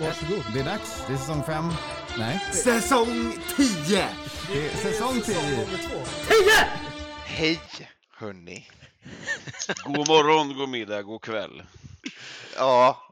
[0.00, 0.44] Varsågod.
[0.54, 1.02] Det är dags.
[1.06, 1.64] Det är säsong fem.
[2.18, 4.08] Nej, Säsong 10!
[4.52, 5.66] det är säsong tio.
[7.24, 7.60] Hej
[8.16, 8.68] hörni!
[9.84, 11.62] God morgon, god middag, god kväll.
[12.56, 13.02] Ja,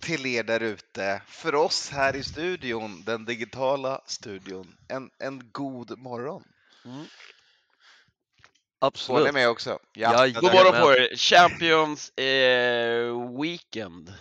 [0.00, 1.22] till er där ute.
[1.26, 6.42] För oss här i studion, den digitala studion, en, en god morgon.
[6.84, 7.08] Ni
[8.78, 9.34] Absolut.
[9.34, 9.78] med också?
[9.92, 10.52] Ja, God Jajamän.
[10.52, 11.16] morgon på er.
[11.16, 14.14] Champions eh, Weekend.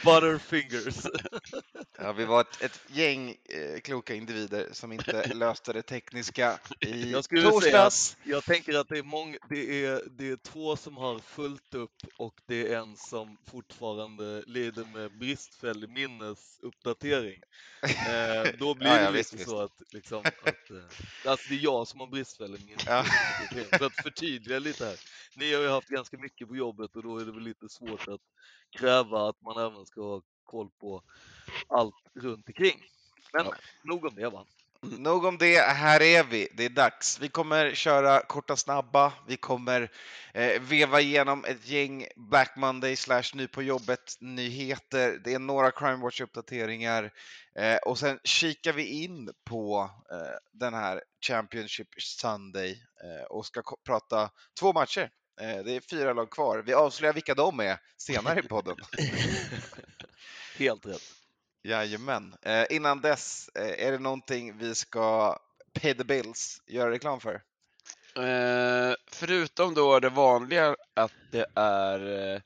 [0.03, 1.05] Butterfingers?
[1.97, 7.11] Ja, vi var ett, ett gäng eh, kloka individer som inte löste det tekniska i
[7.11, 8.17] Jag skulle säga torsdags.
[8.23, 11.91] Jag tänker att det är, många, det, är, det är två som har fullt upp
[12.17, 17.41] och det är en som fortfarande lider med bristfällig minnesuppdatering.
[17.83, 21.55] Eh, då blir Ja, det ja, lite visst, så att, liksom, att eh, alltså det
[21.55, 23.03] är jag som har bristfällig Ja.
[23.03, 23.79] minnesuppdatering.
[23.79, 24.95] För att förtydliga lite här.
[25.35, 28.07] Ni har ju haft ganska mycket på jobbet och då är det väl lite svårt
[28.07, 28.21] att
[28.77, 31.03] kräva att man även ska ha koll på
[31.67, 32.83] allt runt omkring.
[33.33, 33.53] Men Ja.
[33.83, 34.45] nog om det va.
[34.97, 36.47] Nog om det, här är vi.
[36.53, 37.19] Det är dags.
[37.19, 39.13] Vi kommer köra korta snabba.
[39.27, 39.91] Vi kommer
[40.33, 45.21] eh, veva igenom ett gäng Black Monday slash ny på jobbet nyheter.
[45.23, 47.11] Det är några Crime Watch uppdateringar
[47.55, 52.71] eh, och sen kikar vi in på eh, den här Championship Sunday
[53.03, 54.29] eh, och ska prata
[54.59, 55.09] två matcher.
[55.41, 56.63] Eh, det är fyra lag kvar.
[56.65, 58.75] Vi avslöjar vilka de är senare i podden.
[60.57, 61.01] Helt rätt.
[61.63, 62.35] Jajamän.
[62.41, 65.37] Eh, innan dess, eh, är det någonting vi ska
[65.73, 67.41] pay the bills, göra reklam för?
[68.17, 72.41] Eh, förutom då det vanliga att det är eh,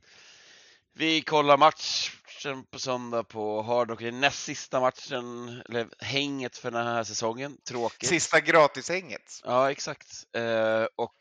[0.93, 3.99] vi kollar matchen på söndag på Hard Rock.
[3.99, 7.57] Det är näst sista matchen, eller hänget för den här säsongen.
[7.67, 8.09] Tråkigt.
[8.09, 9.41] Sista gratishänget.
[9.43, 10.07] Ja, exakt.
[10.35, 11.15] Eh, och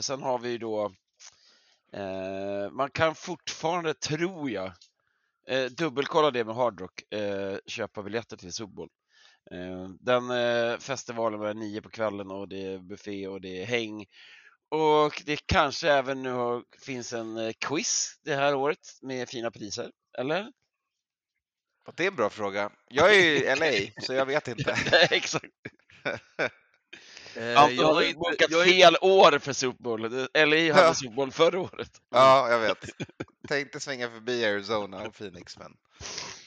[0.00, 0.92] sen har vi då
[2.72, 4.72] man kan fortfarande, tror jag,
[5.48, 8.88] eh, dubbelkolla det med Hard Rock, eh, köpa biljetter till Super.
[9.50, 13.66] Eh, den eh, festivalen börjar nio på kvällen och det är buffé och det är
[13.66, 14.06] häng.
[14.68, 19.90] Och det kanske även nu finns en eh, quiz det här året med fina priser,
[20.18, 20.52] eller?
[21.96, 22.70] Det är en bra fråga.
[22.88, 24.76] Jag är ju i LA, så jag vet inte.
[25.10, 25.46] Exakt.
[27.36, 30.00] Eh, Anton jag har inte- bokat jag fel år för Super Bowl.
[30.34, 30.94] LA hade Ja.
[30.94, 32.00] Super Bowl förra året.
[32.10, 32.84] Ja, jag vet.
[33.48, 35.76] Tänkte svänga förbi Arizona och Phoenix, men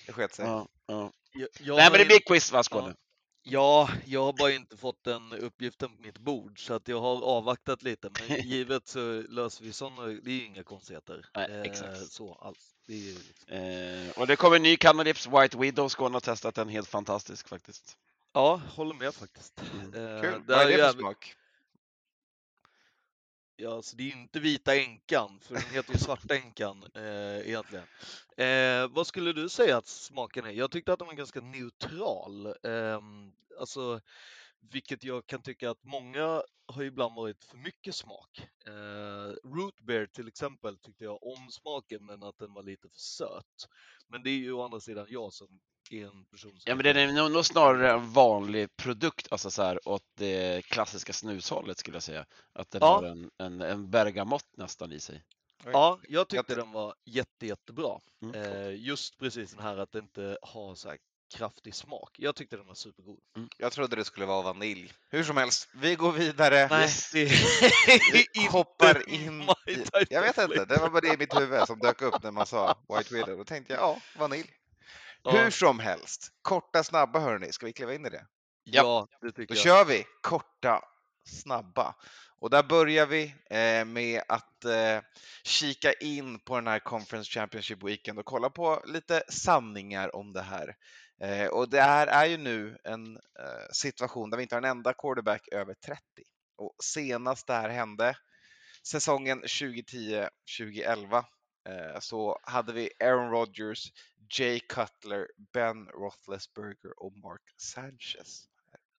[0.05, 0.45] det sket sig.
[0.45, 1.11] Ja, ja.
[1.31, 2.95] Jag, jag Nej har men det in- blir quiz va Skåne?
[3.47, 7.23] Ja, jag har bara inte fått den uppgiften på mitt bord så att jag har
[7.23, 8.09] avvaktat lite.
[8.19, 11.25] Men givet så löser vi sådana, det är ju inga konstigheter.
[11.35, 12.11] Nej, eh, exakt.
[12.11, 12.57] Så alls.
[12.87, 13.57] Det är ju liksom...
[13.57, 15.87] Eh, och det kommer en ny Canadips White Widow.
[15.89, 17.97] Skåne har testat den, helt fantastisk faktiskt.
[18.35, 19.61] Ja, håller med faktiskt.
[19.73, 20.15] Mm.
[20.15, 20.43] Eh, Kul.
[20.47, 21.35] Vad är det för smak?
[23.55, 27.85] Ja, så det är inte vita änkan, för den heter ju svarta änkan eh, egentligen.
[28.37, 30.51] Eh, vad skulle du säga att smaken är?
[30.51, 32.45] Jag tyckte att den var ganska neutral.
[32.45, 33.01] Eh,
[33.59, 34.01] alltså,
[34.59, 38.39] vilket jag kan tycka att många har ju ibland varit för mycket smak.
[38.67, 42.99] Eh, root beer till exempel tyckte jag om smaken, men att den var lite för
[42.99, 43.67] söt.
[44.07, 45.59] Men det är ju å andra sidan jag som
[45.91, 46.61] är en person som...
[46.65, 50.65] Ja men den är nog, nog snarare en vanlig produkt, alltså så här åt det
[50.65, 52.25] klassiska snushållet skulle jag säga.
[52.53, 52.95] Att den Ja.
[52.95, 55.23] har en, en, en bergamott nästan i sig.
[55.63, 57.99] Ja, jag tyckte den var jätte, jättebra.
[58.21, 58.35] Mm.
[58.35, 60.97] Eh, just precis den här att det inte har så här
[61.33, 62.15] kraftig smak.
[62.17, 63.19] Jag tyckte den var supergod.
[63.57, 64.93] Jag trodde det skulle vara vanilj.
[65.09, 66.67] Hur som helst, vi går vidare.
[66.67, 67.23] Nej, det
[68.33, 69.49] inte Hoppar in
[70.09, 72.45] Jag vet inte, det var bara det i mitt huvud som dök upp när man
[72.45, 73.37] sa White Widow.
[73.37, 74.49] Då tänkte jag, ja, vanilj.
[75.23, 78.25] Hur som helst, korta snabba hörni, ska vi kliva in i det?
[78.63, 79.63] ja, det tycker Då jag.
[79.63, 80.81] kör vi korta,
[81.25, 81.95] snabba.
[82.39, 85.01] Och där börjar vi eh, med att eh,
[85.43, 90.41] kika in på den här Conference Championship Weekend och kolla på lite sanningar om det
[90.41, 90.75] här.
[91.21, 94.69] Eh, och det här är ju nu en eh, situation där vi inte har en
[94.69, 96.01] enda quarterback över 30.
[96.57, 98.17] Och senast det här hände,
[98.83, 101.23] säsongen 2010-2011,
[101.69, 103.91] eh, så hade vi Aaron Rodgers,
[104.39, 108.47] Jay Cutler, Ben Roethlisberger och Mark Sanchez.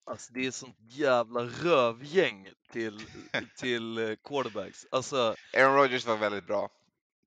[0.07, 2.99] Alltså, det är sånt jävla rövgäng till,
[3.57, 4.85] till eh, quarterbacks.
[4.91, 6.69] Alltså, Aaron Rodgers var väldigt bra.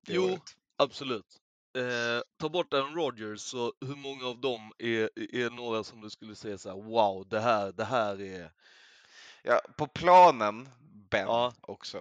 [0.07, 0.23] Jo.
[0.23, 0.55] året.
[0.77, 1.25] absolut.
[1.77, 6.09] Eh, ta bort Aaron Rodgers, så hur många av dem är, är några som du
[6.09, 8.51] skulle säga så här, wow, det här, det här är...
[9.43, 10.69] Ja, på planen,
[11.11, 11.53] Ben Ja.
[11.61, 11.97] också.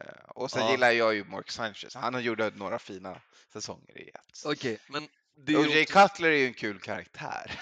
[0.00, 0.70] Eh, och sen Ja.
[0.70, 1.94] gillar jag ju Mark Sanchez.
[1.94, 3.20] Han har gjort några fina
[3.52, 4.42] säsonger i ett.
[4.44, 6.08] Okej, men det Och ju Jay också...
[6.08, 7.60] Cutler är ju en kul karaktär.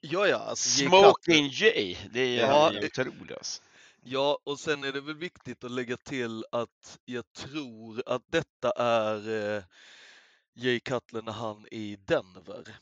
[0.00, 1.02] Ja, ja, alltså Jay Cutler.
[1.02, 3.62] Smoking Jay, det är Ja, ja, eh, otroligt alltså.
[4.04, 8.70] Ja, och sen är det väl viktigt att lägga till att jag tror att detta
[8.76, 9.62] är eh,
[10.54, 12.76] Jay Cutler när han är i Denver.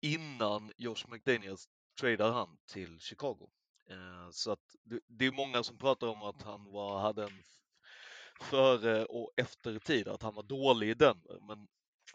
[0.00, 1.68] Innan Josh McDaniels
[2.00, 3.50] tradar han till Chicago.
[3.90, 4.76] Eh, så att
[5.06, 7.42] det, är många som pratar om att han var, hade en
[8.40, 11.38] före och efter tid, att han var dålig i Denver.
[11.40, 11.68] Men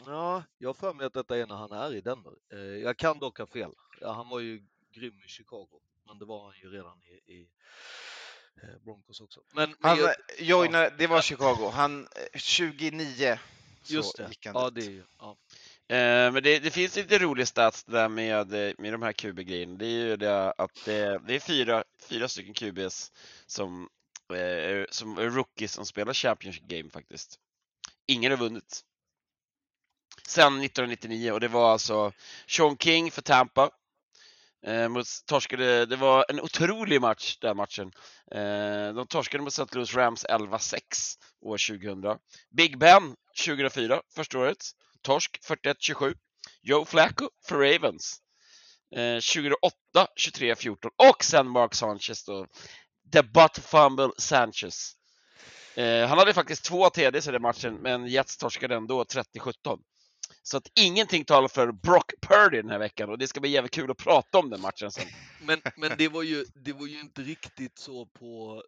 [0.05, 2.33] ja, jag har för mig att detta är när han är i Denver.
[2.53, 3.71] Eh, jag kan dock ha fel.
[4.01, 7.49] Ja, han var ju grym i Chicago, men det var han ju redan i, i
[8.61, 9.41] eh, Broncos också.
[9.53, 11.69] Men, men Han jag, joinade, det var Chicago.
[11.73, 15.38] Han, eh, 29 så just det, ja det är ju, ja.
[15.88, 19.75] Eh, men det, det finns lite rolig stats där med, eh, med de här QB-grejerna.
[19.77, 23.12] Det är ju det att det, det är fyra, fyra stycken QBs
[23.45, 23.89] som,
[24.33, 27.39] eh, som är rookies som spelar Championship Game faktiskt.
[28.07, 28.81] Ingen har vunnit.
[30.27, 32.12] Sen 1999 och det var alltså
[32.47, 33.69] Sean King för Tampa.
[34.68, 37.92] Eh, mot, torskade, det var en otrolig match den matchen.
[38.31, 39.75] Eh, de torskade mot St.
[39.75, 40.80] Louis Rams 11-6
[41.42, 42.19] år 2000.
[42.57, 43.15] Big Ben
[43.45, 44.57] 2004, första året.
[45.01, 46.15] Torsk 41-27.
[46.62, 48.19] Joe Flacco för Ravens.
[48.95, 49.74] Eh, 2008
[50.15, 52.48] 23-14 och sen Mark Sanchez då.
[53.13, 54.94] The butt fumble Sanchez.
[55.75, 59.80] Eh, han hade faktiskt två TDs i den matchen, men Jets torskade ändå 30-17.
[60.43, 63.71] Så att ingenting talar för Brock Purdy den här veckan och det ska bli jävligt
[63.73, 65.07] kul att prata om den matchen sen.
[65.41, 68.63] Men, men det, var ju, det var ju inte riktigt så på,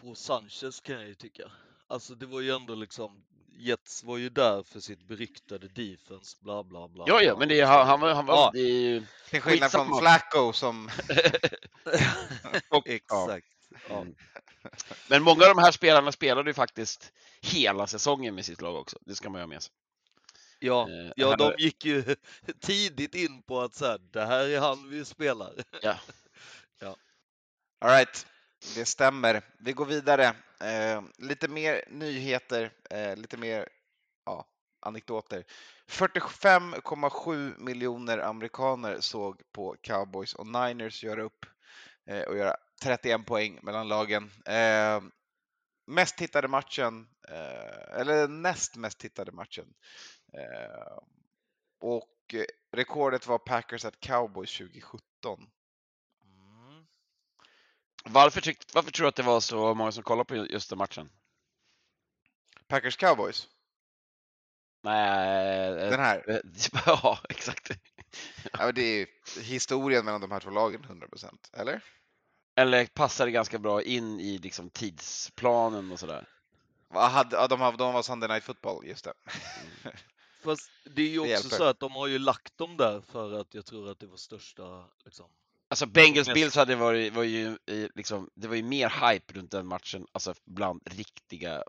[0.00, 1.42] på Sanchez kan jag ju tycka.
[1.88, 3.24] Alltså det var ju ändå liksom,
[3.58, 7.04] Jets var ju där för sitt beryktade defense, bla bla bla.
[7.06, 8.34] Ja, ja, men det, är- han, han, var- han var...
[8.34, 8.50] Ja.
[8.54, 9.02] Det är ju...
[9.30, 9.98] Till skillnad från.
[10.00, 10.90] Flacco som...
[12.70, 13.46] och, Exakt.
[13.88, 14.06] Ja.
[15.08, 17.12] Men många av de här spelarna spelade ju faktiskt
[17.42, 18.98] hela säsongen med sitt lag också.
[19.00, 19.72] Det ska man ju ha med sig.
[20.64, 22.04] Ja, Eh, ja, de gick ju
[22.60, 25.52] tidigt in på att så här, det här är han vi spelar.
[27.84, 28.26] All right,
[28.74, 29.42] det stämmer.
[29.58, 30.24] Vi går vidare.
[30.60, 33.68] Eh, lite mer nyheter, eh, lite mer
[34.26, 34.46] ja,
[34.80, 35.44] anekdoter.
[35.88, 41.46] 45,7 miljoner amerikaner såg på Cowboys och Niners göra upp
[42.06, 44.30] eh, och göra 31 poäng mellan lagen.
[44.46, 45.00] Eh,
[45.86, 49.66] mest tittade matchen, eh, eller näst mest tittade matchen.
[50.34, 50.98] Eh,
[51.80, 55.02] och eh, rekordet var Packers at Cowboys 2017.
[56.24, 56.86] Mm.
[58.04, 60.78] Varför, tyck, varför tror du att det var så många som kollade på just den
[60.78, 61.10] matchen?
[62.66, 63.48] Packers Cowboys,
[64.84, 66.24] Nej, den här.
[66.30, 66.38] eh,
[66.86, 67.70] ja, exakt.
[68.52, 69.06] Ja, det är
[69.40, 71.84] historien mellan de här två lagen 100%, eller?
[72.56, 76.28] Eller passade ganska bra in i liksom tidsplanen och sådär.
[76.92, 79.12] Ja, de, var Sunday Night Football, just det.
[80.44, 83.54] Fast det är ju också så att de har ju lagt dem där för att
[83.54, 85.26] jag tror att det var största liksom.
[85.68, 87.58] Alltså Bengals Bills hade varit, var ju
[87.94, 91.62] liksom, det var ju mer hype runt den matchen, alltså bland riktiga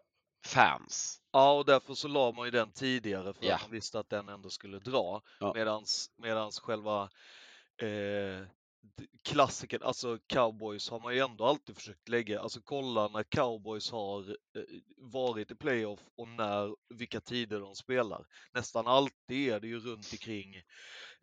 [0.45, 1.21] fans.
[1.31, 3.55] Ja, och därför så la man ju den tidigare för Ja.
[3.55, 5.21] att man visste att den ändå skulle dra.
[5.39, 5.53] Ja.
[5.55, 7.09] Medans, medans själva
[7.77, 8.47] eh,
[9.23, 14.29] klassiken, alltså cowboys har man ju ändå alltid försökt lägga, alltså kolla när cowboys har
[14.29, 14.63] eh,
[14.97, 18.25] varit i playoff och när, vilka tider de spelar.
[18.53, 20.55] Nästan alltid är det ju runt omkring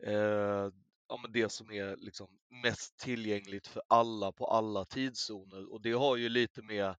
[0.06, 0.70] eh,
[1.08, 5.92] ja, men det som är liksom mest tillgängligt för alla på alla tidszoner och det
[5.92, 6.94] har ju lite med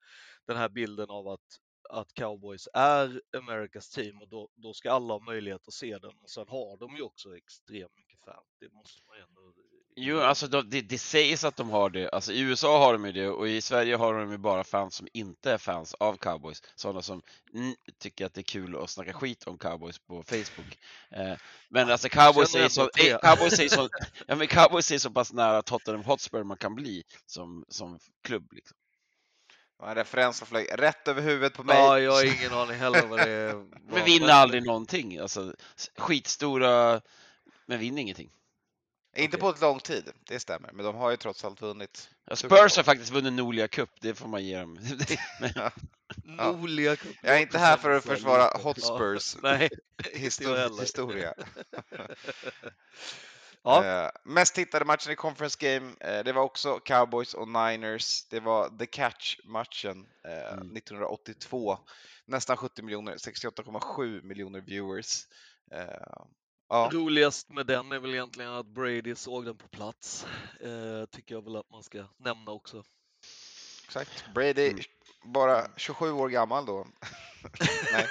[0.47, 1.59] den här bilden av att
[1.93, 6.13] att cowboys är Americas team och då, då ska alla ha möjlighet att se den
[6.23, 8.45] och sen har de ju också extremt mycket fan.
[8.61, 9.55] Det måste man ju ändå...
[9.97, 12.09] Jo, alltså de, det, det sägs att de har det.
[12.11, 14.95] Alltså, I USA har de ju det och i Sverige har de ju bara fans
[14.95, 16.63] som inte är fans av cowboys.
[16.75, 17.23] Sådana som
[17.55, 20.79] mm, tycker att det är kul att snacka skit om cowboys på Facebook.
[21.11, 21.35] Eh,
[21.69, 23.89] men alltså cowboys är, så, eh, cowboys, är så,
[24.27, 28.53] ja, men cowboys är så pass nära Tottenham Hotspur man kan bli som, som klubb.
[28.53, 28.77] Liksom.
[29.83, 31.77] En referens som flög rätt över huvudet på mig.
[31.77, 33.55] Ja, jag har ingen aning heller vad det är.
[33.89, 35.19] Men vinner aldrig någonting.
[35.19, 35.55] Alltså,
[35.97, 37.01] skitstora,
[37.67, 38.31] men vinner ingenting.
[39.17, 40.73] Inte på ett lång tid, det stämmer.
[40.73, 42.11] Men de har ju trots allt vunnit.
[42.25, 44.79] Ja, Spurs har faktiskt vunnit Norlia Cup, det får man ge dem.
[45.55, 45.71] Ja.
[46.25, 48.59] Nordliga Cup, Jag är inte här för att försvara.
[48.63, 49.71] Hotspurs Nej,
[50.15, 50.81] histo- jag heller.
[50.81, 51.35] historia.
[53.63, 58.25] ja, Eh, mest tittade matchen i Conference Game, eh, det var också Cowboys och Niners.
[58.29, 60.77] Det var The Catch-matchen eh, Mm.
[60.77, 61.79] 1982.
[62.27, 65.27] Nästan 70 miljoner, 68,7 miljoner viewers.
[66.73, 70.27] Ja, roligast med den är väl egentligen att Brady såg den på plats.
[70.61, 72.85] Eh, tycker jag väl att man ska nämna också.
[73.85, 74.25] exakt.
[74.35, 74.83] Brady, Mm.
[75.33, 76.87] bara 27 år gammal då.
[77.93, 78.09] Nej.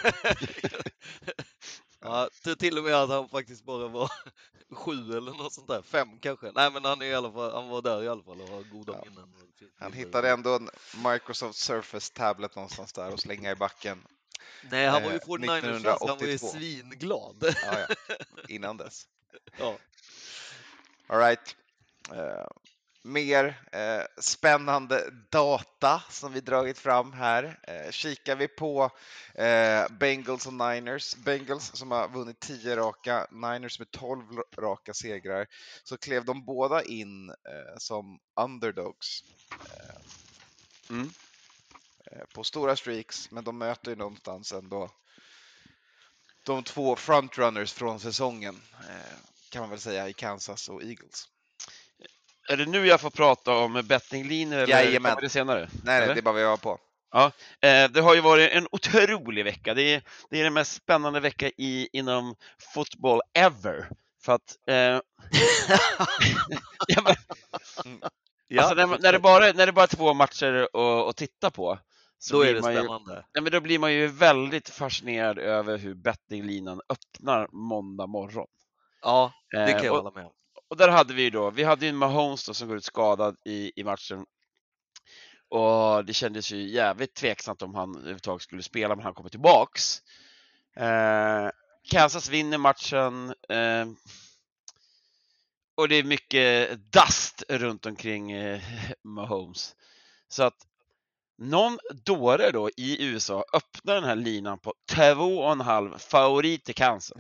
[2.01, 4.11] Ja, till- till och med att han faktiskt bara var
[4.75, 6.51] sju eller något sånt där, fem kanske.
[6.55, 8.63] Nej, men han, är i alla fall, han var där i alla fall och har
[8.63, 9.09] goda Ja.
[9.09, 9.33] minnen.
[9.79, 10.69] Han hittade ändå en
[11.11, 14.07] Microsoft Surface Tablet någonstans där och slänga i backen.
[14.61, 16.47] Nej, han var ju eh, 49ers fans, han var ju 1982.
[16.47, 17.55] svinglad.
[17.63, 18.15] Ja, ja.
[18.47, 19.07] Innan dess.
[19.57, 19.77] Ja.
[21.07, 21.55] All right.
[22.11, 22.47] Eh,
[23.03, 27.59] mer eh, spännande data som vi dragit fram här.
[27.67, 28.89] Eh, kikar vi på
[29.89, 31.15] Bengals och Niners.
[31.15, 34.23] Bengals som har vunnit 10 raka, Niners med 12
[34.57, 35.47] raka segrar,
[35.83, 37.33] så klev de båda in
[37.77, 39.23] som underdogs
[40.89, 41.09] Mm.
[42.11, 44.89] Eh, på stora streaks, men de möter ju någonstans ändå
[46.45, 49.17] de två frontrunners från säsongen, eh,
[49.51, 51.27] kan man väl säga, i Kansas och Eagles.
[52.49, 55.11] Är det nu jag får prata om bettinglinjer eller Jajamän.
[55.11, 55.69] kommer det senare?
[55.83, 56.13] Nej, Eller?
[56.13, 56.79] det är bara vad jag var på.
[57.61, 59.73] Eh, det har ju varit en otrolig vecka.
[59.73, 62.35] Det är, det är den mest spännande vecka i, inom
[62.73, 63.89] fotboll ever.
[64.23, 64.57] För att...
[64.67, 64.75] Eh,
[66.87, 67.15] ja, men,
[68.53, 71.51] Ja, alltså, när, när, det bara, när det bara är två matcher att, att titta
[71.51, 71.79] på,
[72.23, 73.25] så då är det man ju, spännande.
[73.33, 78.47] ja, men då blir man ju väldigt fascinerad över hur bettinglinan öppnar måndag morgon.
[79.01, 80.31] Ja, det Eh, kan jag och, hålla med om.
[80.69, 83.35] och där hade vi ju då, vi hade ju Mahomes då som går ut skadad
[83.45, 84.25] i, i matchen.
[85.49, 90.01] Och det kändes ju jävligt tveksamt om han överhuvudtaget skulle spela, men han kommer tillbaks.
[90.75, 91.49] Eh,
[91.91, 93.33] Kansas vinner matchen.
[93.49, 93.85] Eh,
[95.75, 98.61] och det är mycket dust runt omkring eh,
[99.03, 99.75] Mahomes.
[100.27, 100.55] Så att
[101.41, 107.17] någon dåre då i USA öppnar den här linan på 2,5 favorit till Kansas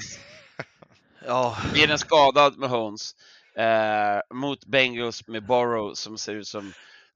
[1.27, 3.15] Ja, med en skadad Mahomes
[3.57, 6.73] eh, mot Bengals med Borrow som ser ut som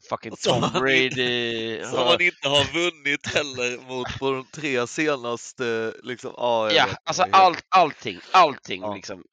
[0.09, 1.83] fucking Tom han Brady.
[1.83, 6.33] som man inte har vunnit heller mot på de tre senaste, liksom.
[6.37, 8.95] Jag Ja, alltså allt, allting, allting Ja.
[8.95, 9.23] liksom.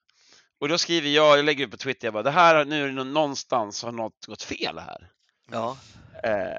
[0.61, 2.87] Och då skriver jag, jag lägger ut på Twitter, jag bara, det här, nu är
[2.87, 5.09] det nå- någonstans har något gått fel här.
[5.51, 5.77] Ja,
[6.25, 6.57] Eh,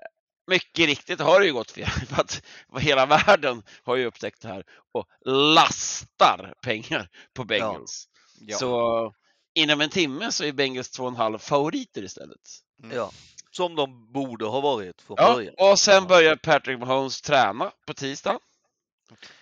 [0.47, 2.41] mycket riktigt har det ju gått fel, för att
[2.79, 8.05] hela världen har ju upptäckt det här och lastar pengar på Bengals.
[8.39, 8.57] Ja.
[8.57, 9.13] Så
[9.55, 12.41] inom en timme så är Bengals 2,5 favoriter istället.
[12.83, 12.97] Mm.
[12.97, 13.11] ja.
[13.51, 15.53] Som de borde ha varit från Ja, början.
[15.57, 18.39] och sen börjar Patrick Mahomes träna på tisdag.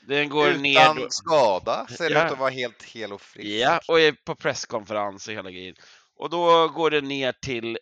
[0.07, 2.25] Den går ner Utan skada, ser det Ja.
[2.25, 3.47] ut att vara helt hel och frisk.
[3.47, 5.75] ja, och är på presskonferens och hela grejen.
[6.15, 7.77] Och då går det ner till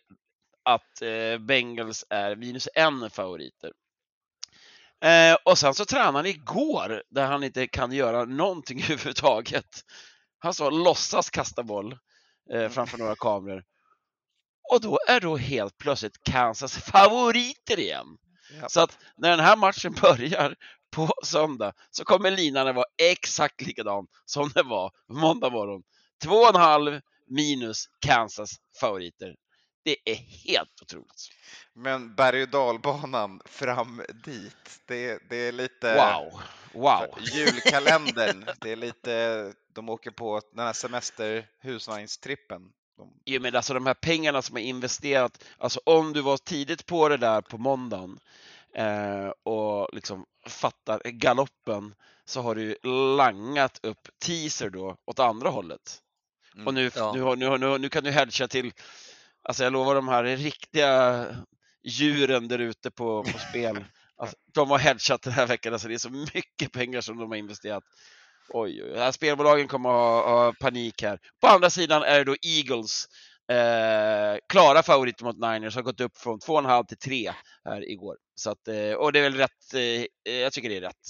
[0.62, 3.72] att eh, Bengals är minus en favoriter.
[5.04, 9.84] Eh, och sen så tränade han igår där han inte kan göra någonting överhuvudtaget.
[10.38, 11.98] Han så låtsas kasta boll
[12.52, 13.64] eh, framför några kameror.
[14.72, 18.06] Och då är då helt plötsligt Kansas favoriter igen.
[18.60, 18.68] Ja.
[18.68, 20.54] Så att när den här matchen börjar
[20.90, 25.82] på söndag så kommer linan att vara exakt likadan som det var måndag morgon.
[26.24, 28.50] 2,5 minus Kansas
[28.80, 29.34] favoriter.
[29.82, 31.28] Det är helt otroligt.
[31.72, 36.40] Men berg och dalbanan fram dit, det, det är lite Wow!
[36.72, 37.18] Wow!
[37.34, 38.44] julkalendern.
[38.60, 42.62] Det är lite, de åker på den här semester husvagnstrippen.
[42.96, 46.86] De, Jo, men alltså de här pengarna som är investerat, alltså om du var tidigt
[46.86, 48.18] på det där på måndagen
[48.74, 51.94] eh, och liksom fattar galoppen
[52.24, 52.76] så har du
[53.16, 56.02] langat upp teaser då åt andra hållet.
[56.54, 57.12] Mm, Och nu, ja.
[57.14, 58.72] nu, nu, nu, nu kan du hedga till,
[59.42, 61.26] alltså jag lovar de här riktiga
[61.84, 63.84] djuren där ute på, på spel,
[64.16, 67.30] alltså, de har hedgat den här veckan, alltså det är så mycket pengar som de
[67.30, 67.84] har investerat.
[68.48, 69.12] Oj, oj, oj.
[69.12, 71.18] Spelbolagen kommer ha, ha panik här.
[71.40, 73.06] På andra sidan är det då Eagles.
[73.52, 77.32] Eh, klara favoriter mot Niners har gått upp från 2,5 till 3
[77.64, 78.16] här igår.
[78.34, 81.06] Så att, eh, och det är väl rätt, eh, jag tycker det är rätt.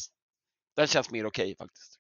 [0.77, 2.00] Den känns mer okej faktiskt.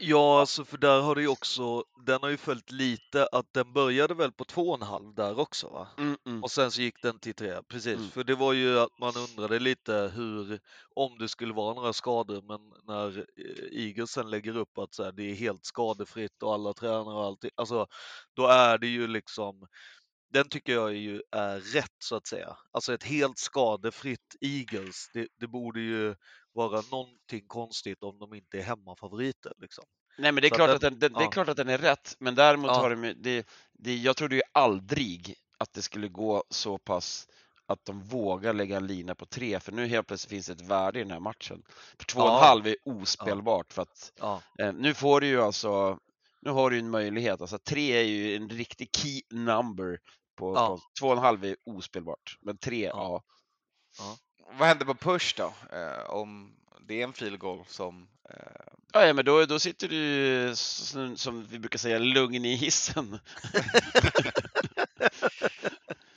[0.00, 3.72] Ja, alltså för där har det ju också, den har ju följt lite att den
[3.72, 5.88] började väl på 2,5 där också va?
[5.98, 6.42] Mm, mm.
[6.42, 7.96] Och sen så gick den till 3, precis.
[7.96, 8.10] Mm.
[8.10, 10.60] För det var ju att man undrade lite hur,
[10.94, 15.12] om det skulle vara några skador, men när eh, Eaglesen lägger upp att så här,
[15.12, 17.86] det är helt skadefritt och alla tränare och allting, alltså
[18.36, 19.66] då är det ju liksom
[20.32, 22.56] den tycker jag ju är rätt så att säga.
[22.70, 26.14] Alltså ett helt skadefritt Eagles, det, det borde ju
[26.52, 29.52] vara någonting konstigt om de inte är hemmafavoriter.
[29.58, 29.84] Liksom.
[30.18, 31.30] Nej, men det är, Så klart att att den, den, det är ja.
[31.30, 32.74] klart att den är rätt, men däremot Ja.
[32.74, 37.26] har de det, det, jag trodde ju aldrig att det skulle gå så pass
[37.66, 40.60] att de vågar lägga en lina på tre, för nu helt plötsligt finns det ett
[40.70, 41.62] värde i den här matchen.
[41.98, 42.40] För två och en Ja.
[42.40, 45.98] halv är ospelbart för att Ja, eh, nu får du ju alltså,
[46.42, 49.98] nu har du en möjlighet, alltså tre är ju en riktig key number
[50.36, 50.68] på, Ja.
[50.68, 53.22] på två och en halv är ospelbart, men tre, ja.
[53.98, 54.16] Ja.
[54.58, 55.54] Vad händer på push då?
[55.72, 58.08] Eh, om det är en field goal som...
[58.30, 58.36] Eh,
[58.92, 63.18] Ja, ja, men då, då sitter du som, som vi brukar säga lugn i hissen.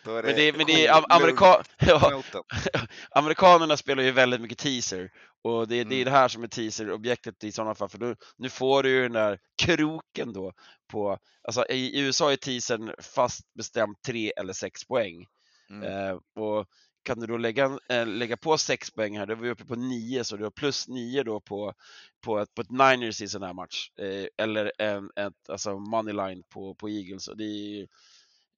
[0.06, 2.24] är Men det, men det är amerika- ja,
[3.12, 5.12] amerikanerna spelar ju väldigt mycket teaser
[5.44, 6.06] och det, det är Mm.
[6.06, 9.12] det här som är teaser-objektet i sådana fall, för då, nu får du ju den
[9.12, 10.54] där kroken då
[10.92, 15.26] på, alltså i USA är teasern fast bestämt tre eller sex poäng.
[15.70, 15.84] Mm.
[15.84, 16.66] Eh, och
[17.03, 19.75] kan du då lägga, äh, lägga på sex poäng här, då är vi uppe på
[19.75, 21.74] nio, så du har plus nio då på,
[22.22, 23.91] på, ett, på ett Niners i sån här match.
[24.00, 27.27] Eh, eller en, ett, alltså moneyline på, på Eagles.
[27.27, 27.88] Och det är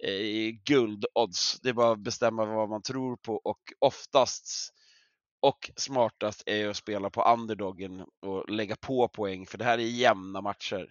[0.03, 1.59] eh, guldodds.
[1.61, 4.73] Det är bara att bestämma vad man tror på och oftast
[5.43, 9.77] och smartast är ju att spela på underdogen och lägga på poäng, för det här
[9.77, 10.89] är jämna matcher.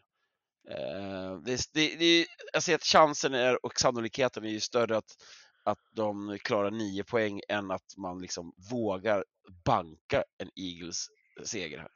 [0.71, 5.16] Eh, det, det, det, jag ser att chansen är, och sannolikheten är ju större att,
[5.64, 9.25] att de klarar nio poäng än att man liksom vågar
[9.64, 11.09] banka en Eagles
[11.45, 11.88] seger här.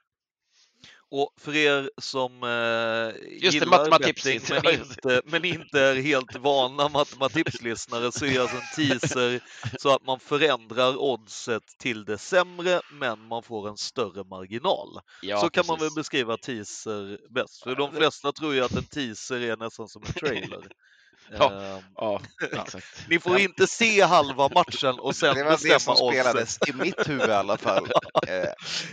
[1.11, 8.13] Och för er som eh, gillar betting, men, inte, men inte är helt vana matematipslyssnare
[8.13, 9.41] så är alltså en teaser
[9.79, 15.01] så att man förändrar oddset till det sämre men man får en större marginal.
[15.23, 15.95] Ja, så kan man väl precis.
[15.97, 17.63] beskriva teaser bäst.
[17.63, 20.69] För de flesta tror ju att en teaser är nästan som en trailer.
[21.31, 21.53] Ja.
[21.53, 22.21] Ehm, Ja,
[22.53, 23.07] exakt.
[23.09, 26.21] ni får inte se halva matchen och sen Det var det bestämma som oddset.
[26.21, 27.89] spelades i mitt huvud i alla fall.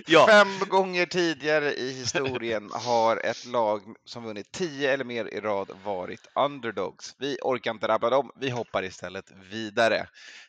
[0.08, 0.28] Ja.
[0.28, 5.72] Fem gånger tidigare i historien har ett lag som vunnit tio eller mer i rad
[5.84, 7.16] varit underdogs.
[7.18, 10.08] Vi orkar inte rabbla dem, vi hoppar istället vidare.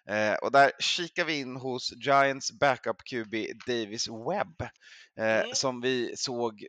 [0.08, 3.34] Eh, och där kikar vi in hos Giants backup QB
[3.66, 4.60] Davis Webb,
[5.18, 5.54] eh, Mm.
[5.54, 6.66] som vi såg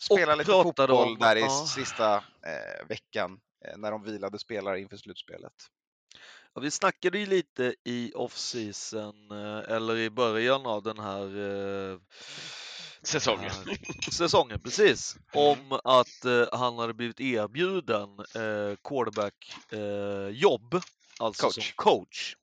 [0.00, 1.66] spela lite fotboll om- där i ja.
[1.74, 3.38] sista eh, veckan
[3.76, 5.52] när de vilade spelare inför slutspelet.
[6.54, 11.38] Ja, vi snackade ju lite i off-season eh, eller i början av den här
[11.92, 11.98] eh,
[13.02, 13.50] Säsongen.
[14.12, 20.80] säsongen, precis, om att eh, han hade blivit erbjuden eh, quarterback-jobb,
[21.18, 21.74] alltså som Coach.
[21.74, 22.36] coach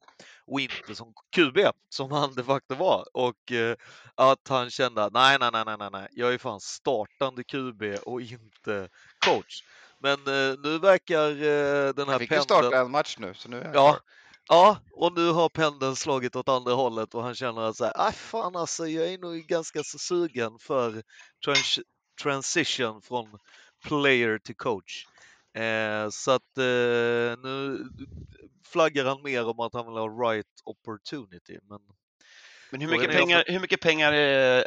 [0.46, 1.58] och inte som QB
[1.90, 3.76] som han de facto var och eh,
[4.16, 8.22] att han kände att nej, nej, nej, nej, nej, jag är fan startande QB och
[8.22, 8.90] inte
[9.26, 9.64] coach.
[10.04, 13.34] Men eh, nu verkar eh, den här Han fick ju pendeln- starta en match nu,
[13.34, 14.02] så nu är han Ja, klar.
[14.50, 17.94] ja, och nu har pendeln slagit åt andra hållet och han känner att så här,
[18.08, 21.04] "Aj, fan alltså, jag är nog ganska så sugen för
[21.46, 21.80] trans
[22.24, 23.40] transition från
[23.88, 25.06] player till coach.
[25.58, 27.80] Eh, så att eh, nu
[28.66, 31.58] flaggar han mer om att han vill ha right opportunity.
[31.70, 31.80] Men
[32.72, 34.60] Men hur mycket är pengar, hur mycket pengar eh,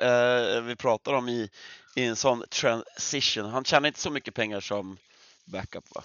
[0.57, 1.51] eh, vi pratar om i,
[1.97, 3.45] i en sån transition?
[3.45, 4.97] Han tjänar inte så mycket pengar som
[5.47, 6.05] backup va?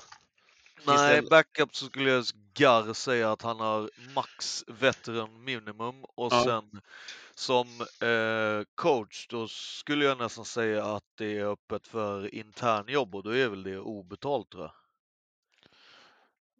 [0.85, 6.43] nej, backup så skulle jag garr säga att han har max veteran minimum och Ja.
[6.43, 6.81] sen
[7.35, 13.23] som eh, coach då skulle jag nästan säga att det är öppet för internjobb och
[13.23, 14.71] då är väl det obetalt tror jag.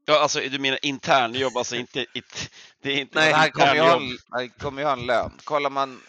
[0.06, 2.06] Ja, alltså du menar internjobb, alltså inte...
[2.14, 5.06] It, det är inte Nej, han kommer ju ha, en- han kommer ju ha en
[5.06, 5.32] lön.
[5.44, 6.02] Kollar man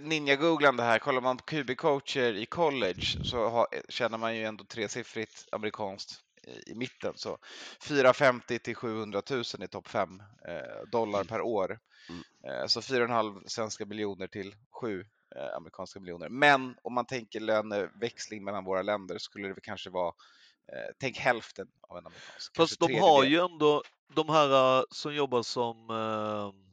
[0.00, 5.46] ninja-googlande här, kollar man på QB-coacher i college så har, tjänar man ju ändå tresiffrigt
[5.52, 7.12] amerikanskt i- i mitten.
[7.16, 7.38] Så
[7.82, 11.78] 450 till 700 000 i topp 5 eh, dollar per år.
[12.08, 12.22] Mm.
[12.60, 15.04] Eh, så 4,5 svenska miljoner till 7
[15.36, 16.28] eh, amerikanska miljoner.
[16.28, 20.12] Men om man tänker löneväxling mellan våra länder skulle det kanske vara
[20.72, 22.56] eh, Tänk hälften av en amerikansk.
[22.56, 23.82] Fast de har ju ändå
[24.14, 26.69] de här eh, som jobbar som eh,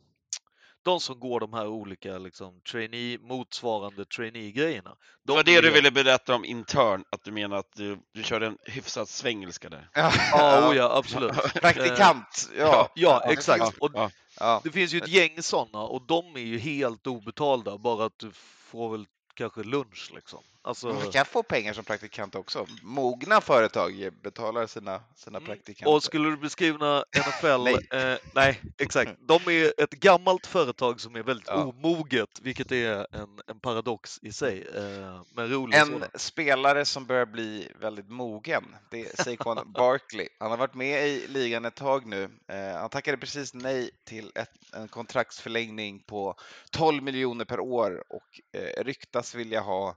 [0.88, 4.96] de som går de här olika liksom, trainee, motsvarande trainee-grejerna.
[5.24, 8.24] Det var de det du ville berätta om intern, att du menar att du, du
[8.24, 9.90] körde en hyfsad svengelska där.
[9.94, 10.12] Ja,
[10.70, 11.32] oh ja, absolut.
[11.54, 12.64] Praktikant, ja.
[12.64, 13.78] Ja, Ja, exakt.
[13.78, 14.12] Och Ja.
[14.40, 14.62] Ja.
[14.64, 18.32] det finns ju ett gäng sådana och de är ju helt obetalda, bara att du
[18.72, 20.44] får väl kanske lunch liksom.
[20.68, 22.68] Alltså, Man kan få pengar som praktikant också.
[22.84, 25.48] Mogna företag betalar sina, sina Mm.
[25.48, 25.94] praktikanter.
[25.96, 27.88] och skulle du beskriva NFL, Nej.
[28.14, 31.64] eh, nej exakt, de är ett gammalt företag som är väldigt Ja.
[31.66, 36.10] omoget, vilket är en, en paradox i sig, eh, men rolig En sådan.
[36.16, 40.28] spelare som börjar bli väldigt mogen, det är Saquon Barkley.
[40.40, 42.24] Han har varit med i ligan ett tag nu.
[42.48, 46.36] Eh, han tackade precis nej till ett, en kontraktsförlängning på
[46.72, 49.96] 12 miljoner per år och eh, ryktas vilja ha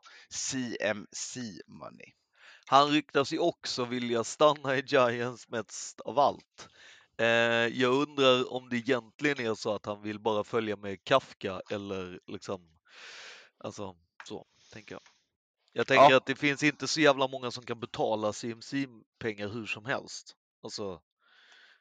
[0.60, 2.12] CMC money.
[2.66, 6.68] Han ryktas ju också vilja stanna i Giants mest av allt.
[7.18, 7.26] Eh,
[7.80, 12.20] jag undrar om det egentligen är så att han vill bara följa med Kafka eller
[12.26, 12.78] liksom,
[13.64, 13.96] alltså
[14.28, 15.02] så tänker jag.
[15.72, 16.16] Jag tänker Ja.
[16.16, 20.36] att det finns inte så jävla många som kan betala CMC-pengar hur som helst.
[20.62, 21.00] Alltså,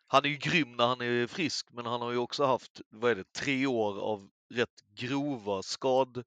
[0.08, 3.12] han är ju grym när han är frisk, men han har ju också haft, vad
[3.12, 6.24] är det, tre år av rätt grova skad,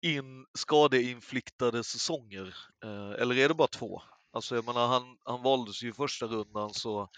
[0.00, 2.56] in, skadeinfliktade säsonger.
[2.84, 4.02] Eh, eller är det bara två?
[4.32, 7.08] Alltså jag menar, han, han valdes ju i första rundan så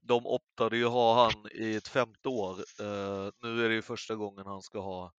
[0.00, 2.58] de optade ju ha han i ett femte år.
[2.80, 5.12] Eh, nu är det ju första gången han ska ha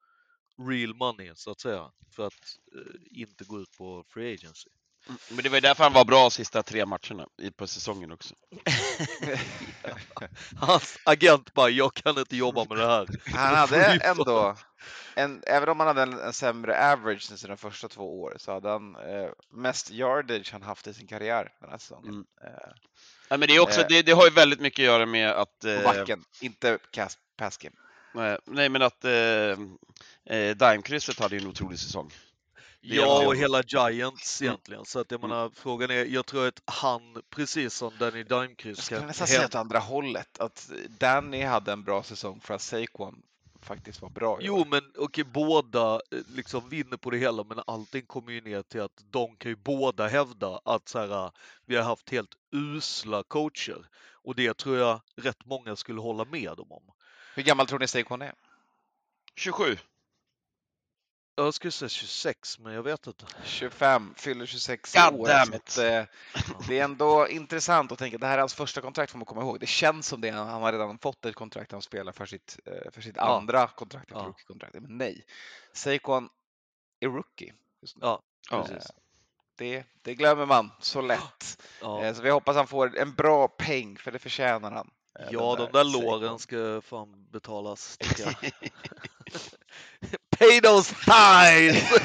[0.69, 4.69] real money så att säga för att eh, inte gå ut på free agency.
[5.29, 8.33] Men det var ju därför han var bra sista tre matcherna i- på säsongen också.
[10.59, 13.07] Hans agent bara, jag kan inte jobba med det här.
[13.35, 14.55] Han hade ändå,
[15.15, 18.51] en, även om han hade en, en sämre average än sina första två år, så
[18.53, 22.09] hade han eh, mest yardage han haft i sin karriär den här säsongen.
[22.09, 22.25] Mm.
[22.43, 23.85] Eh, men det, är också, Eh.
[23.89, 25.63] det, det har ju väldigt mycket att göra med att...
[25.65, 28.37] Eh, backen, inte cast, pass game.
[28.45, 29.11] nej, men att eh,
[30.37, 32.11] eh, Daimkrysset hade ju en otrolig säsong.
[32.85, 34.49] Ja, och hela Giants Mm.
[34.51, 34.85] egentligen.
[34.85, 35.29] Så att jag Mm.
[35.29, 39.45] menar, frågan är, jag tror att han, precis som Danny Jag Dimekryss, skulle nästan säga
[39.45, 43.21] åt andra hållet, att Danny hade en bra säsong för att Saquon
[43.61, 44.37] faktiskt var bra.
[44.41, 44.65] Jo, år.
[44.65, 45.99] men okej, båda eh,
[46.35, 49.55] liksom vinner på det hela, men allting kommer ju ner till att de kan ju
[49.55, 51.31] båda hävda att så här,
[51.65, 53.89] vi har haft helt usla coacher.
[54.11, 56.83] Och det tror jag rätt många skulle hålla med dem om.
[57.35, 58.33] Hur gammal tror ni Saquon är?
[59.35, 59.77] 27.
[61.35, 63.25] Jag skulle säga 26, men jag vet inte.
[63.43, 65.27] 25, fyller 26 God år.
[65.27, 65.61] damn så it.
[65.61, 66.03] att, eh,
[66.67, 69.41] det är ändå intressant att tänka, det här är hans första kontrakt får man komma
[69.41, 69.59] ihåg.
[69.59, 72.91] Det känns som det, han har redan fått ett kontrakt han spelar för sitt, eh,
[72.91, 73.37] för sitt Ja.
[73.37, 74.23] andra kontrakt, ett Ja.
[74.25, 74.73] rookie-kontrakt.
[74.73, 75.25] Men nej,
[75.73, 76.29] Saquon
[76.99, 77.53] är rookie.
[77.81, 78.05] Just nu.
[78.05, 78.65] Ja, Ja.
[78.67, 78.91] precis.
[79.55, 81.61] Det, det glömmer man så lätt.
[81.81, 84.91] Ja, Eh, Så vi hoppas han får en bra peng, för det förtjänar han.
[85.19, 86.01] Eh, ja den de där Saquon.
[86.03, 87.97] låren ska fan betalas,
[90.61, 91.99] those ties!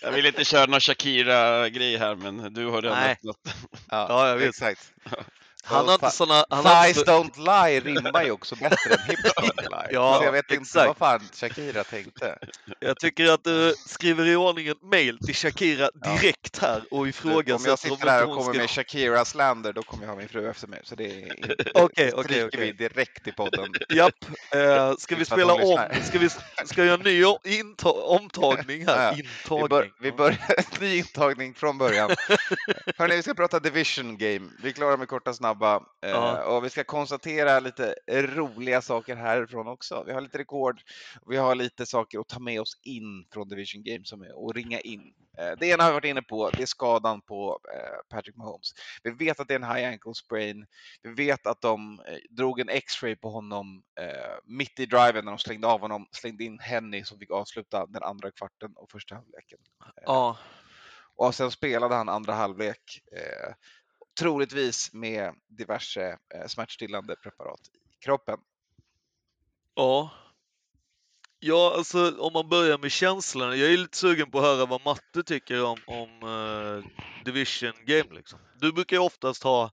[0.00, 3.12] Jag vill inte köra någon Shakira-grej här, men du har redan Nej.
[3.12, 3.56] öppnat.
[3.90, 4.48] Ja, jag vet.
[4.48, 4.92] Exakt.
[5.64, 6.44] Han har inte såna...
[6.50, 9.88] Han Thighs inte, don't lie rimmar ju också bättre än hips don't lie.
[9.92, 10.86] Ja, så jag vet inte exakt.
[10.86, 12.38] vad fan Shakira tänkte.
[12.80, 16.10] jag tycker att du skriver i ordning ett mail till Shakira Ja.
[16.12, 18.60] direkt här och Om jag ifrågasätter om sitter här inte och kommer ska...
[18.60, 20.80] med Shakira slander, då kommer jag ha min fru efter mig.
[20.84, 21.32] Så det är
[21.74, 23.72] Okej, stryker okej, vi direkt i podden.
[23.88, 24.14] Japp,
[24.54, 25.78] eh, ska vi spela om?
[26.04, 26.40] Ska vi ska
[26.76, 27.24] jag göra en ny
[28.04, 29.04] omtagning här?
[29.06, 29.68] Ja, Vi, Intagning.
[29.68, 32.10] bör, vi börjar ny intagning från början.
[32.98, 34.50] Hörrni, vi ska prata division game.
[34.62, 35.53] Vi är klara med korta snabba.
[36.02, 36.44] Eh, Ja.
[36.44, 40.04] Och vi ska konstatera lite roliga saker härifrån också.
[40.06, 40.80] Vi har lite rekord.
[41.20, 44.48] och Vi har lite saker att ta med oss in från division game som är
[44.50, 45.14] att ringa in.
[45.38, 48.72] Eh, Det ena har vi varit inne på, det är skadan på eh, Patrick Mahomes.
[49.02, 50.66] Vi vet att det är en high ankle sprain.
[51.02, 53.82] Vi vet att de drog en x-ray på honom
[54.44, 58.02] mitt i driven när de slängde av honom, slängde in Henny som fick avsluta den
[58.02, 59.58] andra kvarten och första halvleken.
[60.06, 60.36] Ja,
[61.16, 63.00] Och sen spelade han andra halvlek,
[64.18, 68.38] troligtvis med diverse eh, smärtstillande preparat i kroppen.
[69.74, 70.10] ja.
[71.46, 73.56] Ja, alltså om man börjar med känslorna.
[73.56, 76.84] Jag är lite sugen på att höra vad Matte tycker om, om eh,
[77.24, 78.14] Division Game.
[78.14, 78.38] Liksom.
[78.60, 79.70] Du brukar ju oftast ha,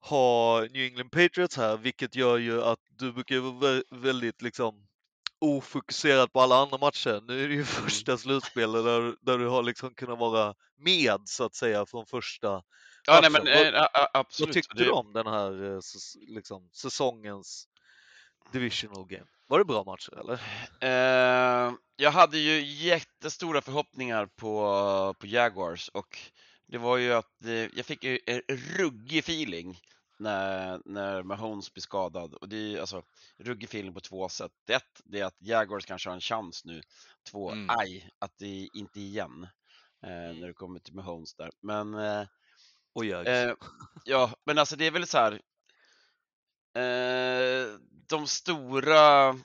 [0.00, 4.86] ha New England Patriots här, vilket gör ju att du brukar vara vä- väldigt liksom
[5.40, 7.20] ofokuserad på alla andra matcher.
[7.28, 11.44] Nu är det ju första slutspelet där, där du har liksom kunnat vara med så
[11.44, 12.62] att säga från första
[13.06, 13.56] Ja, nej, men Matchen.
[13.64, 14.54] Vad- eh, a- a- Vad absolut.
[14.54, 15.80] tyckte du om den här eh,
[16.28, 17.68] liksom, säsongens
[18.52, 19.26] divisional game?
[19.46, 20.40] Var det bra matcher eller?
[20.80, 26.18] Eh, jag hade ju jättestora förhoppningar på, på Jaguars och
[26.66, 29.80] det var ju att eh, jag fick ju en ruggig feeling
[30.18, 32.34] när, när Mahomes blir skadad.
[32.34, 33.02] Och det är alltså
[33.38, 34.52] ruggig feeling på två sätt.
[34.70, 36.80] Ett, det är att Jaguars kanske har en chans nu.
[37.30, 37.70] Två, Mm.
[37.78, 39.48] aj, att det inte igen.
[40.06, 41.50] Eh, när det kommer till Mahomes där.
[41.62, 42.26] Men eh,
[42.96, 43.28] och Jags.
[43.28, 43.54] Eh,
[44.04, 45.32] ja, men alltså det är väl så här.
[46.76, 47.66] Eh,
[48.08, 49.38] de stora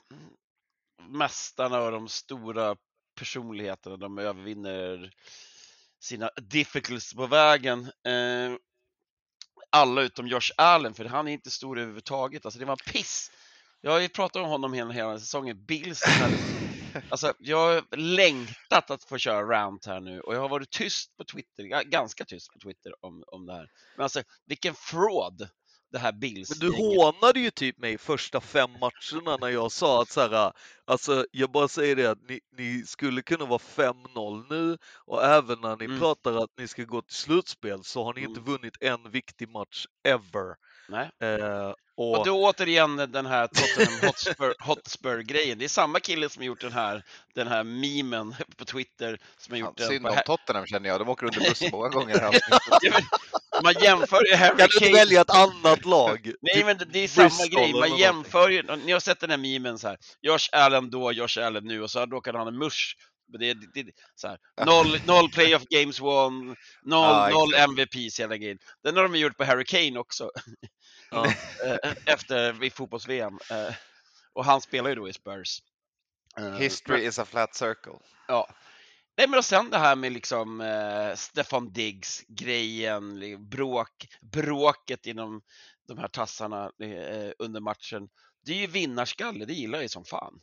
[1.08, 2.76] mästarna och de stora
[3.18, 5.12] personligheterna, de övervinner
[6.00, 7.80] sina difficulties på vägen.
[7.84, 8.56] Eh,
[9.70, 12.44] alla utom Josh Allen, för han är inte stor överhuvudtaget.
[12.44, 13.30] Alltså det var piss.
[13.80, 15.64] Jag har ju pratat om honom hela, hela säsongen.
[15.64, 16.02] Bills,
[17.08, 21.16] alltså jag har längtat att få köra rant här nu och jag har varit tyst
[21.16, 23.68] på Twitter, ga- ganska tyst på Twitter om, om det här.
[23.96, 25.48] Men alltså vilken fraud
[25.92, 30.02] det här Bills Men du hånade ju typ mig första fem matcherna när jag sa
[30.02, 30.52] att så här,
[30.84, 35.60] alltså jag bara säger det att ni, ni skulle kunna vara 5-0 nu och även
[35.60, 35.98] när ni Mm.
[36.00, 38.52] pratar att ni ska gå till slutspel så har ni inte Mm.
[38.52, 40.54] vunnit en viktig match ever.
[40.88, 41.10] Nej.
[41.22, 45.58] Eh, och, Och då återigen den här Tottenham Hotspur, Hotspur-grejen.
[45.58, 47.02] Det är samma kille som har gjort den här,
[47.34, 51.00] den här memen på Twitter som har gjort den synd om Ha- Tottenham känner jag,
[51.00, 52.18] de åker under bussen många gånger.
[52.18, 52.40] här.
[52.82, 52.98] Ja,
[53.62, 56.32] Man jämför ju Harry kan du inte välja ett annat lag?
[56.40, 59.30] Nej men det- det är samma Bristol grej, man jämför ju, ni har sett den
[59.30, 59.96] här memen så här.
[60.22, 62.96] Josh Allen då, Josh Allen nu och så råkade han ha en mush.
[63.28, 64.38] Men Det, det, så här.
[64.66, 67.54] Noll, noll playoff games won, noll, Ja, noll.
[67.54, 68.58] MVPs hela grejen.
[68.82, 70.30] Den har de gjort på Harry Kane också,
[71.10, 71.26] Ja.
[71.64, 73.38] eh, efter i fotbolls-VM.
[73.50, 73.74] Eh,
[74.32, 75.58] Och han spelar ju då i Spurs.
[76.36, 77.98] Eh, History is a flat circle.
[78.28, 78.48] Ja.
[79.16, 85.42] Nej men och sen det här med liksom eh, Stefan Diggs grejen, bråk, bråket inom
[85.88, 88.08] de här tassarna eh, under matchen.
[88.44, 90.40] Det är ju vinnarskalle, det gillar jag ju som fan.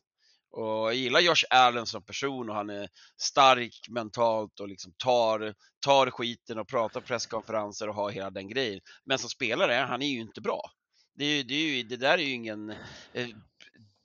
[0.52, 5.54] Och jag gillar Josh Allen som person och han är stark mentalt och liksom tar,
[5.86, 8.80] tar skiten och pratar presskonferenser och har hela den grejen.
[9.06, 10.62] Men som spelare, han är ju inte bra.
[11.16, 12.70] Det, är ju, det, är ju, det där är ju ingen
[13.14, 13.28] eh,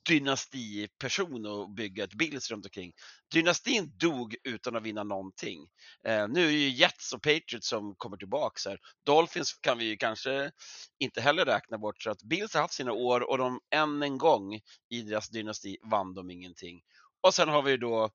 [0.09, 2.93] dynastiperson och bygga ett Bills runt omkring.
[3.33, 5.69] Dynastin dog utan att vinna någonting.
[6.07, 8.79] Eh, nu är det ju Jets och Patriots som kommer tillbaks här.
[9.07, 10.51] Dolphins kan vi ju kanske
[10.99, 14.19] inte heller räkna bort så att Bills har haft sina år och de än en
[14.19, 16.81] gång i deras dynasti vann de ingenting.
[17.21, 18.11] Och sen har vi då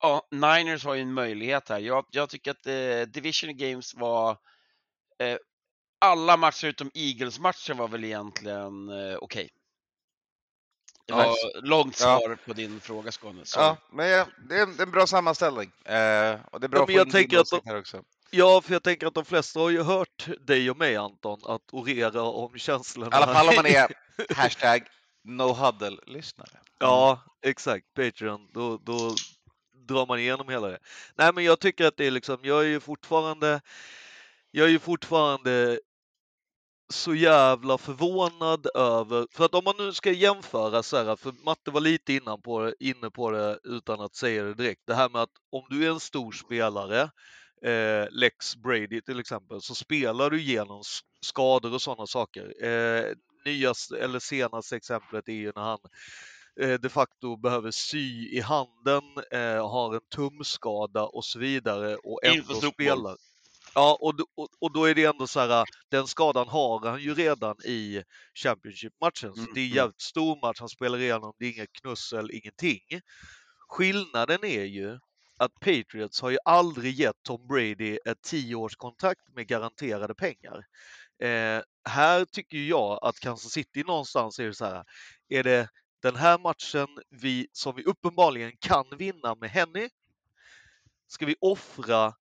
[0.00, 1.78] Ja, Niners har ju en möjlighet här.
[1.78, 4.30] Jag, jag tycker att eh, Division Games var
[5.18, 5.36] eh,
[5.98, 9.50] alla matcher utom Eagles-matchen var väl egentligen eh, okej.
[11.08, 12.20] Det var långt Ja.
[12.20, 13.40] svar på din fråga Skåne.
[13.44, 13.60] Så.
[13.60, 15.72] Ja, men ja, det är en, det är en bra sammanställning.
[15.84, 18.02] Eh, och det är bra Ja, att få jag in din tänker att här också.
[18.30, 21.62] Ja, för jag tänker att de flesta har ju hört dig och mig Anton, att
[21.72, 23.16] orera om känslorna.
[23.16, 23.88] I alla fall om man är
[24.34, 24.82] hashtag
[25.24, 26.58] no huddle-lyssnare.
[26.78, 27.94] Ja, exakt.
[27.94, 29.14] Patreon, då, då
[29.88, 30.78] drar man igenom hela det.
[31.14, 33.60] Nej, men jag tycker att det är liksom, jag är ju fortfarande,
[34.50, 35.80] jag är ju fortfarande
[36.94, 41.70] så jävla förvånad över, för att om man nu ska jämföra så här, för Matte
[41.70, 45.08] var lite innan på det, inne på det utan att säga det direkt, det här
[45.08, 47.00] med att om du är en stor spelare,
[47.64, 52.64] eh, Lex Brady till exempel, så spelar du igenom s- skador och sådana saker.
[52.64, 53.04] Eh,
[53.46, 55.78] nyaste, eller senaste exemplet är ju när han
[56.60, 62.20] eh, de facto behöver sy i handen, eh, har en tumskada och så vidare och
[62.24, 63.16] ändå spelar.
[63.74, 67.14] Ja, och, och, och då är det ändå så här, den skadan har han ju
[67.14, 68.02] redan i
[68.34, 69.76] Championship-matchen, så Mm, det är en mm.
[69.76, 73.00] jävligt stor match, han spelar igenom, det är inget knussel, ingenting.
[73.68, 74.98] Skillnaden är ju
[75.38, 80.66] att Patriots har ju aldrig gett Tom Brady ett tioårskontrakt med garanterade pengar.
[81.22, 84.84] Eh, här tycker jag att Kansas City någonstans är det så här,
[85.28, 85.68] är det
[86.02, 89.88] den här matchen vi, som vi uppenbarligen kan vinna med Henny?
[91.08, 92.14] Ska vi offra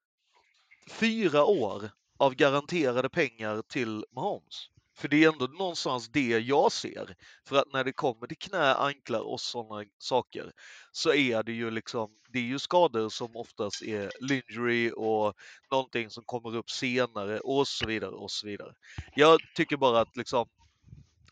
[0.89, 4.69] fyra år av garanterade pengar till Mahomes?
[4.97, 7.15] För det är ändå någonstans det jag ser.
[7.47, 10.52] För att när det kommer till knä, anklar och sådana saker
[10.91, 15.34] så är det ju liksom, det är ju skador som oftast är lingery och
[15.71, 18.73] någonting som kommer upp senare och så vidare och så vidare.
[19.15, 20.45] Jag tycker bara att liksom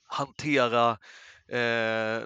[0.07, 0.97] hantera
[1.49, 2.23] eh,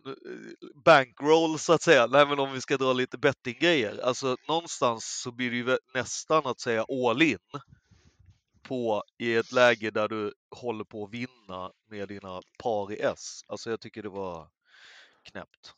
[0.85, 5.31] bankroll så att säga, nej men om vi ska dra lite bettinggrejer, alltså någonstans så
[5.31, 7.37] blir det ju nästan att säga all in
[8.63, 13.41] på i ett läge där du håller på att vinna med dina par i S.
[13.47, 14.49] Alltså jag tycker det var
[15.23, 15.73] knäppt.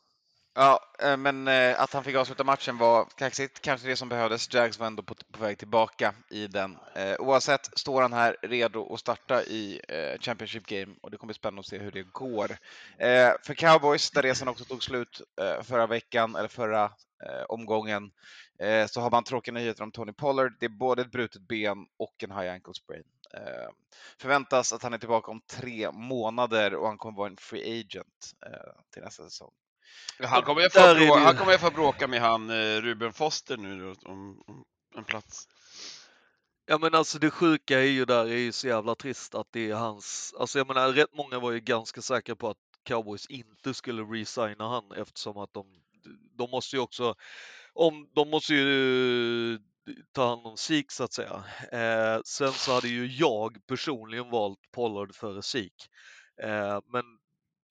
[0.54, 4.54] Ja, eh, men eh, att han fick avsluta matchen var kaxigt, kanske det som behövdes.
[4.54, 6.78] Jags var ändå på, på väg tillbaka i den.
[6.94, 9.80] Eh, oavsett står han här redo att starta i
[10.20, 12.56] Championship Game och det kommer bli spännande att se hur det går.
[13.46, 15.20] För Cowboys, där resan också tog slut
[15.62, 16.90] förra veckan, eller förra
[17.48, 18.10] omgången,
[18.88, 20.52] så har man tråkiga nyheter om Tony Pollard.
[20.60, 23.04] Det är både ett brutet ben och en high ankle sprain.
[24.20, 28.32] Förväntas att han är tillbaka om tre månader och han kommer vara en free agent
[28.92, 29.52] till nästa säsong.
[30.20, 33.12] Han kommer ju få, det brå- ju- han kommer få bråka med han eh, Ruben
[33.12, 34.64] Foster nu om, om
[34.96, 35.48] en plats.
[36.66, 39.70] Ja men alltså det sjuka är ju där är ju så jävla trist att det
[39.70, 43.74] är hans, alltså jag menar rätt många var ju ganska säkra på att Cowboys inte
[43.74, 45.66] skulle resigna han eftersom att de,
[46.38, 47.14] de måste ju också,
[47.72, 49.58] om, de måste ju
[50.12, 51.44] ta hand om Zeke så att säga.
[51.72, 55.84] Eh, sen så hade ju jag personligen valt Pollard före Zeke.
[56.42, 57.04] Eh, men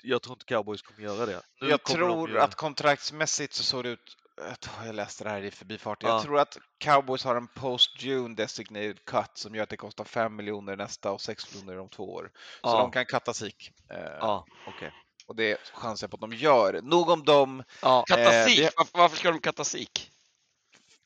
[0.04, 1.42] jag tror inte Cowboys kommer göra det.
[1.62, 5.24] Nu jag de tror ju- att kontraktsmässigt så såg det ut, jag tror- jag läste
[5.24, 6.16] det här i förbifarten, Ja.
[6.16, 10.36] jag tror att Cowboys har en post-June designated cut som gör att det kostar 5
[10.36, 12.32] miljoner nästa och 6 miljoner om två år.
[12.36, 12.78] Så Ja.
[12.78, 13.72] de kan katta Sik.
[13.90, 14.94] Eh, Ja, okej.
[15.28, 16.82] Och det chansar jag på att de gör.
[16.82, 17.64] Nog om dem.
[17.82, 20.12] Ja, Katta Eh, Sik, vi- varför, varför ska de katta Sik?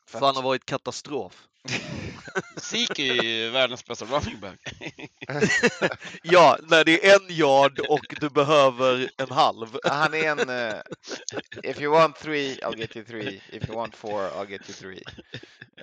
[0.06, 1.48] för för han att- har varit katastrof.
[2.58, 4.60] Sik är ju världens bästa running back.
[6.24, 9.68] Ja, när det är en yard och du behöver en halv.
[9.84, 10.50] Han är en...
[10.50, 10.82] eh,
[11.64, 13.42] if you want three, I'll get you three.
[13.52, 15.04] If you want four, I'll get you three.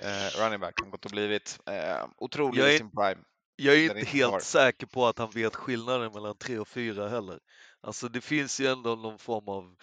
[0.01, 3.21] Eh, running back har gått och blivit uh, otrolig i är- sin prime.
[3.55, 4.39] Jag är Den inte helt kvar.
[4.39, 7.39] säker på att han vet skillnaden mellan 3 och 4 heller.
[7.81, 9.75] Alltså det finns ju ändå någon form av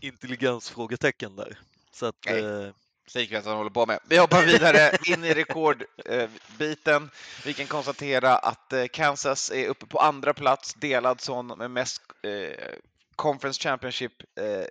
[0.00, 1.58] intelligensfrågetecken där.
[1.92, 2.44] Så att, Nej.
[2.44, 2.70] eh,
[3.14, 3.98] Vad han håller på med.
[4.08, 7.10] Vi hoppar vidare in i rekordbiten.
[7.44, 12.02] Vi kan konstatera att eh, Kansas är uppe på andra plats, delad sån med mest
[12.22, 12.74] eh,
[13.16, 14.64] Conference Championship, eh,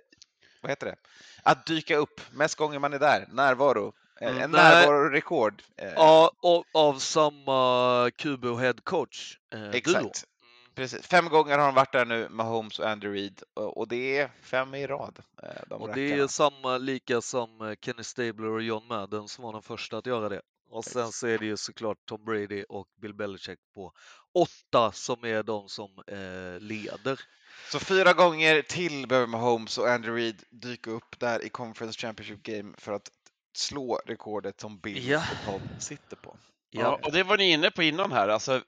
[0.60, 0.96] vad heter det?
[1.42, 3.92] Att dyka upp, mest gånger man är där, närvaro.
[4.20, 4.42] Eh, Mm.
[4.42, 5.62] En närvarorekord.
[5.76, 8.10] Eh, ja, och, av samma
[8.50, 9.38] och head coach.
[9.54, 9.70] Eh.
[9.70, 10.24] Exakt.
[10.74, 11.06] Precis.
[11.06, 13.42] Fem gånger har de varit där nu, Mahomes och Andy Reid.
[13.54, 15.18] Och det är fem i rad.
[15.42, 19.44] eh, De Och det är samma, lika som eh, Kenny Stabler och John Madden som
[19.44, 20.42] var den första att göra det.
[20.70, 23.92] Och sen så är det ju såklart Tom Brady och Bill Belichick på
[24.34, 27.20] åtta som är de som eh, leder.
[27.70, 32.42] Så fyra gånger till behöver Mahomes och Andy Reid dyka upp där i Conference Championship
[32.42, 33.08] Game för att
[33.56, 35.18] slå rekordet som Bill Ja.
[35.18, 36.36] och Tom sitter på.
[36.70, 38.28] Ja, och det var ni inne på innan här.
[38.28, 38.62] Alltså,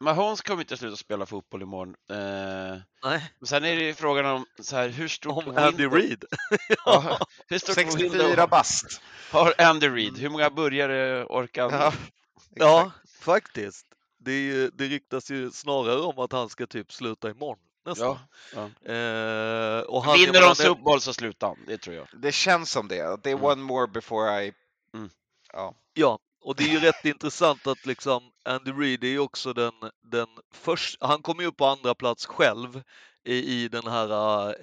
[0.00, 1.94] Mahomes kommer inte sluta spela fotboll imorgon.
[2.10, 5.86] Eh, Nej, men sen är det ju frågan om så här, hur stort om Andy
[5.86, 6.24] Reid.
[6.84, 9.00] Ja, hur stort 64 window bast.
[9.32, 10.18] har Andy Reid?
[10.18, 11.80] Hur många burgare orkar han?
[11.80, 11.92] Ja,
[12.54, 13.86] Ja, faktiskt.
[14.18, 18.18] Det, är ju, det ryktas ju snarare om att han ska typ sluta imorgon nästan.
[18.54, 18.92] Ja, ja.
[18.92, 22.06] Eh, och han, Vinner de Super Bowl så slutar han, det tror jag.
[22.12, 23.22] Det känns som det.
[23.22, 23.44] Det är Mm.
[23.44, 24.52] one more before I...
[24.94, 25.10] Mm.
[25.52, 25.74] Ja.
[25.94, 29.72] Ja, och det är ju rätt intressant att liksom Andy Reid är ju också den,
[30.02, 32.82] den första, han kom ju upp på andra plats själv
[33.24, 34.10] i, i den här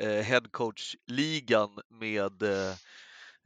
[0.03, 2.75] eh, headcoach-ligan med eh,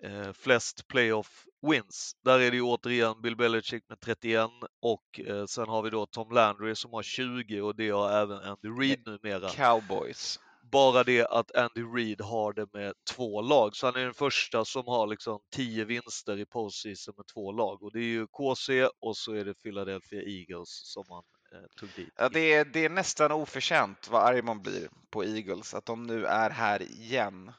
[0.04, 2.16] eh, flest playoff wins.
[2.24, 4.50] Där är det ju återigen Bill Belichick med 31
[4.82, 8.38] och eh, sen har vi då Tom Landry som har 20 och det har även
[8.38, 9.50] Andy Reid numera.
[9.50, 10.40] Cowboys.
[10.72, 14.66] Bara det att Andy Reid har det med två lag, så han är den första
[14.66, 17.84] som har liksom tio vinster i postseason med två lag.
[17.84, 21.24] Och det är ju KC och så är det Philadelphia Eagles som han
[21.80, 22.14] tog dit.
[22.16, 26.04] Ja, det, är, det är nästan oförtjänt vad arg man blir på Eagles, att de
[26.04, 27.52] nu är här igen.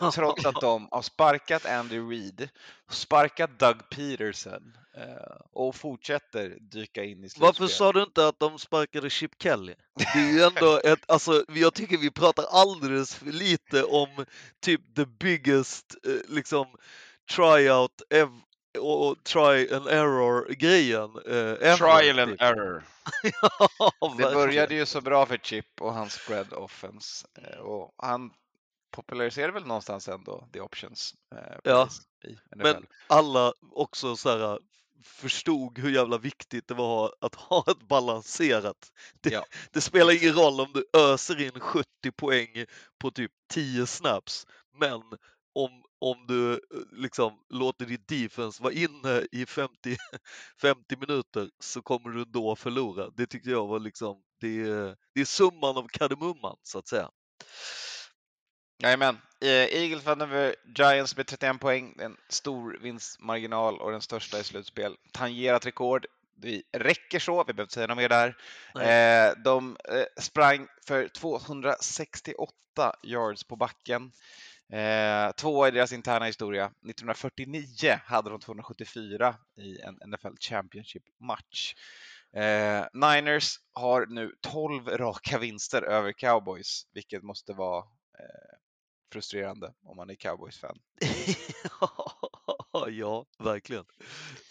[0.00, 2.48] Eh, Trots att de har sparkat Andy Reid,
[2.90, 7.40] sparkat Doug Peterson eh, och fortsätter dyka in i slutspel.
[7.40, 9.74] Varför sa du inte att de sparkade Chip Kelly?
[9.94, 14.24] Det är ju ändå ett, alltså jag tycker vi pratar alldeles för lite om
[14.60, 16.66] typ the biggest eh, liksom
[17.36, 18.40] tryout ev-
[18.78, 21.10] och, try and error grejen.
[21.16, 22.40] Eh, Trial and typ.
[22.42, 22.84] error.
[24.00, 28.30] Ja, Det började ju så bra för Chip och hans spread offense eh, och han
[28.90, 31.88] populariserade väl någonstans ändå the options eh, Ja.
[32.56, 34.58] Men alla också så här,
[35.04, 38.92] förstod hur jävla viktigt det var att ha ett balanserat.
[39.20, 39.44] Det, Ja.
[39.70, 42.64] det spelar ingen roll om du öser in 70 poäng
[42.98, 45.02] på typ 10 snaps, men
[45.54, 46.58] om, om du eh,
[46.92, 49.96] liksom låter ditt defense vara inne i 50,
[50.60, 53.10] 50 minuter så kommer du då förlora.
[53.10, 57.10] Det tyckte jag var liksom, det är, det är summan av kardemumman så att säga.
[58.82, 59.18] Jajamän.
[59.40, 64.44] Eh, Eagles vann över Giants med 31 poäng, en stor vinstmarginal och den största i
[64.44, 64.96] slutspel.
[65.12, 66.06] Tangerat rekord.
[66.36, 68.36] Det räcker så, vi behöver inte säga något mer där.
[68.74, 69.28] Nej.
[69.28, 69.76] Eh, de
[70.16, 72.52] sprang för 268
[73.02, 74.12] yards på backen.
[74.72, 76.64] Eh, två i deras interna historia.
[76.64, 81.74] 1949 hade de 274 i en NFL Championship-match.
[82.36, 87.78] Eh, Niners har nu 12 raka vinster över Cowboys, vilket måste vara
[88.18, 88.56] eh,
[89.12, 90.78] frustrerande om man är Cowboys-fan.
[92.90, 93.84] ja, verkligen.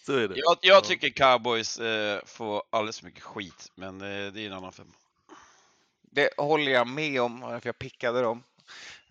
[0.06, 0.36] Så är det.
[0.38, 0.82] Jag, jag Ja.
[0.82, 4.94] tycker cowboys eh, får alldeles för mycket skit, men eh, det är en annan femma.
[6.12, 8.44] Det håller jag med om, för jag pickade dem.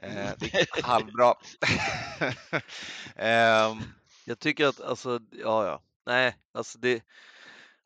[0.02, 1.34] Eh, det är halvbra.
[3.16, 3.78] Ehm,
[4.24, 7.02] Jag tycker att, alltså, ja, ja, nej, alltså det,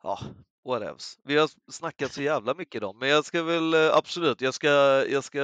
[0.03, 0.19] ja,
[0.65, 1.17] whatevs.
[1.23, 4.69] Vi har snackat så jävla mycket idag, men jag ska väl eh, absolut, jag ska,
[5.09, 5.39] jag ska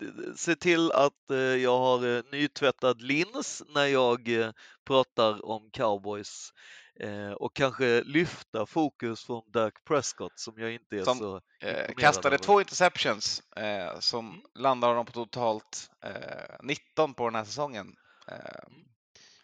[0.00, 4.50] eh, se till att eh, jag har eh, nytvättad lins när jag eh,
[4.86, 6.52] pratar om cowboys
[7.00, 11.94] eh, och kanske lyfta fokus från Dak Prescott som jag inte är Som, så eh,
[11.96, 12.38] kastade över.
[12.38, 14.42] två interceptions eh, som Mm.
[14.58, 17.96] landar honom på totalt eh, 19 på den här säsongen.
[18.30, 18.68] Eh,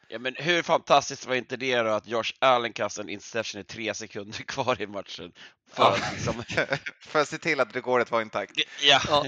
[0.09, 3.65] Ja, men hur fantastiskt var inte det då att Josh Allen kastade en interception i
[3.65, 5.33] tre sekunder kvar i matchen?
[5.71, 5.97] För Ja.
[5.97, 6.43] att liksom,
[7.07, 8.55] för att se till att rekordet var intakt.
[8.77, 9.27] ja, Ja.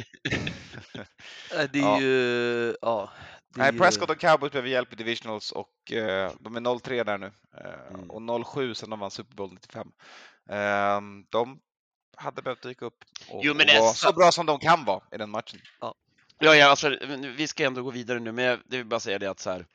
[1.73, 2.01] Det är Ja.
[2.01, 3.13] ju, ja.
[3.59, 7.33] Nej, Prescott och Cowboys behöver hjälp i divisionals och eh, de är 0-3 där nu.
[7.55, 8.11] Eh, Mm.
[8.11, 9.93] Och 0-7 sen de vann Super Bowl 95.
[10.51, 11.61] Eh, de
[12.17, 14.85] hade behövt dyka upp och, Jo, men och vara så- så bra som de kan
[14.85, 15.61] vara i den matchen.
[15.81, 15.95] ja,
[16.55, 19.19] ja alltså, men vi ska ändå gå vidare nu, men jag det vill bara säga
[19.19, 19.67] det att så här,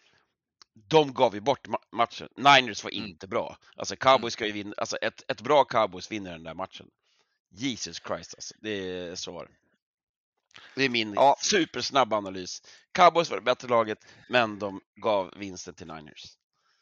[0.74, 2.28] de gav ju bort ma- matchen.
[2.38, 3.06] Niners var Mm.
[3.06, 3.58] inte bra.
[3.76, 6.88] Alltså Cowboys ska ju vinna, alltså ett, ett bra Cowboys vinner den där matchen.
[7.50, 9.52] Jesus Christ alltså, det är så var det.
[10.76, 11.36] Det är min Ja.
[11.40, 12.62] supersnabba analys.
[12.94, 13.98] Cowboys var det bättre laget,
[14.30, 16.24] men de gav vinsten till Niners.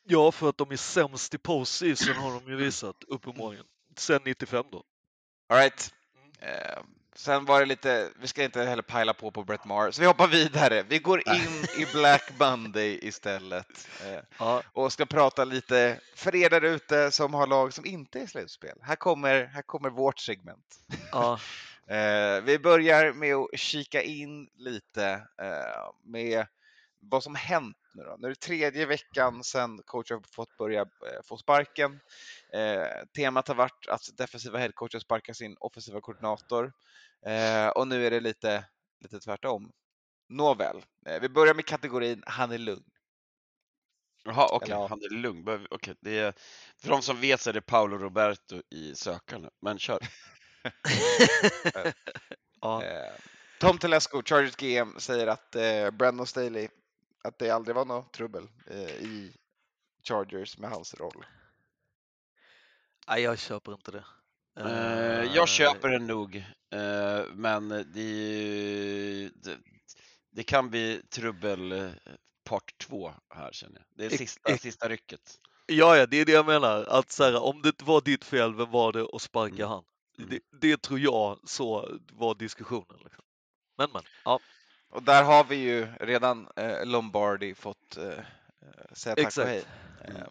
[0.03, 3.65] Ja, för att de är sämst i postseason har de ju visat, uppenbarligen.
[3.97, 4.83] Sen 95 då.
[5.49, 5.93] All right.
[6.39, 6.83] Eh,
[7.15, 10.07] sen var det lite, vi ska inte heller pajla på på Brett Maher, så vi
[10.07, 10.83] hoppar vidare.
[10.83, 16.49] Vi går in i Black Monday istället eh, Ja, och ska prata lite för er
[16.49, 18.77] där ute som har lag som inte är slutspel.
[18.81, 20.79] Här kommer, här kommer vårt segment.
[21.11, 21.39] ja,
[21.91, 26.45] Eh, vi börjar med att kika in lite eh, med
[26.99, 28.15] vad som hänt nu då.
[28.19, 31.99] Nu är det tredje veckan sedan coach har fått börja eh, få sparken.
[32.53, 36.73] Eh, temat har varit att defensiva headcoacher sparkar sin offensiva koordinator
[37.25, 38.65] eh, och nu är det lite,
[39.03, 39.71] lite tvärtom.
[40.29, 42.83] Nåväl, eh, vi börjar med kategorin han är lugn.
[44.23, 44.87] Jaha, okej, Eller ja.
[44.87, 45.67] han är lugn.
[45.71, 46.33] Okej, det är,
[46.81, 49.99] för de som vet så är det Paolo Roberto i sökande, men kör.
[52.61, 52.83] ja.
[52.83, 53.11] Eh,
[53.59, 56.67] Tom Telesco, Chargers GM, säger att eh, Brandon Staley,
[57.23, 59.33] att det aldrig var något trubbel eh, i
[60.03, 61.25] Chargers med hans roll.
[63.07, 64.03] Nej, jag köper inte det.
[64.59, 66.35] Eh, jag köper den nog,
[66.73, 69.57] eh, men det, det,
[70.31, 71.89] det kan bli trubbel eh,
[72.43, 73.85] part två här känner jag.
[73.97, 75.21] Det är sista, ex- sista rycket.
[75.65, 76.83] Ja, ja, det är det jag menar.
[76.83, 79.67] Att så här, om det inte var ditt fel, vem var det att sparka Mm.
[79.69, 79.83] han?
[80.29, 82.99] Det, det tror jag så var diskussionen.
[83.03, 83.23] Liksom.
[83.77, 84.03] Men, men.
[84.25, 84.39] Ja,
[84.89, 88.17] Och där har vi ju redan eh, Lombardi fått eh, eh,
[88.93, 89.47] säga tack och Exakt.
[89.49, 89.63] hej.
[90.05, 90.15] Mm.
[90.17, 90.27] Ehm, eh,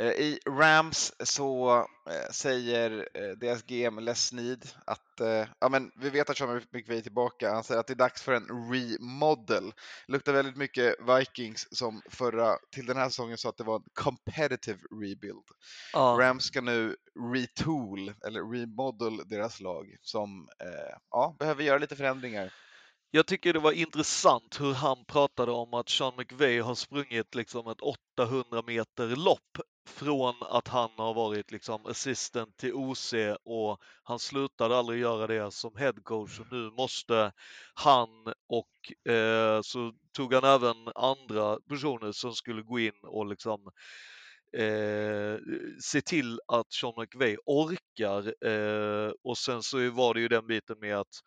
[0.00, 1.78] I Rams så
[2.10, 6.62] eh, säger eh, deras GM Les Snead att, eh, ja men vi vet att Sean
[6.72, 9.72] McVay är tillbaka, han säger att det är dags för en remodel.
[10.08, 13.84] Luktar väldigt mycket Vikings som förra, till den här säsongen sa att det var en
[13.94, 15.44] competitive rebuild.
[15.92, 16.16] ja.
[16.20, 16.96] Rams ska nu
[17.34, 22.52] retool eller remodel deras lag som eh, ja, behöver göra lite förändringar.
[23.12, 27.68] Jag tycker det var intressant hur han pratade om att Sean McVay har sprungit liksom
[27.68, 29.58] ett 800 meter lopp
[29.90, 33.14] från att han har varit liksom assistant till OC
[33.44, 36.40] och han slutade aldrig göra det som head coach.
[36.40, 37.32] Och nu måste
[37.74, 38.08] han
[38.48, 43.70] och eh, så tog han även andra personer som skulle gå in och liksom
[44.56, 45.38] eh,
[45.80, 50.78] se till att Sean McVay orkar eh, och sen så var det ju den biten
[50.80, 51.20] med att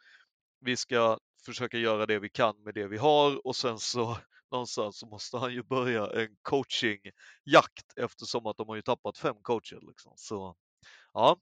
[0.59, 4.17] vi ska försöka göra det vi kan med det vi har och sen så
[4.53, 9.35] någonstans så måste han ju börja en coachingjakt eftersom att de har ju tappat fem
[9.41, 9.79] coacher.
[9.87, 10.13] Liksom.
[10.15, 10.55] Så
[11.13, 11.37] ja,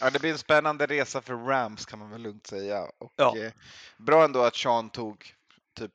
[0.00, 2.90] Ja, det blir en spännande resa för Rams kan man väl lugnt säga.
[2.98, 3.36] Och, Ja.
[3.38, 3.52] eh,
[3.98, 5.34] bra ändå att Sean tog
[5.78, 5.92] typ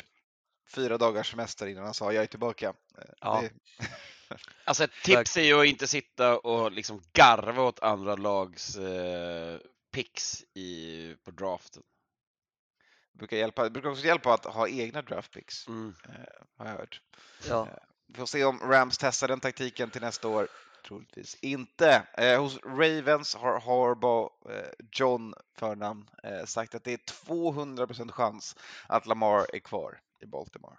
[0.75, 2.73] fyra dagars semester innan han sa jag är tillbaka.
[2.97, 3.41] Eh, Ja.
[3.41, 3.51] Det,
[4.65, 9.59] Alltså ett tips är ju att inte sitta och liksom garva åt andra lags eh,
[9.91, 11.83] picks i, på draften.
[13.13, 15.95] Brukar, hjälpa, det brukar också hjälpa att ha egna draft picks, Mm.
[16.09, 16.13] eh,
[16.57, 17.01] har jag hört.
[17.47, 17.67] ja.
[18.07, 20.47] Vi får se om Rams testar den taktiken till nästa år.
[20.87, 22.07] Troligtvis inte.
[22.17, 28.55] Eh, hos Ravens har Harbaugh, eh, John förnamn, eh, sagt att det är 200% chans
[28.87, 30.77] att Lamar är kvar i Baltimore.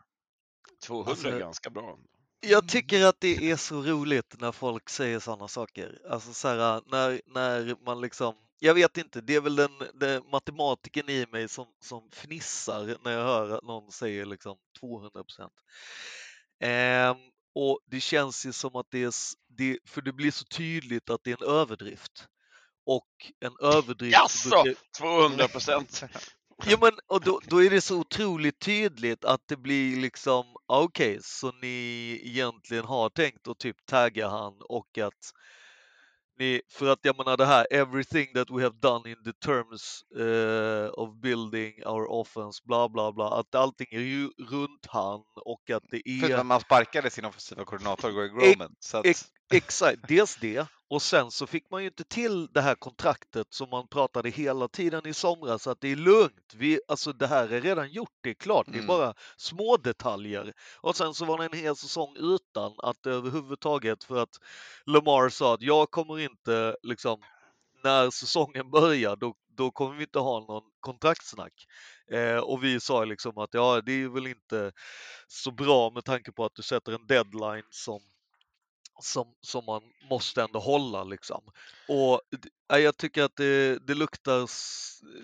[0.86, 1.98] 200 Alltså- är ganska bra.
[2.40, 5.98] Jag tycker att det är så roligt när folk säger sådana saker.
[6.10, 10.22] Alltså så här, när, när man liksom, jag vet inte, det är väl den, den
[10.30, 15.52] matematiken i mig som, som fnissar när jag hör att någon säger liksom 200 procent.
[16.60, 17.16] Ehm,
[17.54, 19.12] och det känns ju som att det är,
[19.48, 22.26] det, för det blir så tydligt att det är en överdrift.
[22.86, 23.08] Och
[23.40, 26.02] en överdrift Jaså, brukar- 200 procent.
[26.66, 30.82] Ja men och då, då är det så otroligt tydligt att det blir liksom, ah,
[30.82, 35.32] okej, så ni egentligen har tänkt att typ tagga han och att
[36.42, 40.02] ni, för att jag menar det här, everything that we have done in the terms
[40.16, 45.70] eh, of building our offense, bla bla bla, att allting är ju runt han och
[45.70, 48.74] att det Förutom är att man sparkade sin offensiva koordinator Greg Roman.
[48.80, 49.06] Så att,
[49.50, 53.70] Exakt, dels det och sen så fick man ju inte till det här kontraktet som
[53.70, 56.52] man pratade hela tiden i somras att det är lugnt.
[56.54, 58.86] Vi, alltså det här är redan gjort, det är klart, det är Mm.
[58.86, 60.52] bara små detaljer.
[60.80, 64.36] Och sen så var det en hel säsong utan att överhuvudtaget för att
[64.86, 67.20] Lamar sa att jag kommer inte liksom
[67.84, 71.52] när säsongen börjar då, då kommer vi inte ha någon kontraktsnack.
[72.12, 74.72] Eh, och vi sa liksom att ja, det är väl inte
[75.28, 78.00] så bra med tanke på att du sätter en deadline som
[79.02, 81.42] som, som man måste ändå hålla liksom.
[81.88, 82.20] Och
[82.68, 84.48] ja, jag tycker att det, det, luktar,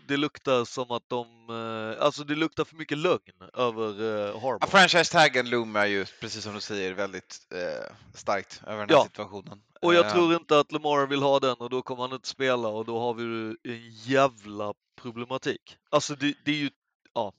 [0.08, 4.38] det luktar som att de, eh, alltså det luktar för mycket lögn över uh, ja,
[4.38, 4.70] Harbaugh.
[4.70, 9.04] franchise-taggen loomar ju, precis som du säger, väldigt eh, starkt över den här Ja.
[9.04, 9.62] situationen.
[9.82, 12.28] Och jag Eh, tror inte att Lamar vill ha den och då kommer han inte
[12.28, 13.24] spela och då har vi
[13.64, 15.76] en jävla problematik.
[15.90, 16.70] Alltså det, det är ju,
[17.14, 17.32] ja,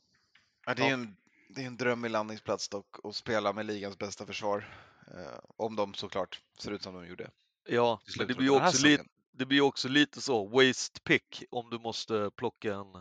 [0.66, 0.94] det är ju ja.
[0.94, 1.16] en,
[1.50, 4.66] det är en dröm i landningsplats dock att spela med ligans bästa försvar.
[5.14, 7.30] Eh, om de såklart ser ut som de gjorde.
[7.68, 11.80] ja, men det blir också lite, det blir också lite så, waste pick om du
[11.80, 12.96] måste plocka en,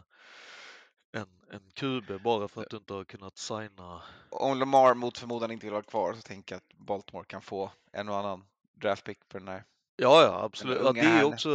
[1.12, 5.50] en, en QB bara för att du inte har kunnat signa Om Lamar mot förmodan
[5.50, 8.44] inte vill vara kvar så tänker jag att Baltimore kan få en och annan
[8.74, 9.64] draftpick för den här.
[9.96, 10.78] Ja, ja, absolut.
[10.84, 11.50] Ja, det är också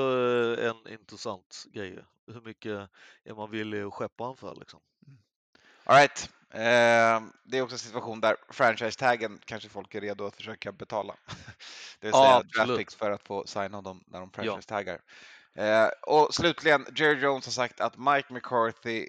[0.57, 1.99] eh, en intressant grej.
[2.27, 2.89] Hur mycket
[3.23, 4.79] är man villig att skeppa han för liksom?
[5.83, 6.29] All right.
[6.53, 11.15] Eh, det är också en situation där franchise-taggen kanske folk är redo att försöka betala.
[11.99, 15.01] Det vill Ja, säga draftpicks för att få signa dem när de franchise-taggar.
[15.55, 19.07] Eh, och slutligen, Jerry Jones har sagt att Mike McCarthy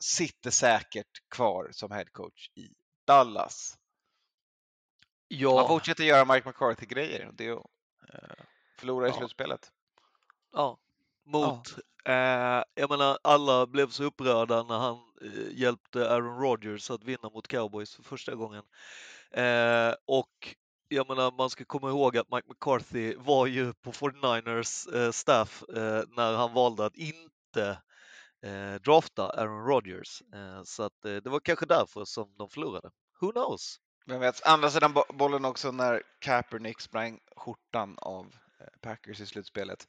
[0.00, 2.68] sitter säkert kvar som head coach i
[3.06, 3.78] Dallas.
[5.54, 7.30] Han Ja, fortsätter göra Mike McCarthy-grejer.
[7.32, 7.66] Det är att
[8.14, 8.44] eh,
[8.78, 9.12] förlora i Ja.
[9.12, 9.72] slutspelet.
[10.52, 10.78] ja.
[11.24, 11.78] Mot,
[12.08, 17.30] eh, jag menar alla blev så upprörda när han eh, hjälpte Aaron Rodgers att vinna
[17.34, 18.62] mot Cowboys för första gången.
[19.30, 20.56] Eh, och
[20.88, 25.62] jag menar man ska komma ihåg att Mike McCarthy var ju på 49ers eh, staff
[25.76, 27.78] eh, när han valde att inte
[28.42, 30.22] eh, drafta Aaron Rodgers.
[30.34, 32.90] Eh, så att eh, det var kanske därför som de förlorade.
[33.20, 33.76] Who knows?
[34.06, 38.26] Vem vet, andra sidan bo- bollen också när Kaepernick sprang skjortan av
[38.60, 39.86] eh, Packers i slutspelet.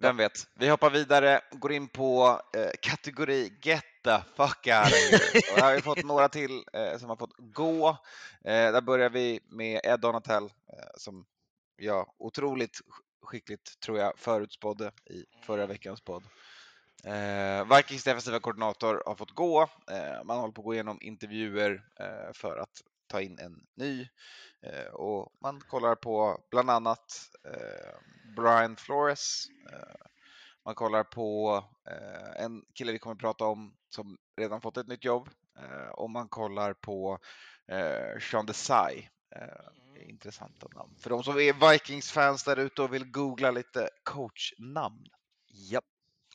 [0.00, 0.46] Vem vet?
[0.54, 5.40] Vi hoppar vidare, går in på eh, kategori Get the fuck out of here.
[5.52, 7.88] Och här har vi fått några till eh, som har fått gå.
[8.44, 11.26] Eh, där börjar vi med Ed Donatel eh, som
[11.76, 16.24] jag otroligt sk- skickligt tror jag förutspådde i förra veckans podd.
[17.04, 19.62] Eh, Vikings defensiva koordinator har fått gå.
[19.62, 21.82] Eh, man håller på att gå igenom intervjuer
[22.32, 24.08] för att ta in en ny
[24.62, 27.98] eh, och man kollar på bland annat eh,
[28.36, 29.46] Brian Flores.
[29.72, 30.06] Eh,
[30.64, 31.64] man kollar på
[32.36, 35.28] en kille vi kommer att prata om som redan fått ett nytt jobb
[35.92, 37.18] och man kollar på
[38.30, 39.08] Sean Desai.
[39.36, 40.94] Eh, intressanta namn.
[40.98, 45.06] För de som är Vikings-fans där ute och vill googla lite coachnamn.
[45.48, 45.84] Japp.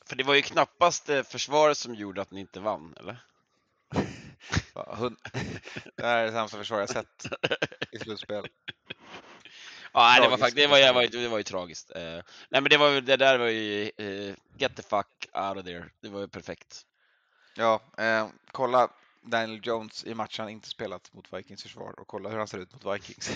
[0.06, 3.24] För det var ju knappast försvaret som gjorde att ni inte vann, eller?
[4.74, 5.16] Hund-
[5.96, 7.26] Det här är det sämsta försvar jag sett
[7.92, 8.46] i slutspel.
[9.92, 11.90] Ja, det var faktiskt, det var, det var, ju- det var ju tragiskt.
[11.96, 15.64] Eh, nej, men det var det där var ju, eh, get the fuck out of
[15.64, 15.84] there.
[16.00, 16.86] Det var ju perfekt.
[17.54, 18.88] Ja, eh, kolla
[19.22, 22.58] Daniel Jones i matchen han inte spelat mot Vikings försvar och kolla hur han ser
[22.58, 23.30] ut mot Vikings.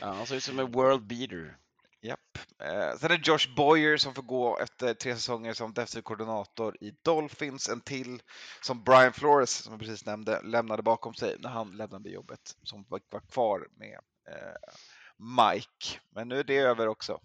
[0.00, 1.56] Ja, han såg ut som en world beater.
[2.02, 2.38] Japp.
[2.58, 6.76] Eh, sen är det Josh Boyer som får gå efter tre säsonger som defensiv koordinator
[6.80, 7.68] i Dolphins.
[7.68, 8.22] En till
[8.60, 12.84] som Brian Flores, som jag precis nämnde, lämnade bakom sig när han lämnade jobbet, som
[12.88, 13.98] var, var kvar med
[14.28, 14.72] eh,
[15.16, 16.00] Mike.
[16.10, 17.20] Men nu är det över också.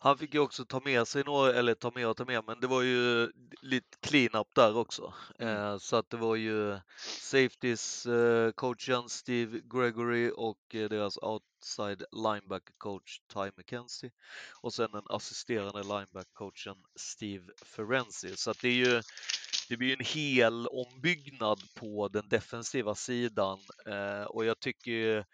[0.00, 2.60] Han fick ju också ta med sig några, eller ta med och ta med, men
[2.60, 3.32] det var ju
[3.62, 5.14] lite clean-up där också.
[5.38, 5.56] Mm.
[5.56, 6.78] Eh, så att det var ju
[7.20, 14.10] Safeties eh, coachen Steve Gregory och eh, deras outside linebacker coach Ty McKenzie
[14.60, 18.36] och sen den assisterande linebacker coachen Steve Ferenzi.
[18.36, 19.02] Så att det är ju
[19.68, 25.24] det blir ju en hel ombyggnad på den defensiva sidan eh, och jag tycker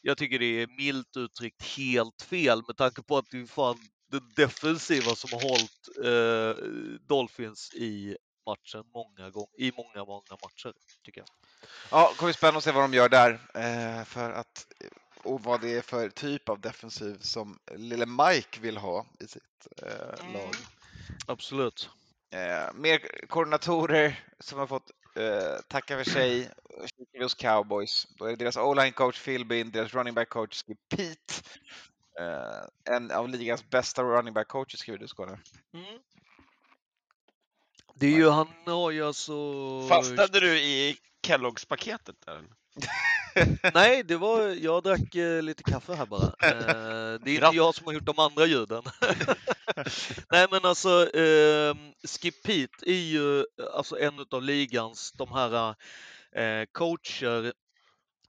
[0.00, 3.78] jag tycker det är milt uttryckt helt fel med tanke på att det fan
[4.08, 6.64] den defensiva som har hållit eh,
[7.08, 10.72] Dolphins i matchen många gånger, i många, många matcher,
[11.04, 11.28] tycker jag.
[11.90, 13.30] Ja, det kommer spännande att se vad de gör där.
[13.54, 14.66] Eh, för att
[15.22, 19.66] och vad det är för typ av defensiv som lille Mike vill ha i sitt
[19.82, 20.32] eh, Mm.
[20.32, 20.54] lag.
[21.26, 21.90] Absolut.
[22.30, 26.50] Eh, mer koordinatorer som har fått eh, tacka för sig.
[27.20, 28.06] Hos Cowboys.
[28.18, 31.34] Då är deras o-line coach Phil Bin, deras running back coach Skip Pete.
[32.18, 35.38] Eh, en av ligans bästa running back coacher skriver du Skåne.
[35.74, 35.98] Mm.
[37.94, 39.32] Det är ju, han har ju alltså...
[39.88, 40.96] Fastnade du i
[41.26, 42.44] Kelloggs-paketet där?
[43.74, 46.26] Nej, det var, jag drack eh, lite kaffe här bara.
[46.26, 48.82] Eh, det är inte jag som har gjort de andra ljuden.
[50.30, 53.44] Nej men alltså, eh, Skip Pete är ju
[53.74, 55.74] alltså en av ligans, de här
[56.32, 57.52] eh, coacher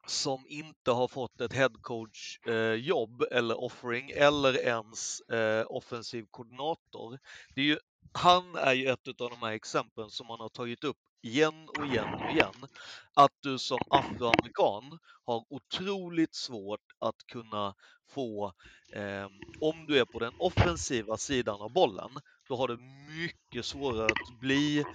[0.09, 7.19] som inte har fått ett headcoach eh, jobb eller offering eller ens eh, offensiv koordinator.
[7.55, 7.77] Det är ju,
[8.13, 11.85] han är ju ett av de här exemplen som man har tagit upp igen och
[11.85, 12.67] igen och igen.
[13.13, 17.75] Att du som afroamerikan har otroligt svårt att kunna
[18.09, 18.53] få,
[18.93, 19.27] eh,
[19.61, 22.09] om du är på den offensiva sidan av bollen,
[22.49, 22.77] då har du
[23.17, 24.85] mycket svårare att bli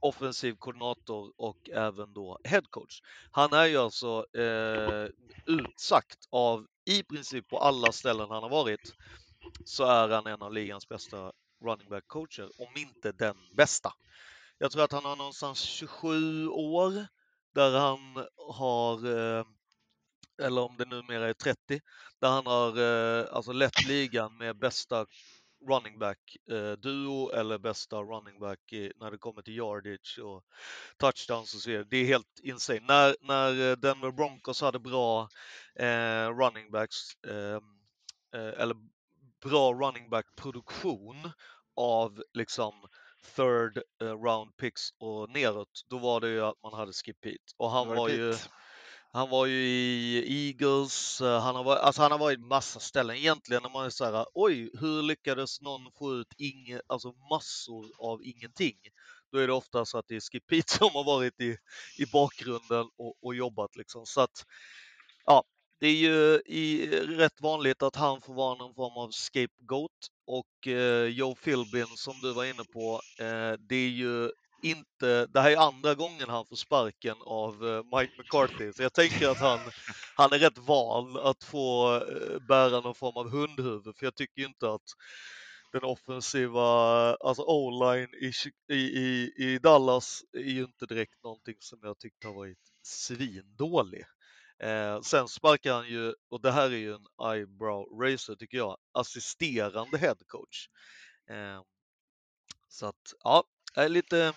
[0.00, 3.00] offensiv koordinator och även då headcoach.
[3.30, 5.08] Han är ju alltså eh,
[5.46, 8.92] utsagt av i princip på alla ställen han har varit
[9.64, 11.32] så är han en av ligans bästa
[11.64, 13.92] running back coacher, om inte den bästa.
[14.58, 17.06] Jag tror att han har någonstans 27 år
[17.54, 19.44] där han har, eh,
[20.42, 21.80] eller om det numera är 30,
[22.20, 25.06] där han har eh, alltså lett ligan med bästa
[25.68, 28.60] running back eh, duo eller bästa running back
[28.96, 30.44] när det kommer till yardage och
[30.98, 31.86] touchdowns och så vidare.
[31.90, 32.80] Det är helt insane.
[32.80, 35.28] När, när eh, Denver Broncos hade bra
[35.74, 37.60] eh, running backs eh,
[38.40, 38.76] eh, eller
[39.44, 41.30] bra running back produktion
[41.76, 42.72] av liksom
[43.36, 47.54] third eh, round picks och neråt, då var det ju att man hade Skip Pete.
[47.56, 48.48] Och han var det ju Pete
[49.12, 53.16] han var ju i Eagles, eh, han har varit, alltså han har varit massa ställen.
[53.16, 57.86] Egentligen när man är så här, oj, hur lyckades någon få ut inge, alltså massor
[57.98, 58.76] av ingenting?
[59.32, 61.56] Då är det ofta så att det är Skip Pete som har varit i,
[61.98, 64.06] i bakgrunden och, och jobbat liksom.
[64.06, 64.44] Så att,
[65.24, 65.44] ja,
[65.80, 70.68] det är ju i, rätt vanligt att han får vara någon form av scapegoat och
[70.68, 74.30] eh, Joe Philbin som du var inne på, eh, det är ju
[74.70, 78.92] inte, det här är andra gången han får sparken av eh, Mike McCarthy, så jag
[78.92, 79.58] tänker att han,
[80.16, 84.40] han är rätt van att få eh, bära någon form av hundhuvud, för jag tycker
[84.40, 84.82] ju inte att
[85.72, 86.62] den offensiva,
[87.14, 88.32] alltså o-line i,
[88.74, 94.04] i, i, Dallas är ju inte direkt någonting som jag tyckte har varit svindålig.
[94.62, 98.76] Eh, sen sparkar han ju, och det här är ju en eyebrow racer tycker jag,
[98.92, 100.68] assisterande headcoach.
[101.30, 101.62] Eh,
[102.68, 103.44] så att, ja,
[103.74, 104.32] är lite,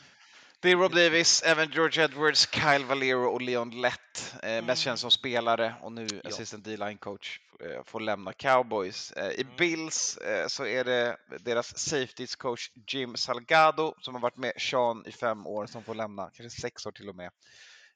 [0.62, 4.36] det är Rob Davis, även George Edwards, Kyle Valero och Leon Lett.
[4.44, 4.66] Eh, Mm.
[4.66, 6.20] mest känd som spelare och nu Ja.
[6.30, 9.12] assistant D-line coach eh, får lämna Cowboys.
[9.12, 9.56] Eh, I Mm.
[9.58, 15.04] Bills eh, så är det deras safeties coach Jim Salgado som har varit med Sean
[15.06, 17.32] i fem år som får lämna, kanske sex år till och med.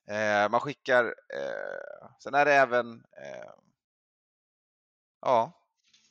[0.07, 3.03] Eh, man skickar, eh, sen är det även,
[5.22, 5.51] ja,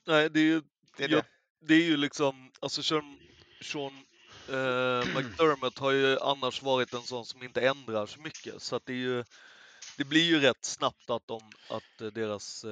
[0.06, 0.62] nej det är ju,
[0.96, 1.22] det är jag,
[1.60, 1.66] det.
[1.66, 2.82] det är ju liksom, alltså
[3.62, 4.04] Sean
[4.52, 8.86] eh, McDermott har ju annars varit en sån som inte ändrar så mycket, så att
[8.86, 9.24] det är ju,
[9.96, 12.70] det blir ju rätt snabbt att de, att deras, eh,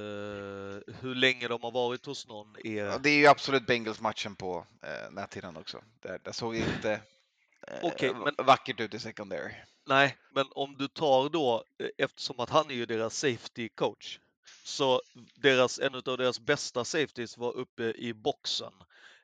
[1.00, 4.66] hur länge de har varit hos någon är Ja, Det är ju absolut Bengals-matchen på
[4.82, 5.82] eh, näthinnan också.
[6.02, 6.92] Där, där såg det inte
[7.68, 9.52] eh, v- men- vackert ut i secondary.
[9.86, 14.18] Nej, men om du tar då, eh, eftersom att han är ju deras safety coach,
[14.64, 15.02] så
[15.34, 18.72] deras, en av deras bästa safeties var uppe i boxen.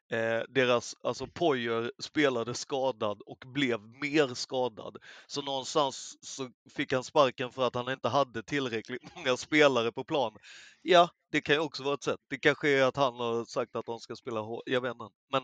[0.09, 4.97] Eh, deras, alltså Poyer spelade skadad och blev mer skadad.
[5.27, 10.05] Så någonstans så fick han sparken för att han inte hade tillräckligt många spelare på
[10.05, 10.37] plan.
[10.83, 12.21] Ja, det kan ju också vara ett sätt.
[12.29, 14.63] Det kanske är att han har sagt att de ska spela hår.
[14.67, 15.09] Jag vet inte.
[15.33, 15.43] Men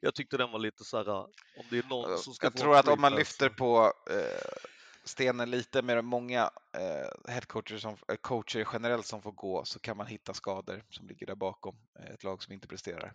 [0.00, 2.58] jag tyckte den var lite så här, om det är någon som ska Jag få
[2.58, 4.68] tror att om man lyfter på eh,
[5.04, 9.96] stenen lite med många eh, headcoacher som, eh, coacher generellt som får gå så kan
[9.96, 13.12] man hitta skador som ligger där bakom eh, ett lag som inte presterar.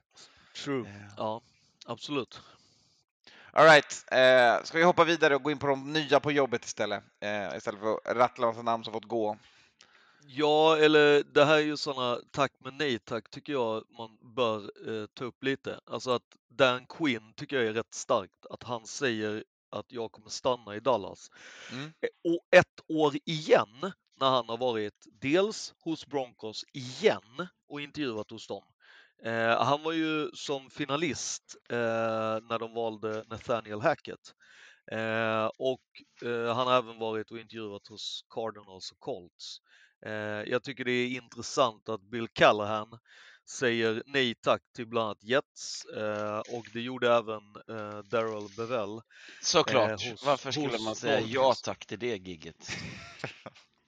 [0.56, 0.88] True.
[0.88, 1.42] Eh, Ja,
[1.86, 2.42] absolut.
[3.54, 4.06] All right.
[4.12, 7.04] eh, ska vi hoppa vidare och gå in på de nya på jobbet istället?
[7.20, 9.38] Eh, istället för att rattla massa namn som fått gå.
[10.26, 14.72] Ja, eller det här är ju sådana tack men nej tack tycker jag man bör
[14.90, 15.80] eh, ta upp lite.
[15.86, 20.30] Alltså att Dan Quinn tycker jag är rätt starkt, att han säger att jag kommer
[20.30, 21.32] stanna i Dallas.
[21.72, 21.86] Mm.
[21.86, 28.32] Eh, Och ett år igen när han har varit dels hos Broncos igen och intervjuat
[28.32, 28.64] hos dem.
[29.26, 31.78] Eh, han var ju som finalist eh,
[32.50, 34.34] när de valde Nathaniel Hackett.
[34.92, 35.82] Eh, och
[36.30, 39.58] eh, han har även varit och intervjuat hos Cardinals och Colts.
[40.06, 40.12] Eh,
[40.52, 43.00] jag tycker det är intressant att Bill Callahan
[43.50, 47.42] säger nej tack till bland annat Jets eh, och det gjorde även
[48.10, 49.02] Daryl Bevell.
[49.42, 49.92] Såklart.
[49.92, 51.36] Hos- Varför skulle man säga Dolphins.
[51.36, 52.68] ja tack till det gigget?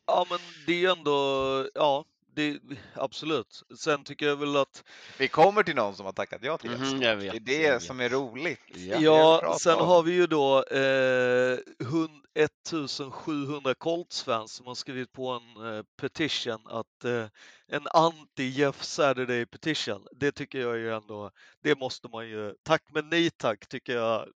[0.07, 2.59] Ja, men det är ändå, ja, det,
[2.93, 3.63] absolut.
[3.79, 4.83] Sen tycker jag väl att
[5.17, 7.03] Vi kommer till någon som har tackat ja till Mhm, Jets.
[7.03, 8.59] jag vet, Det är det som är roligt.
[8.67, 8.75] Ja.
[8.75, 9.87] Det det Ja, sen om.
[9.87, 16.61] har vi ju då eh, hund- 1700 Colts-fans som har skrivit på en eh, petition
[16.65, 17.25] att eh,
[17.67, 20.07] en anti-Jeff Saturday petition.
[20.11, 24.27] Det tycker jag ju ändå, det måste man ju, tack men nej tack tycker jag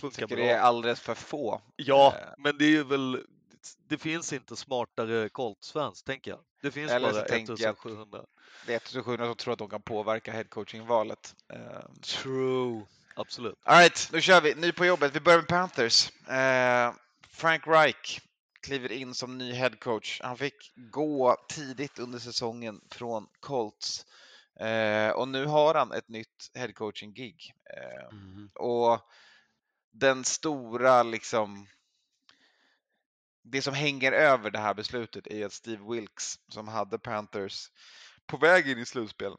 [0.00, 0.44] funkar tycker bra.
[0.44, 1.60] det är alldeles för få.
[1.76, 3.24] Ja, Eh, men det är ju väl,
[3.88, 6.40] det finns inte smartare Colts-fans tänker jag.
[6.62, 8.24] Det finns Eller bara tänker jag att- 1700.
[8.66, 11.34] Det är 1700 som tror att de kan påverka headcoaching-valet.
[11.52, 13.58] Uh, True, absolut.
[13.62, 14.54] Alright, nu kör vi.
[14.54, 15.14] Ny på jobbet.
[15.16, 16.10] Vi börjar med Panthers.
[16.28, 16.92] Eh,
[17.30, 18.20] Frank Reich
[18.62, 20.20] kliver in som ny headcoach.
[20.24, 24.06] Han fick gå tidigt under säsongen från Colts.
[24.60, 27.52] Eh, och nu har han ett nytt headcoaching-gig.
[27.76, 28.50] Eh, Mhm.
[28.54, 29.00] och
[29.92, 31.66] den stora liksom
[33.42, 37.70] det som hänger över det här beslutet är att Steve Wilkes som hade Panthers
[38.26, 39.32] på väg in i slutspel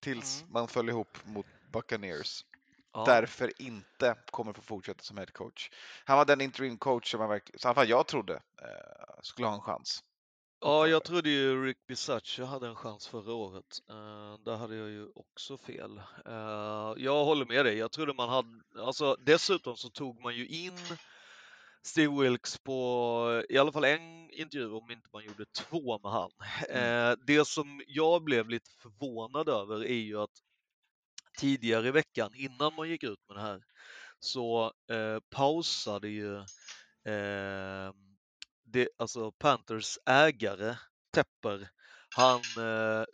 [0.00, 0.52] tills Mm.
[0.52, 2.44] man föll ihop mot Buccaneers
[2.92, 3.04] Ja.
[3.06, 5.70] därför inte kommer få fortsätta som head coach.
[6.04, 7.20] Han var den interim coach som
[7.54, 10.00] så i alla fall jag trodde eh, skulle ha en chans.
[10.60, 13.78] Ja, jag trodde ju Rick Bisaccia hade en chans förra året.
[13.90, 15.98] Eh, där hade jag ju också fel.
[16.26, 17.76] Eh, jag håller med dig.
[17.76, 18.48] Jag trodde man hade,
[18.86, 20.78] alltså dessutom så tog man ju in
[21.86, 26.30] Steve Wilkes på i alla fall en intervju, om inte man gjorde två med han.
[26.68, 30.30] Eh, det som jag blev lite förvånad över är ju att
[31.38, 33.62] tidigare i veckan, innan man gick ut med det här,
[34.18, 36.36] så eh, pausade ju
[37.04, 37.92] eh,
[38.64, 40.76] det, alltså Panthers ägare,
[41.14, 41.68] Tepper,
[42.16, 43.04] han eh,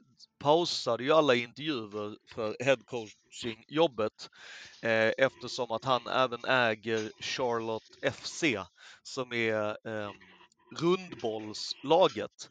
[0.42, 4.30] pausade ju alla intervjuer för headcoaching-jobbet
[4.82, 8.44] eh, eftersom att han även äger Charlotte FC
[9.02, 10.10] som är eh,
[10.76, 12.50] rundbollslaget.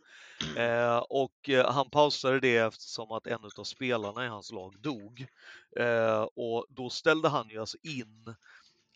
[0.58, 5.26] Eh, och eh, han pausade det eftersom att en av spelarna i hans lag dog.
[5.80, 8.36] Eh, och då ställde han ju alltså in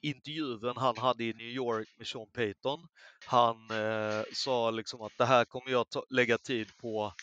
[0.01, 2.87] intervjun han hade i New York med Sean Payton.
[3.25, 7.13] Han eh, sa liksom att det här kommer jag ta, lägga tid på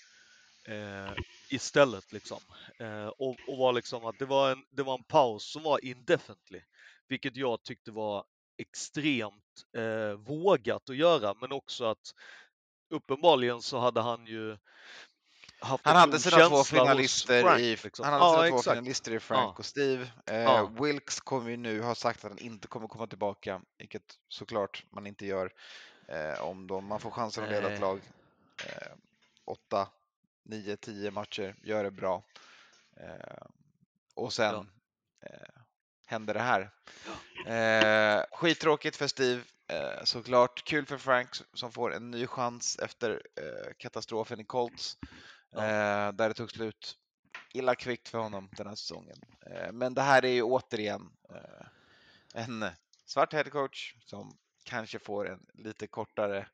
[0.65, 1.13] eh,
[1.55, 2.39] istället liksom.
[2.79, 5.85] Eh, och, och var liksom att det var, en, det var en paus som var
[5.85, 6.61] indefinitely,
[7.09, 8.25] vilket jag tyckte var
[8.59, 9.45] extremt
[9.77, 12.15] eh, vågat att göra, men också att
[12.91, 14.59] uppenbarligen så hade han ju
[15.61, 18.05] haft Han hade sina två finalister Frank, i, liksom.
[18.05, 18.75] han hade Ja, sina två exakt.
[18.77, 19.55] finalister i Frank Ja.
[19.59, 20.11] och Steve.
[20.27, 20.71] Eh, Ja.
[20.81, 25.07] Wilkes kommer ju nu ha sagt att han inte kommer komma tillbaka, vilket såklart man
[25.07, 25.53] inte gör
[26.09, 28.01] eh, om de, man får chansen att leda ett lag.
[28.67, 28.93] Eh,
[29.45, 29.89] åtta,
[30.43, 32.25] nio, tio matcher, gör det bra.
[32.97, 33.47] Eh,
[34.15, 34.71] och sen
[35.21, 35.63] eh,
[36.07, 36.71] händer det här.
[37.47, 40.65] Eh, skittråkigt för Steve, eh, såklart.
[40.65, 44.99] Kul för Frank som får en ny chans efter eh, katastrofen i Colts.
[45.51, 45.59] Ja.
[45.59, 46.99] Eh, där det tog slut
[47.55, 49.17] illa kvickt för honom den här säsongen.
[49.47, 51.11] Eh, men det här är ju återigen
[52.35, 52.65] en
[53.07, 56.49] svart headcoach som kanske får en lite kortare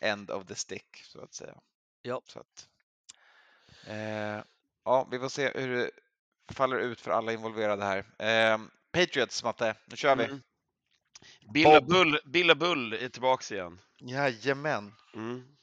[0.00, 1.60] end of the stick så att säga.
[2.02, 2.22] Ja.
[2.26, 2.68] Så att,
[3.86, 4.44] eh,
[4.84, 5.76] ja, vi får se hur
[6.46, 7.98] det faller ut för alla involverade här.
[8.18, 8.58] Eh,
[8.92, 10.24] Patriots, Matte, nu kör vi.
[10.24, 10.42] Mm.
[11.54, 11.90] Billa Bob.
[11.90, 13.80] Bull, Billa Bull är tillbaks igen.
[13.98, 14.94] Jajamän.
[15.14, 15.56] Mm.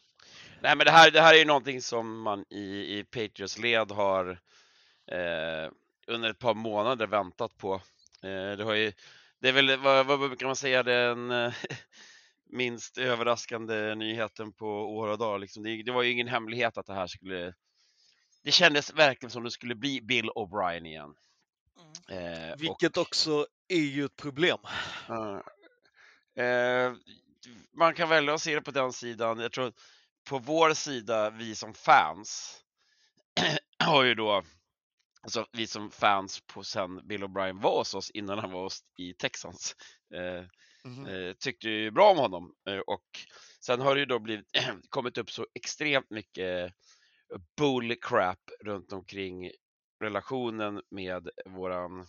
[0.61, 3.91] Nej men det här, det här är ju någonting som man i, i Patriots led
[3.91, 4.29] har
[5.11, 5.71] eh,
[6.07, 7.73] under ett par månader väntat på.
[8.23, 8.93] Eh, det, har ju,
[9.39, 11.53] det är väl, vad, vad brukar man säga, den eh,
[12.50, 14.68] minst överraskande nyheten på
[14.98, 15.39] år och dagar.
[15.39, 15.64] Liksom.
[15.64, 17.54] Det, det var ju ingen hemlighet att det här skulle...
[18.43, 21.16] Det kändes verkligen som det skulle bli Bill O'Brien igen.
[22.10, 24.58] Eh, och- Vilket också är ju ett problem.
[25.08, 25.43] Ja.
[26.43, 26.93] Eh,
[27.74, 29.39] man kan välja att se det på den sidan.
[29.39, 29.74] Jag tror
[30.30, 32.62] på vår sida, vi som fans,
[33.84, 34.43] har ju då,
[35.22, 38.80] alltså vi som fans på sen Bill O'Brien var hos oss innan han var hos
[38.98, 39.76] i Texans,
[40.14, 40.45] eh,
[41.07, 43.03] Eh, tyckte ju bra om honom eh, och
[43.61, 44.45] sen har det ju då blivit,
[44.89, 46.73] kommit upp så extremt mycket
[47.57, 49.51] bullcrap runt omkring
[50.03, 52.07] relationen med våran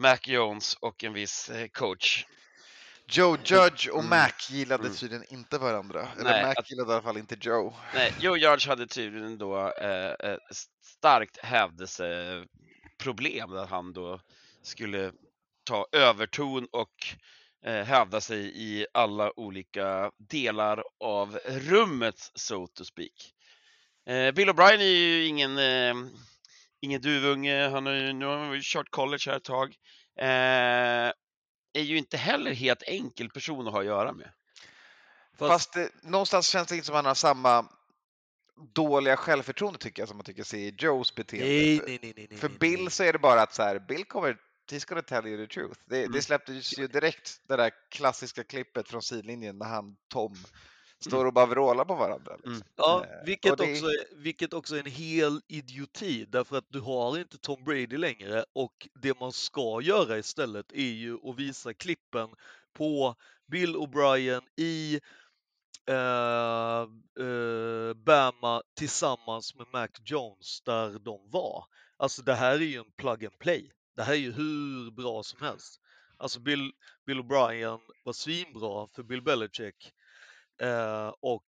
[0.00, 2.26] Mac Jones och en viss eh, coach.
[3.06, 4.10] Joe Judge och Mm.
[4.10, 4.96] Mac gillade Mm.
[4.96, 6.08] tydligen inte varandra.
[6.18, 7.74] Eller Nej, Mac att- gillade i alla fall inte Joe.
[7.94, 10.36] Nej, Joe Judge hade tydligen då eh,
[10.82, 14.20] starkt hävdelseproblem där han då
[14.62, 15.12] skulle
[15.64, 17.06] ta överton och
[17.66, 23.34] eh, hävda sig i alla olika delar av rummet, so to speak.
[24.06, 25.94] Eh, Bill O'Brien är ju ingen, eh,
[26.80, 29.68] ingen duvunge, han har ju, nu har han ju kört college här ett tag.
[30.18, 31.12] Eh,
[31.74, 34.32] är ju inte heller helt enkel person att ha att göra med.
[35.38, 37.68] Fast, Fast det, någonstans känns det inte som att han har samma
[38.74, 41.46] dåliga självförtroende tycker jag som man tycker se i Joes beteende.
[41.48, 42.38] nej, För- nej, nej.
[42.38, 42.90] För nej, Bill nej.
[42.90, 44.36] så är det bara att så här, Bill kommer,
[44.70, 45.80] he's gonna tell you the truth.
[45.86, 46.12] Det, Mm.
[46.12, 50.34] det släpptes ju direkt det där klassiska klippet från sidlinjen när han Tom
[51.00, 52.36] står och bara vrålar på varandra.
[52.36, 52.52] Liksom.
[52.52, 52.64] Mm.
[52.76, 53.86] Ja, Eh, vilket, det- också,
[54.16, 58.88] vilket också är en hel idioti därför att du har inte Tom Brady längre och
[58.94, 62.28] det man ska göra istället är ju att visa klippen
[62.72, 63.14] på
[63.46, 65.00] Bill O'Brien i
[65.88, 66.80] eh,
[67.26, 71.64] eh, Bama tillsammans med Mac Jones där de var.
[71.96, 73.70] Alltså det här är ju en plug and play.
[73.94, 75.80] Det här är ju hur bra som helst.
[76.16, 76.72] Alltså Bill,
[77.06, 79.92] Bill O'Brien var svinbra för Bill Belichick
[80.60, 81.46] eh, och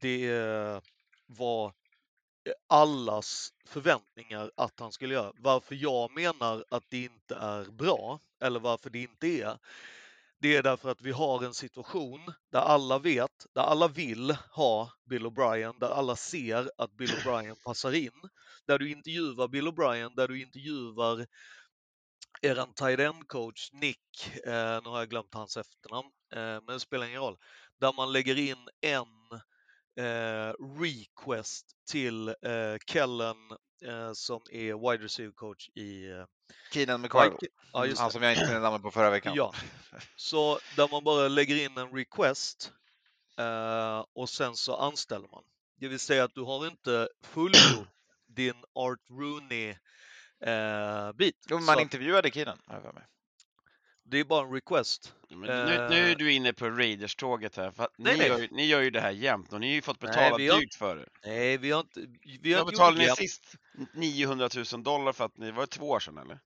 [0.00, 0.80] det eh,
[1.26, 5.32] var eh, allas förväntningar att han skulle göra.
[5.36, 9.58] Varför jag menar att det inte är bra, eller varför det inte är,
[10.38, 12.20] det är därför att vi har en situation
[12.52, 17.56] där alla vet, där alla vill ha Bill O'Brien, där alla ser att Bill O'Brien
[17.64, 18.12] passar in.
[18.66, 21.26] Där du intervjuar Bill O'Brien, där du intervjuar
[22.42, 26.80] eran tight end coach Nick, eh, nu har jag glömt hans efternamn, eh, men det
[26.80, 27.38] spelar ingen roll,
[27.80, 29.40] där man lägger in en
[30.06, 33.36] eh, request till eh, Kellen
[33.84, 36.24] eh, som är wide receiver coach i eh,
[36.72, 37.52] Keenan Vikings.
[37.72, 39.32] Ja, just han som jag inte kunde namnet på förra veckan.
[39.36, 39.54] Ja.
[40.16, 42.72] Så där man bara lägger in en request
[43.38, 45.42] eh, och sen så anställer man.
[45.80, 47.88] Det vill säga att du har inte fullgjort
[48.26, 49.68] din Art Rooney
[50.40, 51.36] eh, bit.
[51.50, 53.02] Jo, Så man att intervjuade Keenan, har jag för mig.
[54.04, 55.14] det är bara en request.
[55.28, 56.16] Men nu, nu är Eh.
[56.16, 58.28] du inne på Raiders-tåget här, för Nej, ni, nej.
[58.28, 60.30] Gör, ju- ni gör ju det här jämt och ni har ju fått Nej, betala
[60.52, 61.06] har- dyrt för det.
[61.24, 62.00] Nej, vi har inte...
[62.40, 63.54] Vi har inte betalade ni sist?
[63.92, 66.38] 900 000 dollar för att ni, var två år sedan eller?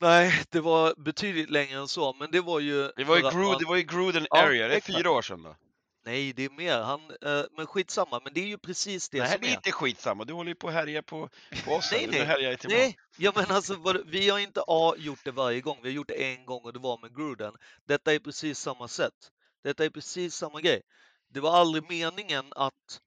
[0.00, 2.92] Nej, det var betydligt längre än så, men det var ju...
[2.96, 4.98] Det var ju, Gru, man- det var ju Gruden Ja, area, det är exakt.
[4.98, 5.56] fyra år sedan då.
[6.04, 6.78] Nej, det är mer.
[6.78, 9.54] Han, eh, men skitsamma, men det är ju precis det Nej, som det är är.
[9.54, 11.28] inte skitsamma, du håller ju på att härja på,
[11.64, 12.24] på oss Nej, nej.
[12.24, 15.88] härjar Nej, ja men alltså vad- vi har inte A gjort det varje gång, vi
[15.88, 17.54] har gjort det en gång och det var med Gruden.
[17.86, 19.30] Detta är precis samma sätt.
[19.64, 20.82] Detta är precis samma grej.
[21.30, 23.00] Det var aldrig meningen att,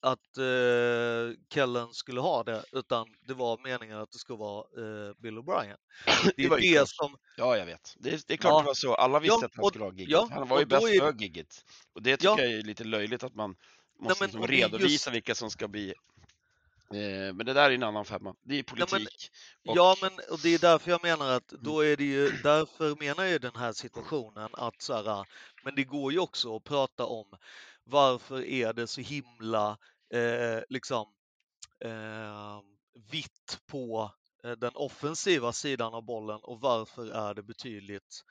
[0.00, 4.64] att eh, Kellen skulle ha det, utan det var meningen att det skulle vara
[5.08, 5.76] eh, Bill O'Brien.
[6.24, 6.88] Det Det var ju det klart.
[6.88, 7.16] som...
[7.36, 7.94] Ja, jag vet.
[7.98, 8.58] Det är, det är klart Ja.
[8.60, 8.94] det var så.
[8.94, 10.08] Alla visste Ja, att han skulle ha gigget.
[10.10, 11.64] ja, han var ju bäst är- för gigget.
[11.92, 12.40] Och det tycker Ja.
[12.40, 13.56] jag är lite löjligt att man
[14.00, 15.94] måste men- liksom är just- redovisa vilka som ska bli...
[16.94, 18.34] Eh, men det där är en annan femma.
[18.42, 19.30] Det är men- politik.
[19.68, 22.96] och- Ja, men och det är därför jag menar att då är det ju, därför
[22.96, 25.26] menar jag den här situationen att så här,
[25.64, 27.26] men det går ju också att prata om
[27.88, 29.78] varför är det så himla
[30.14, 31.06] eh, liksom
[31.84, 32.60] eh,
[33.10, 34.12] vitt på
[34.44, 38.22] eh, den offensiva sidan av bollen och varför är det betydligt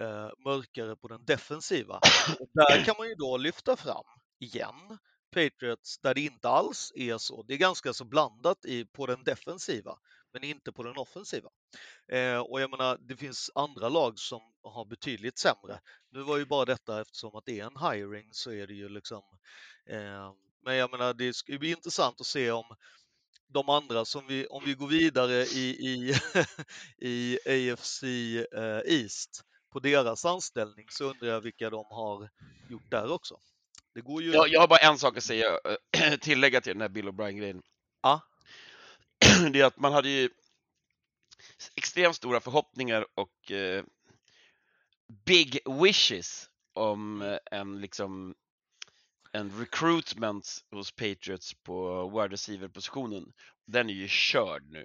[0.00, 2.00] eh, mörkare på den defensiva.
[2.40, 4.04] Och där kan man ju då lyfta fram
[4.40, 4.98] igen
[5.34, 7.42] Patriots där det inte alls är så.
[7.42, 9.98] Det är ganska så blandat i, på den defensiva
[10.32, 11.48] men inte på den offensiva.
[12.12, 15.80] Eh, och jag menar, det finns andra lag som har betydligt sämre.
[16.10, 18.88] Nu var ju bara detta eftersom att det är en hiring så är det ju
[18.88, 19.22] liksom
[19.90, 20.32] eh,
[20.64, 22.64] men jag menar, det ska bli intressant att se om
[23.48, 26.14] de andra som vi, om vi går vidare i, i,
[27.08, 29.42] i AFC eh, East
[29.72, 32.28] på deras anställning så undrar jag vilka de har
[32.70, 33.38] gjort där också.
[33.94, 34.32] Det går ju...
[34.32, 35.46] Jag, jag har bara en sak att säga,
[36.20, 37.62] tillägga till den här Bill O'Brien-grejen.
[38.02, 38.20] Ja.
[39.52, 40.30] Det är att man hade ju
[41.98, 43.84] extremt stora förhoppningar och eh,
[45.24, 48.34] big wishes om eh, en liksom
[49.32, 53.32] en recruitment hos Patriots på wide receiver-positionen.
[53.66, 54.84] Den är ju körd nu.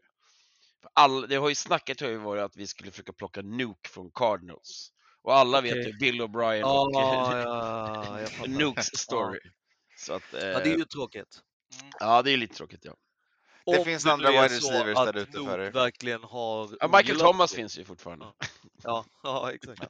[0.93, 4.11] All, det har ju snacket har ju varit att vi skulle försöka plocka Nuke från
[4.11, 4.91] Cardinals.
[5.21, 5.85] Och alla vet Okej.
[5.87, 8.51] ju Bill O'Brien Ja, och ja, jag fattar.
[8.51, 9.39] Nukes story.
[9.97, 11.41] Så att, eh, Ja, det är ju tråkigt.
[11.99, 12.95] Ja, det är lite tråkigt ja.
[13.65, 15.71] Det Om finns andra wide receivers där ute för er.
[15.71, 17.55] verkligen har ja Michael Thomas det.
[17.55, 18.25] finns ju fortfarande.
[18.83, 19.81] Ja, ja exakt.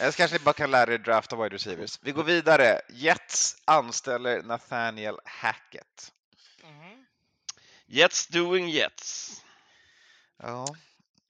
[0.00, 1.98] Jag kanske bara kan lära er drafta wide receivers.
[2.02, 2.80] Vi går vidare.
[2.88, 6.12] Jets anställer Nathaniel Hackett.
[7.86, 9.42] Jets doing Jets.
[10.42, 10.66] Ja,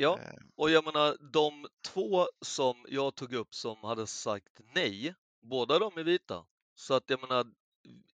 [0.00, 5.14] Ja, eh, och jag menar de två som jag tog upp som hade sagt nej,
[5.42, 6.44] båda de är vita.
[6.74, 7.46] Så att jag menar,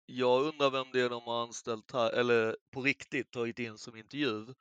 [0.07, 3.97] jag undrar vem det är de har anställt här, eller på riktigt tagit in som
[3.97, 4.55] intervju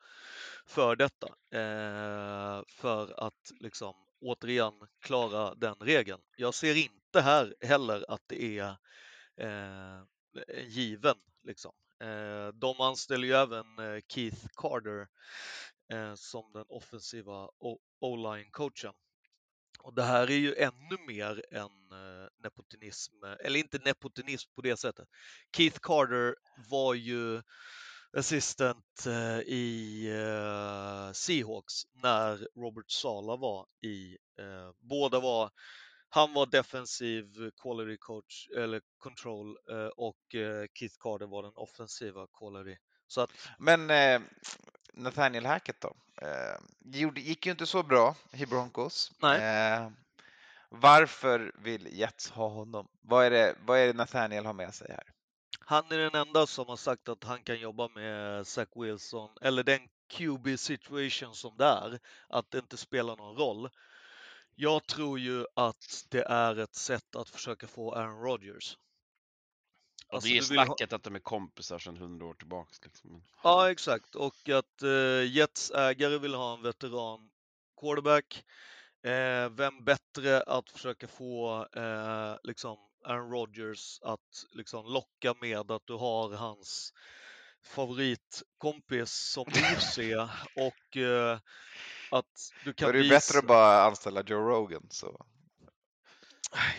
[0.65, 1.27] för detta.
[1.51, 6.21] Eh, för att liksom återigen klara den regeln.
[6.37, 8.75] Jag ser inte här heller att det är
[9.37, 10.03] eh,
[10.67, 11.15] given.
[11.43, 11.71] Liksom.
[12.03, 15.07] Eh, de anställer ju även eh, Keith Carter
[15.93, 17.49] eh, som den offensiva
[17.99, 18.93] o-line coachen.
[19.83, 21.61] Och det här är ju ännu mer än
[21.91, 25.07] eh, nepotinism, eh, eller inte nepotinism på det sättet.
[25.57, 26.35] Keith Carter
[26.69, 27.41] var ju
[28.17, 30.05] assistant eh, i
[31.13, 31.73] Seahawks
[32.03, 34.17] när Robert Sala var i,
[34.79, 35.51] båda var
[36.09, 37.25] han var defensiv
[37.61, 39.57] quality coach eller control
[39.95, 40.17] och
[40.73, 42.77] Keith Carter var den offensiva quality.
[43.07, 44.21] Så att, Men eh,
[44.93, 45.95] Nathaniel Hackett då?
[46.23, 46.59] Eh,
[46.99, 49.11] gjorde- gick ju inte så bra i Broncos.
[49.21, 49.41] Nej.
[49.41, 49.89] Eh,
[50.69, 52.87] varför vill Jets ha honom?
[53.01, 55.03] Vad är, det, vad är det Nathaniel har med sig här?
[55.59, 59.63] Han är den enda som har sagt att han kan jobba med Zach Wilson, eller
[59.63, 61.99] den QB situation som det är,
[62.29, 63.69] att det inte spelar någon roll.
[64.55, 68.77] Jag tror ju att det är ett sätt att försöka få Aaron Rodgers.
[70.13, 72.81] Alltså, det är vill ha- snacket att de är kompisar sedan hundra år tillbaks.
[72.83, 73.23] Liksom.
[73.43, 74.15] Ja, exakt.
[74.15, 77.29] Och att eh, Jets ägare vill ha en veteran
[77.81, 78.43] quarterback.
[79.03, 85.87] Eh, vem bättre att försöka få eh, liksom Aaron Rodgers att liksom locka med att
[85.87, 86.93] du har hans
[87.63, 89.97] favoritkompis som OC
[90.55, 91.39] och eh,
[92.11, 93.15] att du Då kan är det visa...
[93.15, 94.87] bättre att bara anställa Joe Rogan.
[94.89, 95.25] Så.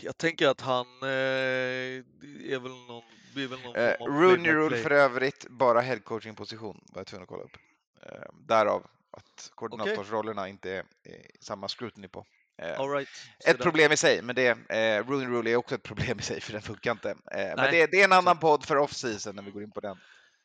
[0.03, 3.03] Jag tänker att han eh, är väl någon,
[3.35, 4.53] blir väl någon Eh, Rooney.
[4.53, 7.57] Rule för övrigt, bara headcoaching position var jag tvungen att kolla upp.
[8.03, 12.27] Eh, därav att koordinatorsrollerna inte är, är samma scrutiny på.
[12.59, 13.09] Eh, right.
[13.47, 16.41] Ett problem i sig, men det, eh, Rooney Rule är också ett problem i sig
[16.41, 17.11] för den funkar inte.
[17.11, 17.17] Eh,
[17.57, 19.99] men det, det är en annan podd för off-season när vi går in på den.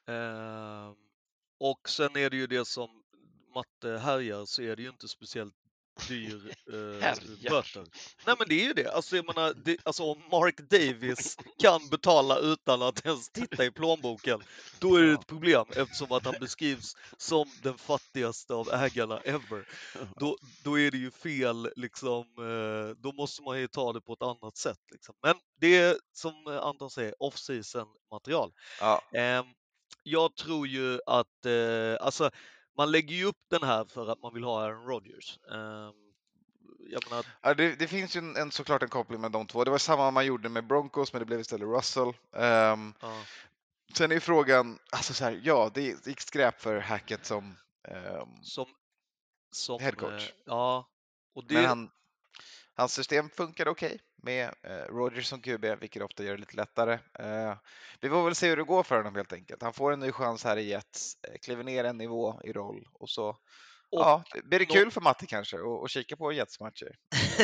[0.08, 0.96] Ehm,
[1.60, 2.90] och sen är det ju det som
[3.56, 5.56] matte härjar så är det ju inte speciellt
[6.08, 7.86] dyr eh, böter.
[8.26, 8.92] Nej men det är ju det.
[8.92, 13.72] Alltså, jag menar, det, alltså om Mark Davis kan betala utan att ens titta i
[13.72, 14.42] plånboken,
[14.80, 19.68] då är det ett problem eftersom att han beskrivs som den fattigaste av ägarna ever.
[20.20, 24.14] Då, då är det ju fel, liksom, eh, då måste man ju ta det på
[24.14, 24.80] ett annat sätt.
[24.92, 25.16] Liksom.
[25.24, 28.52] Men det är som eh, Anton säger, off-season material.
[28.80, 29.46] Ja, Ehm,
[30.04, 32.32] jag tror ju att, eh, alltså
[32.80, 35.40] man lägger ju upp den här för att man vill ha Aaron Rodgers.
[35.52, 35.94] Ehm,
[37.10, 39.64] menar, Ja, det, det finns ju en, en, såklart en koppling med de två.
[39.64, 42.14] Det var samma man gjorde med Broncos, men det blev istället Russell.
[42.36, 43.22] Ehm, ja,
[43.94, 47.58] sen är ju frågan, alltså så här, ja, det gick- skräp för Hackett som
[47.88, 48.66] ehm, som,
[49.52, 50.30] som Head coach.
[50.30, 50.90] eh, ja,
[51.36, 51.92] och det, Men han,
[52.80, 56.94] hans system funkade okej med eh, Rodgers som QB, vilket ofta gör det lite lättare.
[57.20, 57.58] Eh,
[58.02, 59.62] vi får väl se hur det går för honom helt enkelt.
[59.62, 62.88] Han får en ny chans här i Jets, eh, kliver ner en nivå i roll
[62.94, 63.38] och så
[63.90, 66.96] ja, det blir det kul för Matti kanske att att kika på Jets matcher.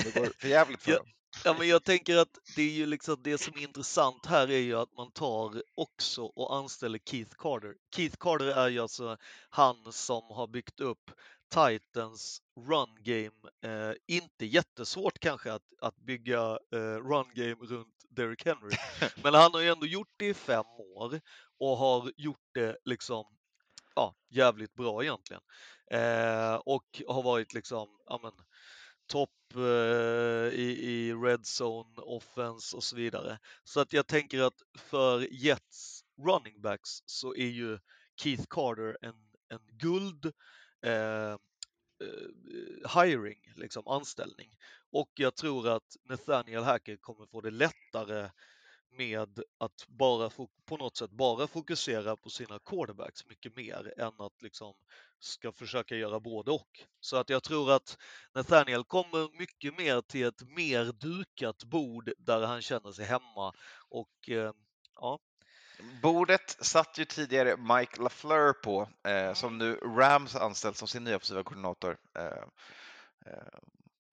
[0.04, 0.98] Det går för jävligt för Ja.
[0.98, 1.08] dem.
[1.44, 4.58] Ja, men jag tänker att det är ju liksom det som är intressant här är
[4.60, 7.74] ju att man tar också och anställer Keith Carter.
[7.96, 9.18] Keith Carter är ju alltså
[9.50, 11.12] han som har byggt upp
[11.50, 13.50] Titans run game.
[13.64, 18.76] Eh, inte jättesvårt kanske att, att bygga eh, run game runt Derrick Henry,
[19.24, 20.66] men han har ju ändå gjort det i fem
[20.96, 21.22] år
[21.60, 23.26] och har gjort det liksom
[23.96, 25.42] ja, jävligt bra egentligen.
[25.92, 28.32] Eh, och har varit liksom, ja men,
[29.08, 33.40] topp eh, i, i red zone offense och så vidare.
[33.64, 37.80] Så att jag tänker att för Jets running backs så är ju
[38.22, 39.16] Keith Carter en,
[39.50, 40.34] en guld
[40.86, 41.32] Eh,
[42.02, 44.50] eh, hiring, liksom anställning.
[44.92, 48.30] Och jag tror att Nathaniel Hacker kommer få det lättare
[48.98, 50.30] med att bara
[50.66, 54.74] på något sätt bara fokusera på sina quarterbacks mycket mer än att liksom
[55.20, 56.84] ska försöka göra både och.
[57.00, 57.98] Så att jag tror att
[58.34, 63.54] Nathaniel kommer mycket mer till ett mer dukat bord där han känner sig hemma
[63.90, 64.54] och eh,
[64.96, 65.20] ja,
[66.02, 71.16] Bordet satt ju tidigare Mike LaFleur på, eh, som nu Rams anställt som sin nya
[71.16, 71.98] offensiva koordinator.
[72.20, 72.26] Eh,
[73.26, 73.60] eh,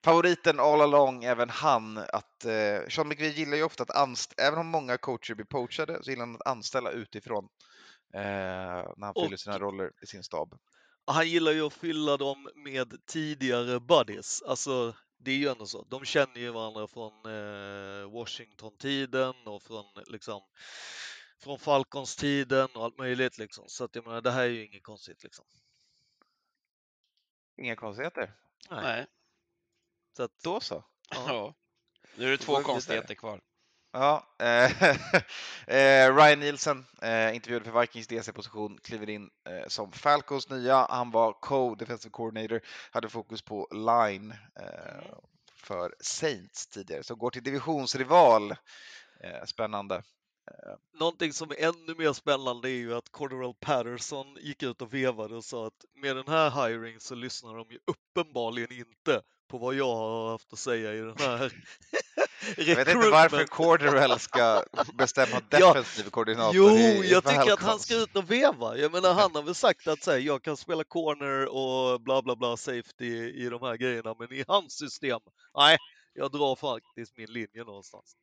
[0.04, 4.58] favoriten all along, även han, att eh, Sean McVay gillar ju ofta att anställa, även
[4.58, 7.48] om många coacher blir poachade, så gillar han att anställa utifrån
[8.14, 8.20] eh,
[8.96, 10.58] när han fyller sina roller i sin stab.
[11.06, 14.42] han gillar ju att fylla dem med tidigare buddies.
[14.42, 15.86] Alltså, det är ju ändå så.
[15.88, 20.40] De känner ju varandra från eh, Washington-tiden och från liksom
[21.42, 23.64] från Falcons-tiden och allt möjligt liksom.
[23.68, 25.44] Så att jag menar, det här är ju inget konstigt liksom.
[27.56, 28.32] Inga konstigheter.
[28.70, 28.82] Nej.
[28.82, 29.06] Nej.
[30.16, 30.84] Så att, Då så.
[31.10, 31.24] ja.
[31.28, 31.54] Ja.
[32.16, 33.40] Nu är det två konstigheter kvar.
[33.92, 34.82] Ja, eh,
[35.66, 40.86] eh, Ryan Nielsen, eh, intervjuad för Vikings DC-position, kliver in eh, som Falcons nya.
[40.90, 44.34] Han var co-defensive coordinator, hade fokus på line.
[44.60, 45.14] Eh,
[45.54, 48.50] för Saints tidigare, så går till divisionsrival.
[49.20, 50.02] Eh, spännande.
[50.98, 55.36] Någonting som är ännu mer spännande är ju att Cordarrelle Patterson gick ut och vevade
[55.36, 59.74] och sa att med den här hiring så lyssnar de ju uppenbarligen inte på vad
[59.74, 61.52] jag har haft att säga i den här
[62.56, 64.64] Jag vet inte varför Corderell ska
[64.94, 68.76] bestämma defensiv koordinator Jo, i jag tycker att han ska ut och veva.
[68.76, 72.22] Jag menar, han har väl sagt att så här, jag kan spela corner och bla
[72.22, 75.20] bla bla safety i de här grejerna, men i hans system,
[75.56, 75.78] nej,
[76.14, 78.16] jag drar faktiskt min linje någonstans.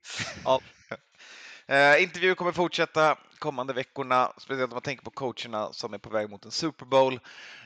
[0.43, 0.61] Ja,
[1.69, 6.09] Eh, intervjuer kommer fortsätta kommande veckorna, speciellt om man tänker på coacherna som är på
[6.09, 7.19] väg mot en Super Bowl.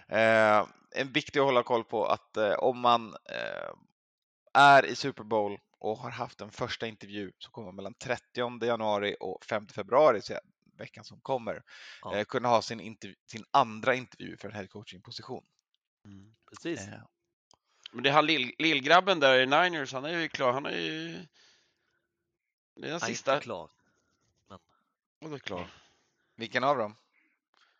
[0.07, 3.73] Eh, en viktig att hålla koll på att eh, om man eh,
[4.53, 9.15] är i Super Bowl och har haft en första intervju som kommer mellan 30 januari
[9.19, 10.39] och 5 februari, så
[10.77, 11.63] veckan som kommer,
[12.01, 12.15] Ja.
[12.15, 15.43] eh, kunna ha sin, intervju, sin andra intervju för en headcoaching-position.
[16.49, 16.87] precis.
[16.87, 16.99] Eh,
[17.91, 20.53] Men det är han lill, lillgrabben där i Niners, han är ju klar.
[20.53, 21.25] Han är ju...
[22.75, 23.33] Det är den sista.
[23.33, 23.69] inte klar.
[25.25, 25.67] Och är klar.
[26.35, 26.95] vilken av dem?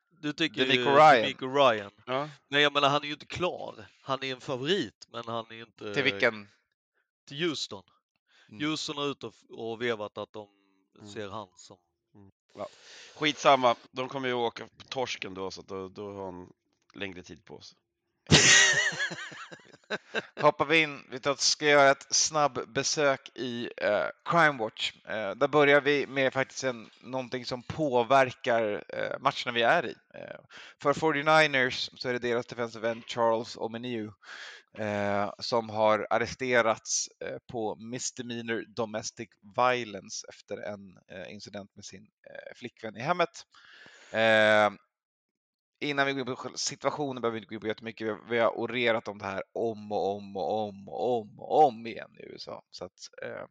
[0.10, 1.22] Du tycker Demico Ryan.
[1.22, 1.92] Demico Ryan.
[2.06, 2.30] Ja.
[2.48, 3.86] Nej, jag menar, han är ju inte klar.
[4.02, 5.94] Han är en favorit, men han är inte...
[5.94, 6.50] Till vilken?
[7.28, 7.84] Till Houston.
[8.50, 8.70] Mm.
[8.70, 10.48] Houston har ute och, vevat att de
[11.00, 11.08] Mm.
[11.14, 11.78] ser han som...
[13.16, 16.54] Skitsamma, de kommer ju åka på torsken då, så att då, då har han
[16.94, 17.78] längre tid på sig.
[20.42, 21.04] hoppar vi in.
[21.10, 24.94] Vi ska göra ett snabb besök i eh, Crime Watch.
[25.08, 29.96] Eh, där börjar vi med faktiskt en, någonting som påverkar eh, matcherna vi är i.
[30.14, 30.40] Eh,
[30.82, 34.12] för 49ers så är det deras defensive end Charles Omeniu
[34.78, 42.04] eh, som har arresterats eh, på misdemeanor domestic violence efter en eh, incident med sin
[42.04, 43.46] eh, flickvän i hemmet.
[44.12, 44.70] Eh,
[45.84, 48.08] Eh, innan vi går in på situationen behöver vi inte gå in på jättemycket.
[48.08, 51.40] Vi har, vi har orerat om det här om och om och om och om
[51.40, 52.64] och om igen i USA.
[52.72, 53.46] Så att, eh,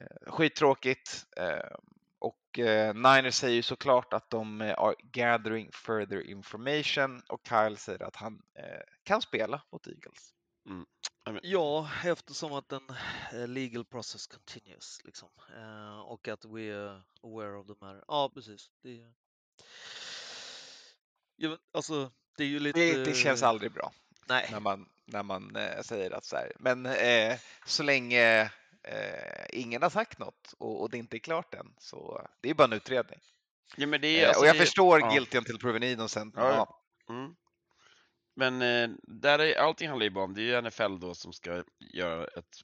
[0.00, 1.26] eh, skittråkigt.
[1.36, 1.76] Eh,
[2.18, 7.76] och eh, Niners säger ju såklart att de eh, are gathering further information och Kyle
[7.76, 10.34] säger att han eh, kan spela mot Eagles.
[11.42, 12.82] Ja, eftersom att den
[13.32, 15.28] eh, legal process continues liksom.
[15.56, 18.04] Eh, och att we are aware of the matter.
[18.08, 18.70] Ja, precis.
[18.82, 19.12] Det, är-
[21.38, 22.78] ja, men, alltså, det är ju lite...
[22.78, 23.92] Det, det känns aldrig bra
[24.28, 28.50] Nej, när man, när man eh, säger att så här, men eh, så länge
[28.82, 32.54] eh, ingen har sagt något och, och det inte är klart än så det är
[32.54, 33.18] bara en utredning.
[33.76, 35.10] Ja, men det är, Eh, alltså, och jag det förstår ja.
[35.10, 36.34] guilty until proven innocent.
[36.34, 36.54] men Ja,
[37.06, 37.14] Ja.
[37.14, 37.34] Mm.
[38.36, 41.32] Men eh, där är, allting handlar ju bara om, det är ju NFL då som
[41.32, 41.64] ska
[41.94, 42.60] göra ett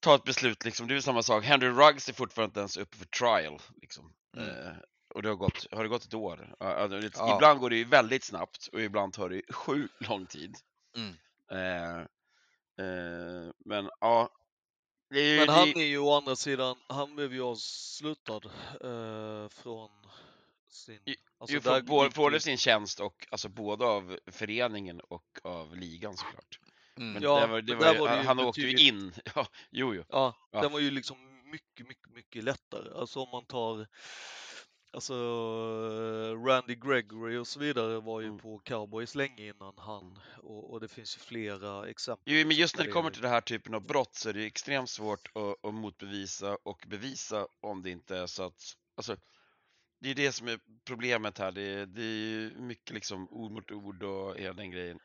[0.00, 0.86] ta ett beslut liksom.
[0.88, 1.44] Det är ju samma sak.
[1.44, 4.12] Henry Ruggs är fortfarande inte ens uppe för trial liksom.
[4.36, 4.76] Mm.
[5.14, 6.54] Och det har gått, har det gått ett år?
[6.60, 7.34] Alltså, det- Ja.
[7.36, 10.56] Ibland går det ju väldigt snabbt och ibland tar det ju sjukt lång tid.
[10.96, 11.14] Mm.
[11.50, 11.98] Eh,
[12.86, 14.28] eh, men ja.
[15.10, 18.40] Det ju, men det, han är ju å andra sidan, han blev ju avslutad
[18.84, 19.90] eh, från
[20.68, 21.00] sin...
[21.38, 26.16] Alltså, ju där både, både sin tjänst och alltså både av föreningen och av ligan
[26.16, 26.60] såklart.
[26.96, 27.12] Mm.
[27.12, 28.76] Men Ja, det var, det men var där ju, var det ju han åkte ju
[28.76, 29.12] in.
[29.34, 30.04] Ja, jo, jo.
[30.08, 30.60] Ja, Ja.
[30.60, 32.98] den var ju liksom mycket, mycket, mycket lättare.
[33.00, 33.86] Alltså om man tar
[34.92, 35.14] Alltså
[36.46, 38.38] Randy Gregory och så vidare var ju Mm.
[38.38, 42.34] på Cowboys länge innan han och, och det finns ju flera exempel.
[42.34, 44.46] Jo, men just när det kommer till den här typen av brott så är det
[44.46, 48.62] extremt svårt att, att motbevisa och bevisa om det inte är så att,
[48.96, 49.16] alltså,
[50.00, 51.52] det är det som är problemet här.
[51.52, 54.98] Det är, det är ju mycket liksom ord mot ord och hela den grejen.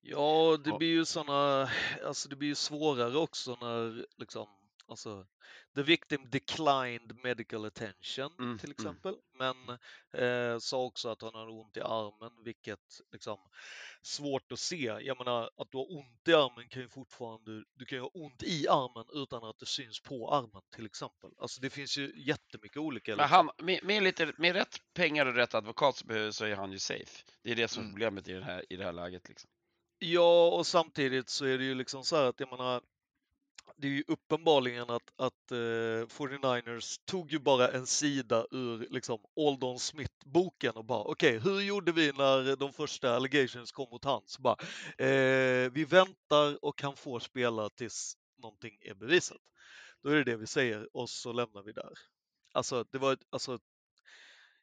[0.00, 1.70] Ja, det blir ju såna,
[2.04, 4.46] alltså det blir ju svårare också när liksom,
[4.88, 5.26] alltså
[5.74, 8.72] the victim declined medical attention Mm, till mm.
[8.78, 9.56] exempel, men
[10.22, 13.38] eh, sa också att han hade ont i armen, vilket liksom
[14.02, 14.84] svårt att se.
[15.00, 18.10] Jag menar att du har ont i armen kan ju fortfarande, du kan ju ha
[18.14, 21.30] ont i armen utan att det syns på armen till exempel.
[21.38, 23.16] Alltså det finns ju jättemycket olika.
[23.16, 23.50] Men liksom.
[23.56, 26.72] han, med, med, lite, med rätt pengar och rätt advokat så, behöver, så är han
[26.72, 27.24] ju safe.
[27.42, 27.94] Det är det som är Mm.
[27.94, 29.28] problemet i, den här, i det här läget.
[29.28, 29.50] Liksom.
[29.98, 32.82] Ja, och samtidigt så är det ju liksom så här att jag menar,
[33.76, 35.56] det är ju uppenbarligen att, att eh,
[36.06, 41.92] 49ers tog ju bara en sida ur liksom Aldon Smith-boken och bara okej, hur gjorde
[41.92, 44.38] vi när de första allegations kom mot hans?
[44.38, 44.56] Bara,
[44.98, 49.42] eh, vi väntar och han får spela tills någonting är bevisat.
[50.02, 51.92] Då är det det vi säger och så lämnar vi där.
[52.52, 53.58] Alltså, det var, alltså,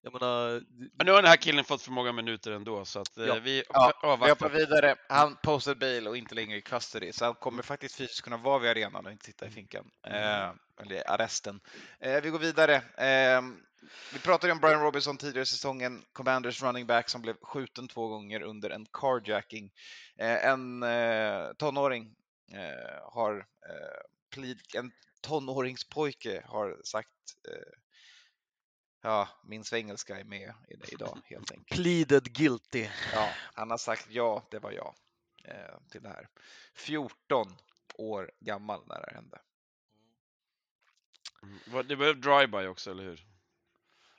[0.03, 0.63] jag menar,
[0.97, 3.39] Men nu har den här killen fått för många minuter ändå så att eh, Ja.
[3.43, 4.29] vi Ja, Vi avvaktar.
[4.29, 4.95] hoppar vidare.
[5.09, 8.59] Han posted bail och inte längre i custody, så han kommer faktiskt fysiskt kunna vara
[8.59, 9.91] vid arenan och inte sitta i finkan.
[10.07, 10.49] Eh,
[10.81, 11.59] eller arresten.
[11.99, 12.75] Eh, vi går vidare.
[12.97, 13.41] Eh,
[14.13, 18.07] Vi pratade om Brian Robinson tidigare i säsongen, Commanders running back som blev skjuten två
[18.07, 19.71] gånger under en carjacking.
[20.17, 22.15] Eh, en eh, tonåring
[22.53, 23.37] eh, har
[23.69, 24.01] eh,
[24.35, 27.09] plead, en tonåringspojke har sagt
[27.47, 27.73] eh,
[29.05, 31.81] Ja, min svengelska är med i- idag helt enkelt.
[31.81, 32.87] Pleaded guilty.
[33.13, 34.95] Ja, han har sagt ja, det var jag
[35.43, 36.27] eh, till det här.
[36.73, 37.55] 14
[37.95, 39.41] år gammal när det hände.
[41.43, 41.87] Mm.
[41.87, 43.25] Det var drive-by också, eller hur?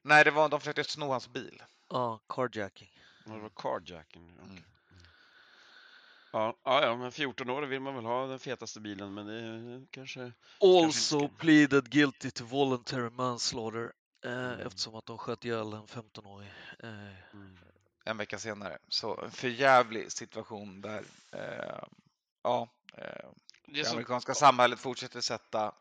[0.03, 1.63] Nej, det var de försökte sno hans bil.
[1.89, 2.91] Ja, carjacking.
[3.27, 4.37] Ja, Det var carjacking.
[4.43, 4.51] okej.
[4.51, 4.63] Mm.
[6.33, 9.87] Ja, ja, men 14 år vill man väl ha den fetaste bilen, men det är
[9.91, 10.33] kanske...
[10.61, 13.93] Also ska- pleaded guilty to voluntary manslaughter
[14.25, 14.61] Mm.
[14.67, 16.51] eftersom att de sköt ihjäl en 15-åring.
[16.83, 17.59] Eh, Mm.
[18.05, 18.79] en vecka senare.
[18.89, 21.85] Så en förjävlig situation där eh,
[22.43, 23.29] ja, eh,
[23.67, 25.75] Det det amerikanska samhället fortsätter sätta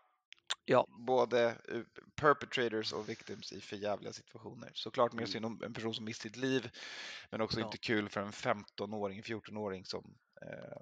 [0.66, 0.86] Ja.
[0.90, 1.82] både eh,
[2.16, 4.72] perpetrators och victims i förjävliga situationer.
[4.74, 5.32] Såklart mer Mm.
[5.32, 6.70] synd om en person som mist sitt liv,
[7.30, 7.66] men också Ja.
[7.66, 10.82] inte kul för en 15-åring, 14-åring som eh,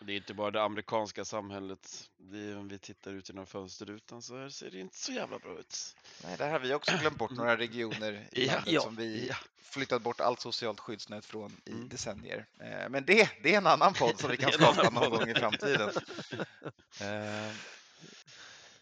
[0.00, 2.08] Det är inte bara det amerikanska samhället.
[2.18, 5.38] Det är, om vi tittar ut genom fönsterrutan så här ser det inte så jävla
[5.38, 5.96] bra ut.
[6.24, 9.26] Nej, där har vi också glömt bort några regioner i Ja, landet ja, som vi
[9.28, 9.34] ja.
[9.62, 11.88] flyttat bort allt socialt skyddsnät från i Mm.
[11.88, 12.46] decennier.
[12.60, 15.34] Eh, Men det, det är en annan podd som vi kan annan någon gång i
[15.34, 15.90] framtiden.
[17.00, 17.52] Eh,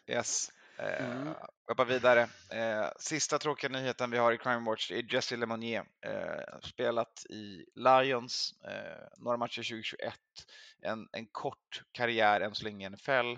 [0.08, 0.52] Yes.
[0.78, 1.28] Mm.
[1.28, 1.34] Eh,
[1.66, 2.28] vi hoppar vidare.
[2.50, 5.84] Eh, sista tråkiga nyheten vi har i Crime Watch är Jesse Lemonnier.
[6.00, 8.54] Eh, spelat i Lions,
[9.16, 10.14] några matcher 2021.
[10.82, 13.36] En, en kort karriär än så länge i NFL.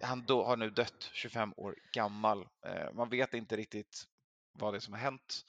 [0.00, 2.48] Han då, har nu dött, 25 år gammal.
[2.92, 4.04] Man vet inte riktigt
[4.52, 5.44] vad det är som har hänt.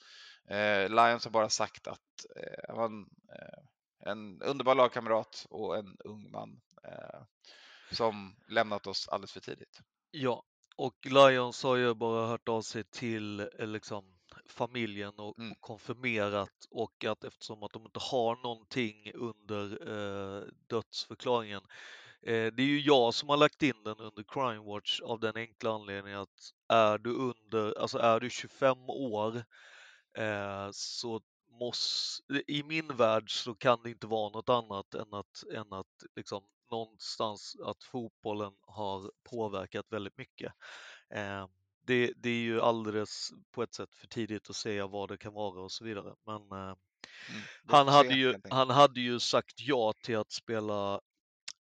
[0.88, 2.26] Lions har bara sagt att
[2.68, 3.06] han var en,
[3.98, 6.60] en underbar lagkamrat och en ung man
[7.90, 9.80] som lämnat oss alldeles för tidigt.
[10.10, 10.42] Ja,
[10.76, 14.04] och Lions har ju bara hört av sig till eh, liksom,
[14.46, 15.52] familjen och, Mm.
[15.52, 21.62] och konfirmerat och att eftersom att de inte har någonting under eh, dödsförklaringen.
[22.22, 25.36] Eh, det är ju jag som har lagt in den under Crime Watch av den
[25.36, 29.36] enkla anledningen att är du under, alltså är du 25 år
[30.18, 31.20] eh, så
[31.60, 36.04] måste, i min värld så kan det inte vara något annat än att, än att
[36.16, 40.52] liksom någonstans att fotbollen har påverkat väldigt mycket.
[41.14, 41.46] Eh,
[41.86, 45.32] det, det är ju alldeles på ett sätt för tidigt att säga vad det kan
[45.32, 46.14] vara och så vidare.
[46.26, 46.74] Men eh,
[47.30, 47.42] Mm.
[47.66, 51.00] Han, hade ju, han hade ju sagt ja till att spela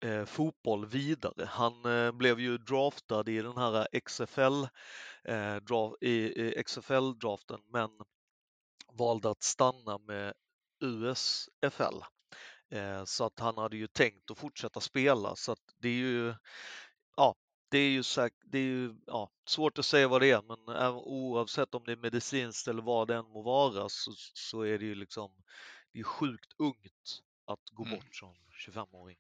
[0.04, 1.44] eh, fotboll vidare.
[1.48, 4.64] Han eh, blev ju draftad i den här XFL,
[5.24, 7.90] eh, dra, i, i XFL-draften men
[8.92, 10.34] valde att stanna med
[10.80, 12.02] USFL.
[12.70, 16.34] Eh, så att han hade ju tänkt att fortsätta spela så att det är ju,
[17.16, 17.34] ja,
[17.70, 20.94] det är ju, säk- det är ju ja, svårt att säga vad det är men
[20.94, 24.84] oavsett om det är medicinskt eller vad det än må vara så, så är det
[24.84, 25.32] ju liksom,
[25.92, 27.96] det är sjukt ungt att gå Mm.
[27.96, 28.34] bort som
[28.66, 29.18] 25-åring.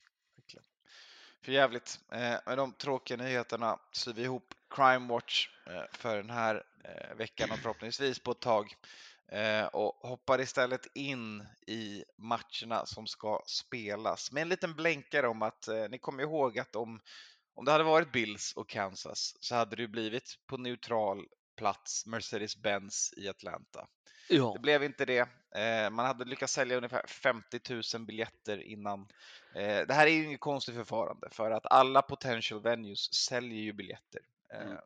[1.42, 2.00] För jävligt.
[2.12, 7.16] Eh, med de tråkiga nyheterna syr vi ihop Crime Watch eh, för den här eh,
[7.16, 8.76] veckan och förhoppningsvis på ett tag.
[9.32, 15.42] Eh, och hoppar istället in i matcherna som ska spelas med en liten blänkare om
[15.42, 17.00] att eh, ni kommer ihåg att om,
[17.54, 21.26] om det hade varit Bills och Kansas så hade det blivit på neutral
[21.56, 23.88] plats Mercedes-Benz i Atlanta.
[24.28, 25.28] Ja, Det blev inte det.
[25.56, 27.60] Eh, man hade lyckats sälja ungefär 50
[27.96, 29.08] 000 biljetter innan.
[29.54, 34.20] Det här är ju inget konstigt förfarande för att alla potential venues säljer ju biljetter.
[34.54, 34.78] Mm.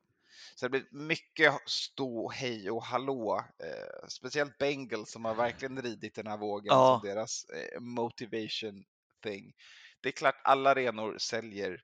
[0.55, 3.45] Så det blir mycket stå, hej och hallå.
[3.59, 7.01] Eh, speciellt Bengals som har verkligen ridit den här vågen Ja.
[7.03, 8.85] som deras eh, motivation
[9.23, 9.53] thing.
[10.01, 11.81] Det är klart alla arenor säljer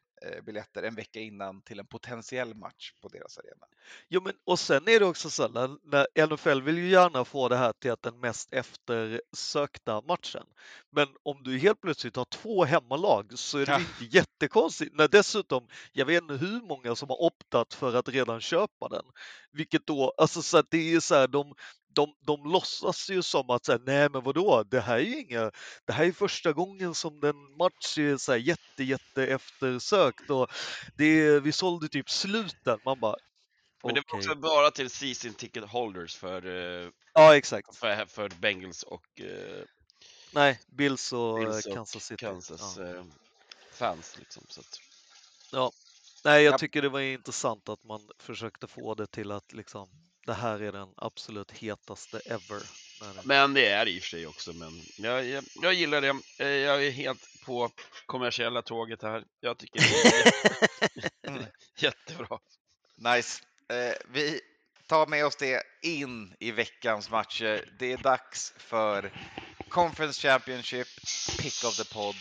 [0.46, 3.66] biljetter en vecka innan till en potentiell match på deras arena.
[4.08, 7.48] Jo, men och sen är det också så när, när NFL vill ju gärna få
[7.48, 10.46] det här till att den mest eftersökta matchen.
[10.90, 13.78] Men om du helt plötsligt har två hemmalag så är det Ja.
[13.78, 14.94] inte jättekonstigt.
[14.94, 19.04] När dessutom, jag vet inte hur många som har optat för att redan köpa den.
[19.56, 21.54] Vilket då, alltså så att det är så här, de,
[21.94, 25.50] de, de låtsas ju som att säga, nej men vadå, det här är ju inga,
[25.86, 30.48] det här är första gången som den match är så här jätte, jätte eftersökt och
[30.96, 32.78] det är, vi sålde typ sluten.
[32.84, 33.16] Man bara,
[33.84, 37.76] Men det var också bara till season ticket holders för, eh, Ja, exakt.
[37.76, 39.64] för, för Bengals och eh,
[40.32, 42.16] Nej, Bills och, Bills och Kansas City.
[42.16, 42.84] Kansas Ja.
[42.88, 43.04] eh,
[43.72, 44.16] fans.
[44.18, 44.80] Liksom, så att,
[46.26, 46.58] Nej, jag Ja.
[46.58, 49.88] tycker det var intressant att man försökte få det till att liksom,
[50.26, 52.62] det här är den absolut hetaste ever.
[53.24, 54.52] Men det är det i och för sig också.
[54.52, 56.08] Men jag, jag, jag gillar det.
[56.38, 57.70] Eh, Jag är helt på
[58.06, 59.24] kommersiella tåget här.
[59.40, 60.24] Jag tycker det är
[61.02, 61.44] jätte, Mm.
[61.78, 62.38] jättebra.
[62.96, 63.42] Nice.
[63.68, 64.40] Eh, vi
[64.86, 67.72] ta med oss det in i veckans matcher.
[67.78, 69.12] Det är dags för
[69.68, 70.88] Conference Championship,
[71.38, 72.14] Pick of the Pod.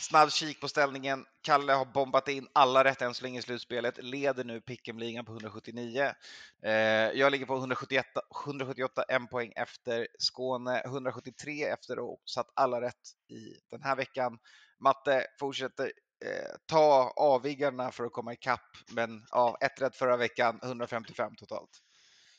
[0.00, 1.26] Snabb kik på ställningen.
[1.42, 5.32] Kalle har bombat in alla rätt än så länge i slutspelet, leder nu Pick'em-ligan på
[5.32, 6.14] 179.
[6.62, 6.72] Eh,
[7.14, 8.06] jag ligger på 171,
[8.44, 12.94] 178, en poäng efter Skåne, 173 efter ha satt alla rätt
[13.28, 14.38] i den här veckan.
[14.78, 15.92] Matte fortsätter
[16.24, 21.80] eh, ta aviggarna för att komma ikapp, men ja, ett rätt förra veckan, 155 totalt.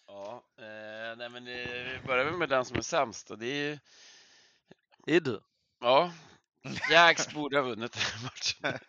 [0.07, 3.69] Ja, eh, nej men eh, vi börjar med den som är sämst och det är
[3.69, 3.79] ju,
[5.15, 5.41] Är du?
[5.79, 6.11] ja,
[6.91, 8.79] Jags borde ha vunnit den här matchen.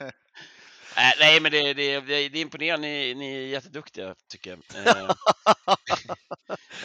[0.96, 2.88] Nej, nej, men det, det, det är imponerande.
[2.88, 4.86] Ni, ni är jätteduktiga tycker jag.
[4.86, 5.10] Eh,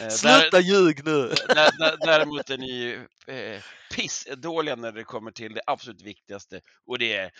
[0.00, 1.28] eh, Sluta ljug nu!
[1.48, 3.62] Dä- dä- Däremot är ni eh,
[3.94, 7.30] pissdåliga när det kommer till det absolut viktigaste och det är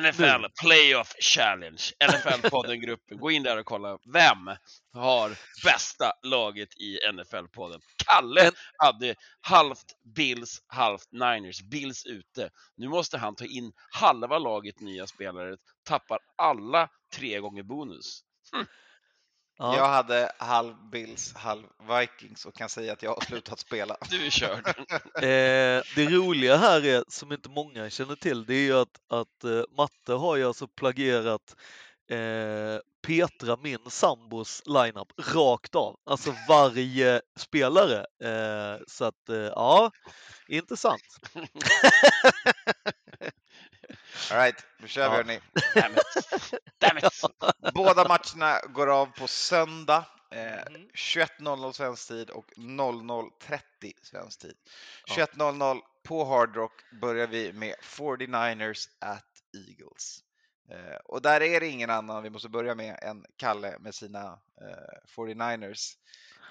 [0.00, 1.82] NFL Playoff Challenge.
[2.12, 3.18] NFL-podden-gruppen.
[3.18, 4.50] Gå in där och kolla vem
[4.92, 5.30] har
[5.64, 7.80] bästa laget i NFL-podden.
[8.06, 9.84] Kalle En- hade halvt
[10.16, 11.60] Bills, halvt Niners.
[11.62, 12.50] Bills ute.
[12.76, 18.20] Nu måste han ta in halva laget nya spelare, tappar alla tre gånger bonus.
[19.58, 19.76] Ja.
[19.76, 21.62] Jag hade halv Bills, halv
[22.00, 23.96] Vikings och kan säga att jag har slutat spela.
[24.10, 24.66] Du är körd.
[25.16, 29.44] Eh, det roliga här är, som inte många känner till, det är ju att, att
[29.44, 31.56] eh, Matte har ju alltså plagierat
[32.10, 35.96] eh, Petra, min sambos lineup, rakt av.
[36.06, 37.98] Alltså varje spelare.
[37.98, 39.90] Eh, så att, eh, ja,
[40.48, 41.02] intressant.
[44.30, 45.16] All right, nu kör vi Ja.
[45.16, 45.40] hörni.
[45.74, 46.60] Damn it.
[46.78, 47.74] Damn it.
[47.74, 50.04] Båda matcherna går av på söndag.
[50.30, 50.88] Eh, Mhm.
[50.94, 54.54] 21.00 svensk tid och 00.30 svensk tid.
[55.06, 55.14] Ja.
[55.14, 59.24] 21.00 på Hard Rock börjar vi med 49ers at
[59.68, 60.18] Eagles.
[60.70, 64.24] Eh, och där är det ingen annan vi måste börja med än Kalle med sina
[64.60, 65.92] eh, 49ers.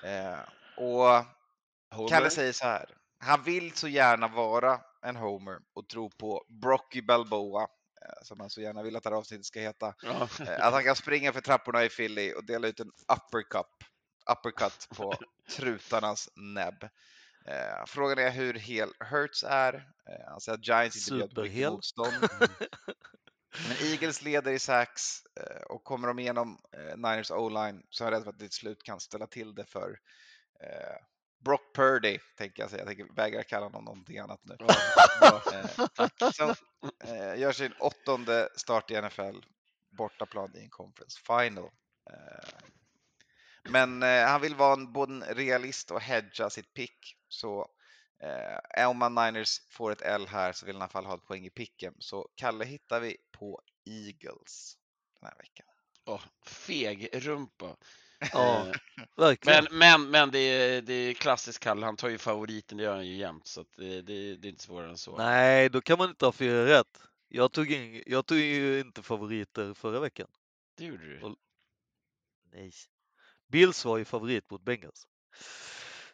[0.04, 0.40] Eh,
[0.78, 2.90] och Kalle säger så här.
[3.20, 8.50] Han vill så gärna vara en homer och tro på Brocky Balboa, eh, som han
[8.50, 9.94] så gärna vill att det här avsnittet ska heta.
[10.04, 10.28] Ja.
[10.40, 13.66] Eh, Att han kan springa för trapporna i Philly och dela ut en uppercut,
[14.32, 15.14] uppercut på
[15.58, 16.84] trutarnas näbb.
[17.48, 19.90] Eh, frågan är hur hel Hurts är.
[20.30, 22.14] Han säger att Giants inte bjöd på mycket motstånd.
[23.68, 24.60] Men Eagles leder i
[25.40, 26.60] eh, och kommer de igenom
[26.96, 29.66] Niners O-line så är jag rädd för att det till slut kan ställa till det
[29.66, 30.00] för
[31.46, 32.82] Brock Purdy, tänker jag säga.
[32.82, 34.58] Jag tänker, vägrar kalla honom någonting annat nu.
[35.54, 36.56] Eh, som
[37.04, 39.38] eh, gör sin åttonde start i NFL,
[39.98, 41.70] bortaplan i en conference final.
[42.12, 42.70] Eh,
[43.64, 47.16] men eh, han vill vara en, både en realist och hedga sitt pick.
[47.28, 47.68] Så
[48.78, 51.16] eh, om man Niners får ett L här så vill han i alla fall ha
[51.16, 51.94] ett poäng i picken.
[52.00, 54.78] Så Kalle hittar vi på Eagles
[55.20, 55.66] den här veckan.
[56.06, 57.78] Åh, feg rumpa.
[58.34, 58.74] Ja, Eh,
[59.16, 59.64] verkligen.
[59.72, 62.96] Men, men, men det är, det är klassiskt Kalle, han tar ju favoriten, det gör
[62.96, 65.18] han ju jämt, så det, det, det är inte svårare än så.
[65.18, 67.02] Nej, då kan man inte ha fyra rätt.
[67.28, 70.28] Jag tog, in, jag tog ju inte favoriter förra veckan.
[70.78, 71.22] Det gjorde du.
[71.22, 71.36] Och-
[72.54, 72.72] Nej.
[73.52, 75.08] Bills var ju favorit mot Bengals.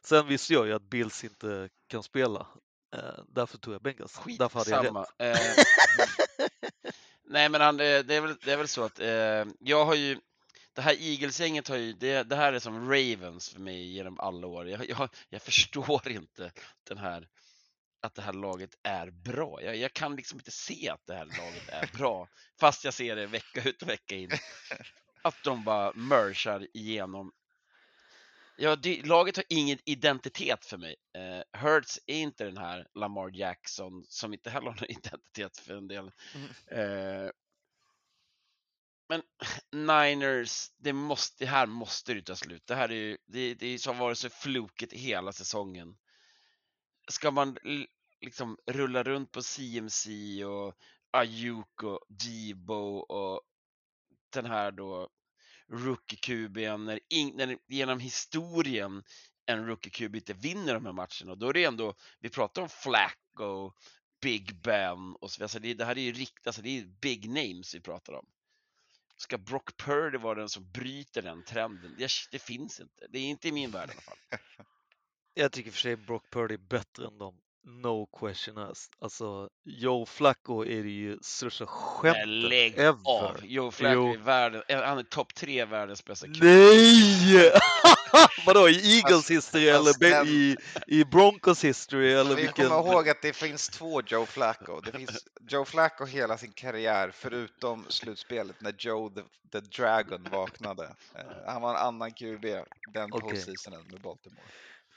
[0.04, 2.48] Sen visste jag ju att Bills inte kan spela.
[2.96, 4.20] Eh, därför tog jag Bengals.
[4.40, 5.06] Därför hade jag Skitsamma.
[5.18, 5.38] rätt.
[5.38, 5.64] Eh,
[7.24, 9.96] nej men han, det, det, är väl, det är väl så att eh, jag har
[9.96, 10.18] ju
[10.74, 14.48] det här Eagles-gänget har ju, det, det här är som Ravens för mig genom alla
[14.48, 14.70] år.
[14.70, 16.52] Jag, jag, jag förstår inte
[16.88, 17.28] den här,
[18.02, 19.62] att det här laget är bra.
[19.62, 22.28] Jag, jag kan liksom inte se att det här laget är bra,
[22.60, 24.32] fast jag ser det vecka ut och vecka in.
[25.22, 27.32] Att de bara merchar igenom.
[28.58, 30.96] Ja, det, laget har ingen identitet för mig.
[31.16, 35.78] Eh, Hurts är inte den här Lamar Jackson som inte heller har någon identitet för
[35.78, 36.12] en del.
[36.68, 37.30] Eh,
[39.12, 39.22] men
[39.72, 42.68] Niners, det, måste, det här måste ju ta slut.
[42.68, 45.98] Det här är ju, det, det har varit så floket hela säsongen.
[47.10, 47.58] Ska man
[48.22, 50.10] liksom rulla runt på CMC
[50.46, 50.74] och
[51.12, 53.42] Ayuk och Debo och
[54.34, 55.10] den här då
[55.68, 57.00] rookie-QBn när,
[57.34, 59.04] när genom historien
[59.46, 61.36] en rookie-QB inte vinner de här matcherna.
[61.36, 63.74] Då är det ändå, vi pratar om Flacco,
[64.22, 65.46] Big Ben och så vidare.
[65.46, 68.28] Alltså det, det här är ju riktigt, alltså det är big names vi pratar om.
[69.22, 71.96] Ska Brock Purdy vara den som bryter den trenden?
[71.98, 73.08] Det, det finns inte.
[73.10, 74.18] Det är inte i min värld i alla fall.
[75.34, 77.36] Jag tycker för sig Brock Purdy är bättre än dem.
[77.64, 78.94] No question asked.
[79.00, 83.00] Alltså, Joe Flacco är det ju största skämtet lägg ever.
[83.06, 83.38] av!
[83.44, 84.14] Joe Flacco Jo.
[84.14, 86.44] är världen, eh, han är topp tre världens bästa QB.
[86.44, 87.52] Nej!
[88.46, 90.58] Vadå, i Eagles history eller i,
[90.88, 92.70] i Broncos history eller Vi vilken?
[92.70, 94.80] kommer ihåg att det finns två Joe Flacco.
[94.82, 99.22] Det finns Joe Flacco hela sin karriär, förutom slutspelet när Joe the,
[99.52, 100.96] the Dragon vaknade.
[101.16, 102.46] Eh, Han var en annan QB
[102.94, 103.30] den Okej.
[103.30, 104.42] postseasonen med Baltimore.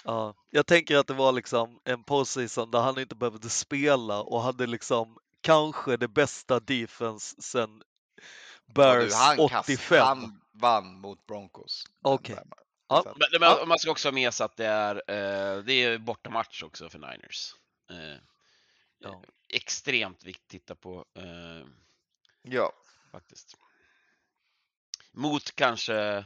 [0.05, 4.43] Ja, jag tänker att det var liksom en postseason där han inte behövde spela och
[4.43, 7.82] hade liksom kanske det bästa defense sen
[8.74, 10.07] Bears du, han, kast- 85.
[10.07, 11.85] han vann mot Broncos.
[12.03, 12.35] Okej.
[12.35, 12.49] matchen.
[12.89, 12.98] Ja.
[12.98, 15.98] Att- Men, men man ska också ha med sig att det är, eh, det är
[15.98, 17.55] bortamatch också för Niners.
[17.90, 18.19] Eh,
[18.98, 19.23] Ja.
[19.48, 21.66] Extremt viktigt att titta på eh,
[22.43, 22.73] Ja,
[23.12, 23.56] faktiskt.
[25.12, 26.24] Mot kanske,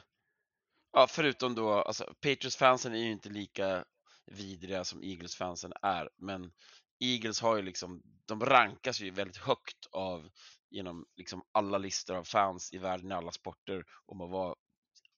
[0.93, 3.85] ja förutom då, alltså Patriots-fansen är ju inte lika
[4.27, 6.53] vidriga som Eagles-fansen är, men
[7.01, 10.31] Eagles har ju liksom, de rankas ju väldigt högt av
[10.71, 14.55] genom liksom alla listor av fans i världen i alla sporter om att vara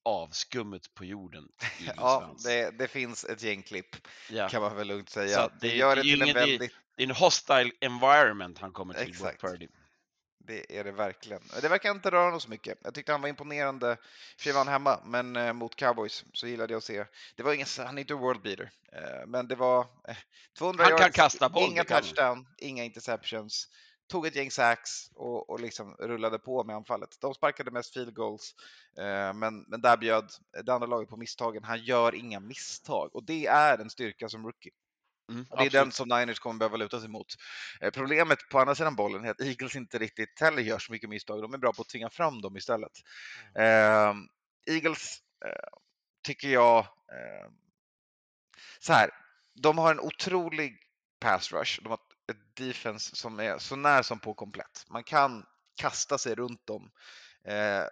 [0.02, 1.48] avskummet på jorden.
[1.97, 3.97] ja det, det finns ett gäng klipp
[4.31, 4.48] Ja.
[4.48, 5.48] kan man väl lugnt säga.
[5.48, 9.12] Det det- gör det till en väldigt Det är en hostile environment han kommer till,
[9.12, 9.40] Brock Exakt.
[9.40, 9.68] Purdy.
[10.44, 11.43] Det är det verkligen.
[11.60, 12.78] Det verkar inte röra honom så mycket.
[12.82, 13.97] Jag tyckte han var imponerande.
[14.39, 17.05] För var han hemma, men eh, mot Cowboys så gillade jag att se.
[17.36, 20.16] Det var ingen, han är inte world beater, eh, men det var eh,
[20.59, 23.68] 200 Han kan yards, kasta boll, inga kan touchdown, inga interceptions.
[24.11, 27.20] Tog ett gäng sacks och, och liksom rullade på med anfallet.
[27.20, 28.55] De sparkade mest field goals,
[28.99, 30.31] eh, men, men där bjöd
[30.65, 31.65] det andra laget på misstagen.
[31.65, 34.73] Han gör inga misstag och det är en styrka som rookie.
[35.31, 35.73] Mm, det är absolut.
[35.73, 37.27] den som Niners kommer behöva luta sig mot.
[37.81, 41.11] Eh, Problemet på andra sidan bollen är att Eagles inte riktigt heller gör så mycket
[41.11, 41.43] misstag.
[41.43, 42.93] De är bra på att tvinga fram dem istället.
[43.59, 44.15] Eh,
[44.66, 45.78] Eagles eh,
[46.23, 47.51] tycker jag, eh,
[48.81, 49.11] så här,
[49.55, 50.77] de har en otrolig
[51.20, 51.82] pass rush.
[51.82, 52.01] De har
[52.31, 54.85] ett defense som är så när som på komplett.
[54.89, 55.44] Man kan
[55.81, 56.90] kasta sig runt dem.
[57.44, 57.85] Eh,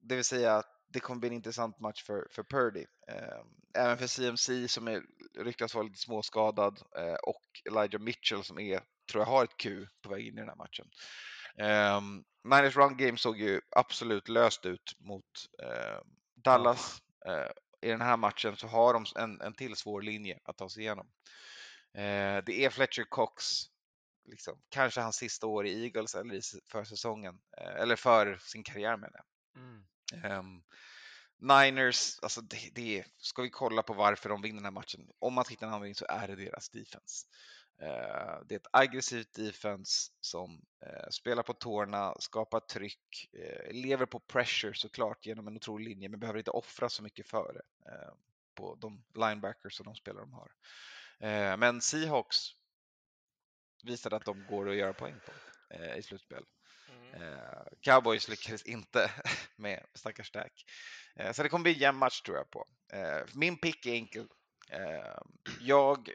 [0.00, 2.86] det vill säga att det kommer bli en intressant match för, för Purdy.
[3.08, 3.40] Eh,
[3.74, 5.02] även för CMC som är,
[5.38, 9.86] ryktas vara lite småskadad eh, och Elijah Mitchell som är, tror jag har ett Q
[10.02, 10.86] på väg in i den här matchen.
[11.58, 12.00] Eh,
[12.44, 15.24] Niners run game såg ju absolut löst ut mot
[15.62, 16.00] eh,
[16.34, 17.02] Dallas.
[17.26, 17.50] Eh,
[17.80, 20.82] I den här matchen så har de en, en till svår linje att ta sig
[20.82, 21.06] igenom.
[21.94, 23.44] Eh, det är Fletcher Cox,
[24.26, 28.64] liksom, kanske hans sista år i Eagles eller i, för säsongen, eh, eller för sin
[28.64, 29.62] karriär menar jag.
[29.62, 29.84] Mm.
[30.24, 30.62] Ehm,
[31.38, 35.10] Niners, alltså det, det ska vi kolla på varför de vinner den här matchen?
[35.18, 37.26] Om man hittar en anledning så är det deras defense.
[37.80, 44.06] Eh, det är ett aggressivt defense som eh, spelar på tårna, skapar tryck, eh, lever
[44.06, 47.62] på pressure såklart genom en otrolig linje, men behöver inte offra så mycket för det
[48.54, 50.52] på de linebackers och de spelare de har.
[51.56, 52.55] Men Seahawks
[53.82, 55.32] visade att de går att göra poäng på
[55.74, 56.44] eh, i slutspel.
[57.12, 59.10] Eh, Cowboys lyckades inte
[59.56, 60.64] med stackars Dak.
[61.16, 62.66] Eh, så det kommer bli en jämn match tror jag på.
[63.34, 64.28] Min pick är enkel.
[65.60, 66.10] Jag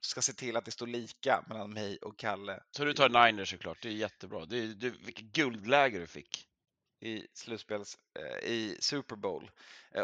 [0.00, 3.50] ska se till att det står lika mellan mig och Kalle Så du tar Niners
[3.50, 4.44] såklart, det är jättebra.
[4.44, 6.48] Det är, du, vilket guldläge du fick.
[7.00, 7.98] i slutspels,
[8.42, 9.50] i Super Bowl.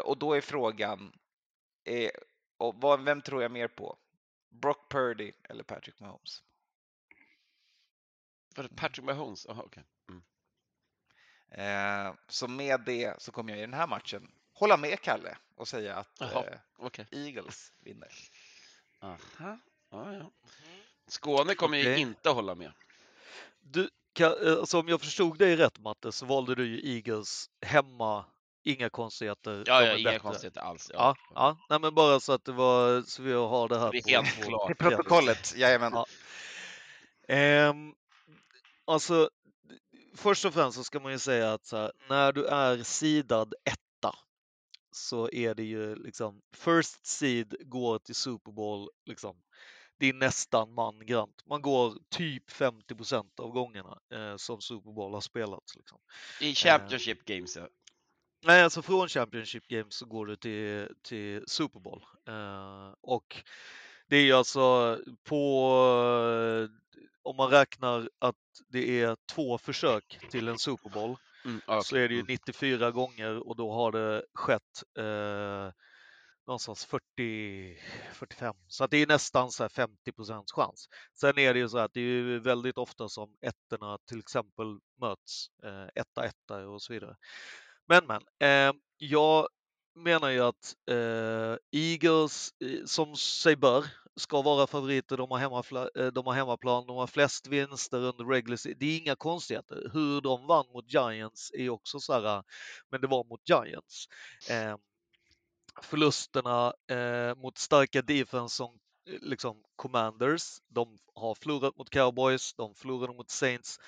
[0.03, 1.13] Och då är frågan,
[1.85, 2.11] eh,
[2.57, 3.97] och vad, vem tror jag mer på?
[4.49, 6.43] Brock Purdy eller Patrick Mahomes?
[8.67, 9.45] Patrick Mahomes?
[9.47, 9.83] Aha, okej.
[10.09, 10.21] Mm.
[11.51, 15.67] Eh, så med det så kommer jag i den här matchen hålla med Kalle och
[15.67, 16.45] säga att Jaha.
[16.81, 17.05] eh.
[17.11, 18.11] Eagles vinner.
[19.01, 19.59] Aha.
[19.91, 20.31] Ja, ja.
[21.07, 21.99] Skåne kommer ju Okej.
[22.01, 22.71] inte hålla med.
[23.61, 27.49] Du, ka- eh, alltså om jag förstod dig rätt Matte så valde du ju Eagles
[27.61, 28.25] hemma,
[28.63, 29.63] inga konstigheter.
[29.67, 30.19] Ja, ja inga bättre.
[30.19, 30.91] konstigheter alls.
[30.93, 31.57] Ja, ja.
[31.69, 34.39] Nej, men bara så att det var så vi har det här Det är helt
[34.41, 34.67] på klart.
[34.67, 35.91] Till protokollet, jajamän.
[35.93, 36.05] Ja.
[37.27, 37.95] Ehm,
[38.89, 39.29] alltså,
[40.15, 44.15] först och främst så ska man ju säga att här, när du är sidad etta
[44.91, 49.41] så är det ju liksom first seed går till Super Bowl liksom.
[49.99, 51.43] Det är nästan mangrant.
[51.45, 55.75] Man går typ 50% av gångerna eh, som Super Bowl har spelats.
[55.75, 55.99] Liksom.
[56.41, 57.67] I Championship Games, ja.
[58.45, 62.03] Nej, alltså från Championship Games så går du till, till Super Bowl.
[62.27, 63.43] Eh, och
[64.07, 65.71] det är ju alltså på,
[66.63, 66.88] eh,
[67.23, 68.35] om man räknar att
[68.69, 72.27] det är två försök till en Super Bowl Mm, ja, så är det ju Mm.
[72.29, 75.71] 94 gånger och då har det skett eh,
[76.47, 77.77] någonstans 40,
[78.13, 78.55] 45.
[78.67, 80.89] Så att det är nästan så här 50% chans.
[81.19, 85.47] Sen är det ju så att det är väldigt ofta som ettorna till exempel möts.
[85.63, 87.15] Eh, etta, etta och så vidare.
[87.87, 89.47] Men men, eh, jag
[89.95, 93.85] menar ju att eh, Eagles eh, som sig bör
[94.19, 95.17] ska vara favoriter.
[95.17, 98.97] De har, hemmafla, eh, de har hemmaplan, de har flest vinster under regular Det är
[98.97, 99.89] inga konstigheter.
[99.93, 102.41] Hur de vann mot Giants är också så här, eh,
[102.91, 104.07] men det var mot Giants.
[104.49, 104.75] Eh,
[105.81, 108.79] förlusterna eh, mot starka defense som
[109.09, 110.43] eh, liksom Commanders.
[110.67, 113.79] De har förlorat mot Cowboys, de förlorade mot Saints.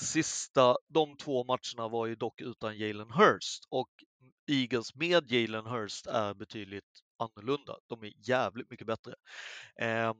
[0.00, 3.90] Sista, de två matcherna var ju dock utan Jalen Hurst och
[4.46, 7.76] Eagles med Jalen Hurst är betydligt annorlunda.
[7.86, 9.14] De är jävligt mycket bättre.
[9.80, 10.12] Eh,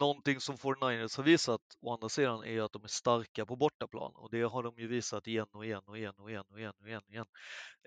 [0.00, 4.12] någonting som 49ers har visat å andra sidan är att de är starka på bortaplan
[4.14, 6.72] och det har de ju visat igen och igen och igen och igen och igen
[6.80, 7.02] och igen.
[7.06, 7.26] Och igen.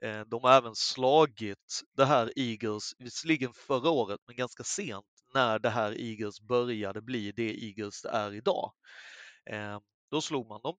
[0.01, 5.59] Eh, de har även slagit det här Eagles, visserligen förra året, men ganska sent när
[5.59, 8.73] det här Eagles började bli det Eagles det är idag.
[9.45, 9.79] Eh,
[10.11, 10.75] då slog man dem.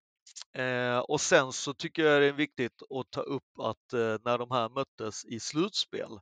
[0.53, 3.93] Eh, och sen så tycker jag det är viktigt att ta upp att
[4.25, 6.19] när de här möttes i slutspel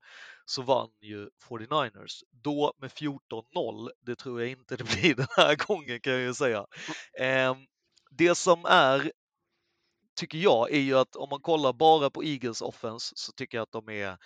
[0.49, 2.23] så vann ju 49ers.
[2.31, 3.89] Då med 14-0.
[4.05, 6.65] Det tror jag inte det blir den här gången kan jag ju säga.
[7.19, 7.55] Eh,
[8.11, 9.11] det som är,
[10.15, 13.63] tycker jag, är ju att om man kollar bara på Eagles offense så tycker jag
[13.63, 14.17] att de är,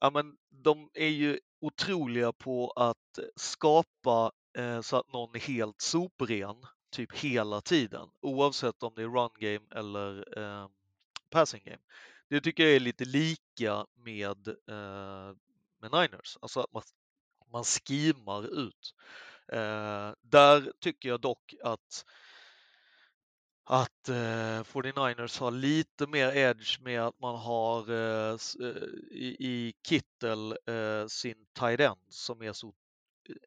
[0.00, 5.80] ja men de är ju otroliga på att skapa eh, så att någon är helt
[5.80, 6.56] sopren
[6.96, 10.68] typ hela tiden oavsett om det är run game eller eh,
[11.30, 11.82] passing game.
[12.28, 15.34] Det tycker jag är lite lika med, eh,
[15.80, 16.82] med Niners, alltså att man,
[17.52, 18.94] man skimar ut.
[19.52, 22.04] Eh, där tycker jag dock att
[23.68, 29.74] att eh, 49ers har lite mer edge med att man har eh, eh, i, i
[29.88, 32.74] Kittel eh, sin tight end som är så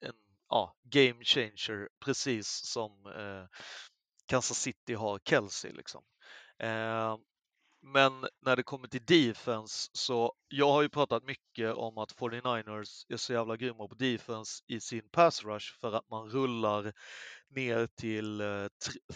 [0.02, 0.14] en
[0.50, 3.46] ja, game changer precis som eh,
[4.26, 6.04] Kansas City har Kelsey liksom.
[6.60, 7.18] Eh,
[7.82, 13.06] men när det kommer till defense så jag har ju pratat mycket om att 49ers
[13.10, 16.94] är så jävla grymma på defense i sin pass rush för att man rullar
[17.50, 18.68] ner till eh,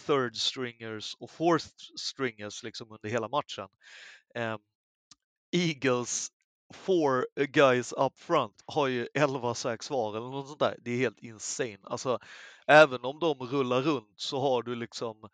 [0.06, 3.68] third stringers och fourth stringers liksom under hela matchen.
[4.34, 4.60] Ehm,
[5.52, 6.28] Eagles
[6.74, 10.76] four guys up front har ju 11 sax var eller något sånt där.
[10.82, 11.78] Det är helt insane.
[11.82, 12.18] Alltså,
[12.66, 15.28] även om de rullar runt så har du liksom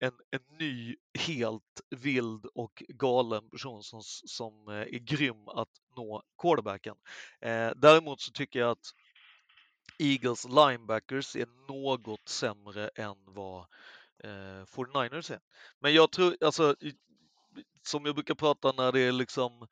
[0.00, 6.22] en, en ny, helt vild och galen person som, som eh, är grym att nå
[6.42, 6.96] quarterbacken.
[7.40, 8.94] Eh, däremot så tycker jag att
[9.98, 13.60] Eagles linebackers är något sämre än vad
[14.24, 15.40] eh, 49ers är.
[15.80, 16.76] Men jag tror, alltså,
[17.82, 19.66] som jag brukar prata när det är liksom,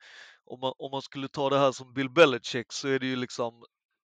[0.49, 3.15] om man, om man skulle ta det här som Bill Belichick så är det ju
[3.15, 3.63] liksom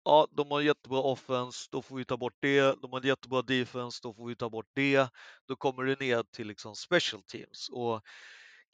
[0.04, 2.82] ja, de har jättebra offense, då får vi ta bort det.
[2.82, 5.10] De har jättebra defense, då får vi ta bort det.
[5.48, 8.02] Då kommer det ner till liksom special teams och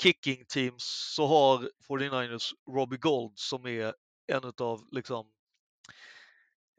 [0.02, 0.84] kicking teams
[1.16, 3.94] så har 49ers Robbie Gold som är
[4.28, 5.32] en av liksom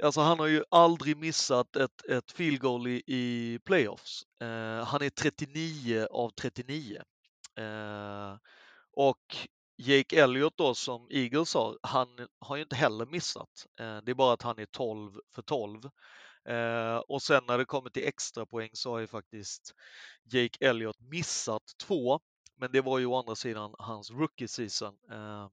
[0.02, 4.22] Alltså han har ju aldrig missat ett, ett field goal i, i playoffs.
[4.40, 7.02] Eh, han är 39 av 39.
[7.59, 8.36] Eh,
[8.92, 9.36] och
[9.84, 13.66] Jake Elliott då som Eagles har, han har ju inte heller missat.
[13.80, 15.84] Eh, det är bara att han är 12 för 12.
[16.48, 19.74] Eh, och sen när det kommer till extra poäng så har ju faktiskt
[20.24, 22.20] Jake Elliott missat två.
[22.56, 24.94] Men det var ju å andra sidan hans rookie season.
[25.10, 25.48] Eh,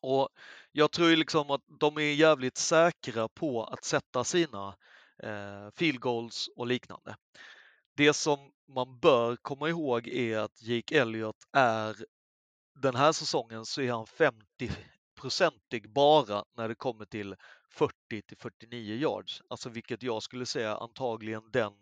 [0.00, 0.28] och
[0.72, 4.76] jag tror ju liksom att de är jävligt säkra på att sätta sina
[5.74, 7.16] field goals och liknande.
[7.96, 11.96] Det som man bör komma ihåg är att Jake Elliott är
[12.82, 17.36] den här säsongen så är han 50-procentig bara när det kommer till
[17.70, 17.94] 40
[18.28, 21.72] till 49 yards, alltså vilket jag skulle säga antagligen den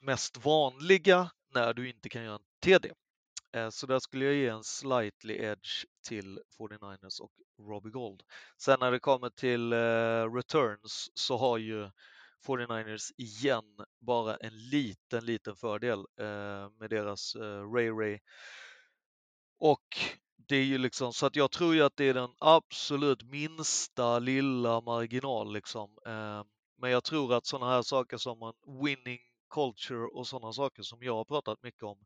[0.00, 2.92] mest vanliga när du inte kan göra en TD.
[3.52, 7.32] Eh, så där skulle jag ge en slightly edge till 49ers och
[7.68, 8.22] Robbie Gold.
[8.58, 11.90] Sen när det kommer till eh, returns så har ju
[12.46, 13.64] 49ers igen
[14.00, 17.36] bara en liten, liten fördel eh, med deras
[17.74, 18.18] Ray Ray
[19.58, 19.98] och
[20.48, 24.18] det är ju liksom så att jag tror ju att det är den absolut minsta
[24.18, 25.98] lilla marginal liksom.
[26.06, 26.42] Eh,
[26.78, 29.18] men jag tror att sådana här saker som en winning
[29.54, 31.98] culture och sådana saker som jag har pratat mycket om.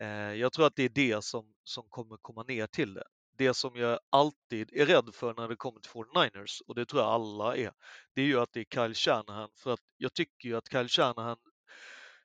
[0.00, 3.04] Eh, jag tror att det är det som, som kommer komma ner till det.
[3.36, 7.02] Det som jag alltid är rädd för när det kommer till 49ers, och det tror
[7.02, 7.72] jag alla är,
[8.14, 9.50] det är ju att det är Kyle Shanahan.
[9.54, 11.36] För att jag tycker ju att Kyle Shanahan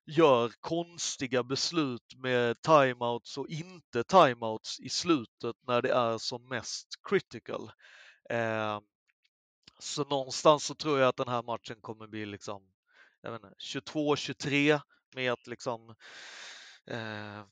[0.10, 6.88] gör konstiga beslut med timeouts och inte timeouts i slutet när det är som mest
[7.10, 7.72] critical.
[8.30, 8.80] Eh,
[9.80, 12.62] så någonstans så tror jag att den här matchen kommer bli liksom
[13.74, 14.82] 22-23
[15.16, 15.96] med att liksom
[16.88, 17.44] eh,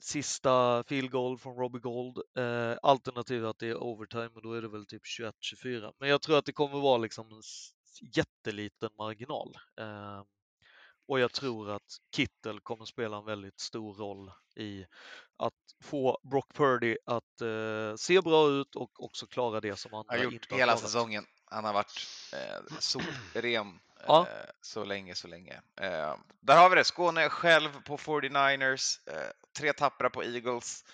[0.00, 2.18] sista field goal från Robbie Gold.
[2.38, 5.92] Eh, alternativt att det är overtime och då är det väl typ 21-24.
[5.98, 7.42] Men jag tror att det kommer vara liksom en
[8.16, 9.56] jätteliten marginal.
[9.80, 10.22] Eh,
[11.08, 14.86] och jag tror att Kittel kommer spela en väldigt stor roll i
[15.36, 15.52] att
[15.84, 20.16] få Brock Purdy att eh, se bra ut och också klara det som Han har
[20.16, 20.90] gjort inte har hela klarat.
[20.90, 21.24] säsongen.
[21.44, 24.26] Han har varit eh, solren Ja.
[24.30, 25.54] eh, så länge, så länge.
[25.80, 26.84] Eh, där har vi det.
[26.84, 29.08] Skåne själv på 49ers.
[29.08, 30.84] Eh, tre tappra på Eagles.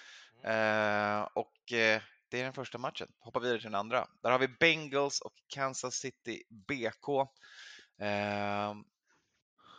[0.44, 3.09] Eh, och det är den första matchen.
[3.18, 4.06] Hoppar vidare till den andra.
[4.22, 7.28] Där har vi Bengals och Kansas City BK.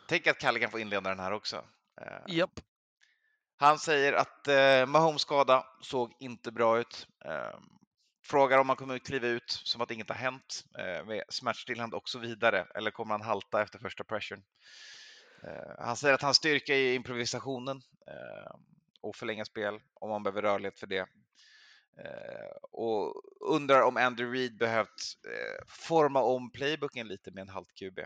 [0.04, 1.66] Eh, tänk att Kalle kan få inleda den här också.
[2.02, 2.60] Eh, Japp.
[3.58, 7.08] han säger att eh, Mahomes skada såg inte bra ut.
[7.26, 7.60] Eh,
[8.24, 11.96] frågar om han kommer att kliva ut som att inget har hänt eh, med smärtstillande
[11.96, 12.68] och så vidare.
[12.76, 14.44] Eller kommer han halta efter första pressuren?
[15.44, 18.56] Eh, han säger att hans styrka är improvisationen eh,
[19.02, 21.08] och förlänga spel om man behöver rörlighet för det.
[21.98, 23.22] Eh, och
[23.56, 28.00] undrar om Andrew Reid behövt eh, forma om playbooken lite med en halt QB.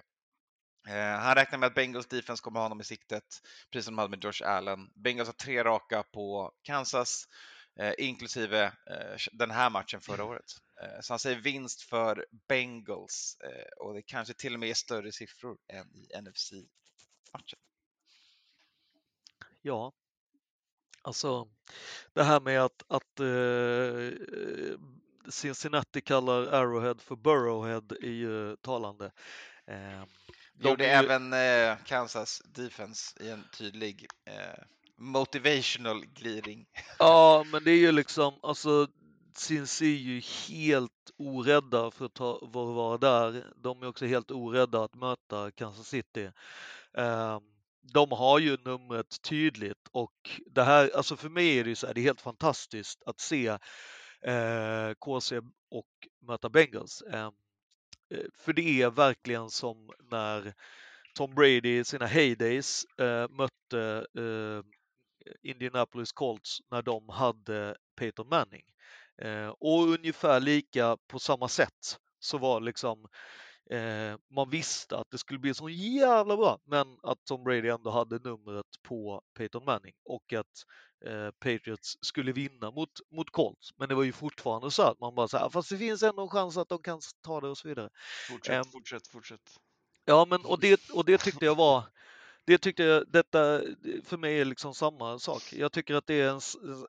[0.88, 3.24] Eh, han räknar med att Bengals defense kommer ha honom i siktet,
[3.72, 4.90] precis som de hade med Josh Allen.
[4.96, 7.28] Bengals har tre raka på Kansas,
[7.80, 10.46] eh, inklusive eh, den här matchen förra året.
[11.02, 13.38] Så han säger vinst för Bengals
[13.80, 17.60] och det kanske till och med är större siffror än i NFC-matchen.
[19.62, 19.94] Ja.
[21.02, 21.48] Alltså,
[22.14, 24.78] det här med att, att eh,
[25.30, 29.12] Cincinnati kallar Arrowhead för Burrowhead är ju talande.
[29.68, 30.04] Eh,
[30.60, 34.64] Gjorde ju- även eh, Kansas defense i en tydlig eh,
[34.98, 36.66] motivational gliring.
[37.00, 38.88] Ja, men det är ju liksom, alltså
[39.36, 43.46] Cincy är ju helt orädda för att ta, för att vara där.
[43.56, 46.32] De är också helt orädda att möta Kansas City.
[46.98, 47.42] Ehm,
[47.94, 51.88] de har ju numret tydligt och det här, alltså för mig är det ju så
[51.88, 53.48] här, det är helt fantastiskt att se
[54.22, 55.38] eh, KC
[55.72, 55.88] och
[56.28, 57.04] möta Bengals.
[58.10, 60.54] Eh, för det är verkligen som när
[61.16, 64.62] Tom Brady i sina heydays eh, mötte eh,
[65.44, 68.64] Indianapolis Colts när de hade Peyton Manning.
[69.22, 73.08] Eh, och ungefär lika på samma sätt så var liksom
[73.70, 77.90] eh, man visste att det skulle bli så jävla bra, men att Tom Brady ändå
[77.90, 80.64] hade numret på Peyton Manning och att
[81.06, 83.70] eh, Patriots skulle vinna mot, mot Colts.
[83.78, 86.22] Men det var ju fortfarande så att man bara så här, fast det finns ändå
[86.22, 87.90] en chans att de kan ta det och så vidare.
[88.30, 89.42] Fortsätt, Ehm, fortsätt, fortsätt.
[90.06, 91.84] Ja, men och det, och det tyckte jag var
[92.46, 93.62] det tyckte jag, detta
[94.04, 95.54] för mig är liksom samma sak.
[95.54, 96.42] Jag tycker att det är en,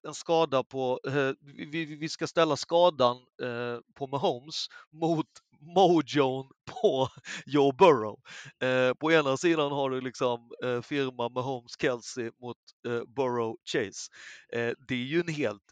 [0.03, 5.27] en skada på, eh, vi, vi- vi ska ställa skadan eh, på Mahomes mot
[5.61, 7.09] mojon på
[7.47, 8.21] Joe Burrow.
[8.63, 12.57] Eh, på ena sidan har du liksom eh, firma Mahomes Kelsey mot
[12.87, 14.11] eh, Burrow Chase.
[14.53, 15.63] Eh, det är ju en helt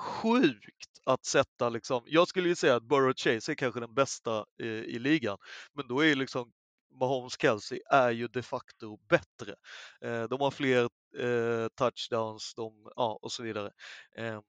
[0.00, 4.44] sjukt att sätta liksom, jag skulle ju säga att Burrow Chase är kanske den bästa
[4.62, 5.38] eh, i ligan,
[5.74, 6.52] men då är ju liksom
[7.00, 9.54] Mahomes Kelsey är ju de facto bättre.
[10.00, 10.88] Eh, de har fler
[11.18, 13.70] eh, touchdowns de, ja, och så vidare.
[14.16, 14.42] Ehm,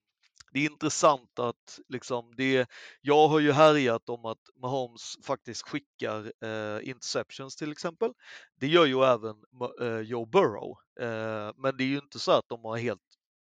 [0.52, 2.70] det är intressant att liksom det,
[3.02, 8.12] jag har ju härjat om att Mahomes faktiskt skickar eh, interceptions till exempel.
[8.56, 9.36] Det gör ju även
[9.82, 10.78] eh, Joe Burrow.
[11.00, 13.02] Eh, men det är ju inte så att de har helt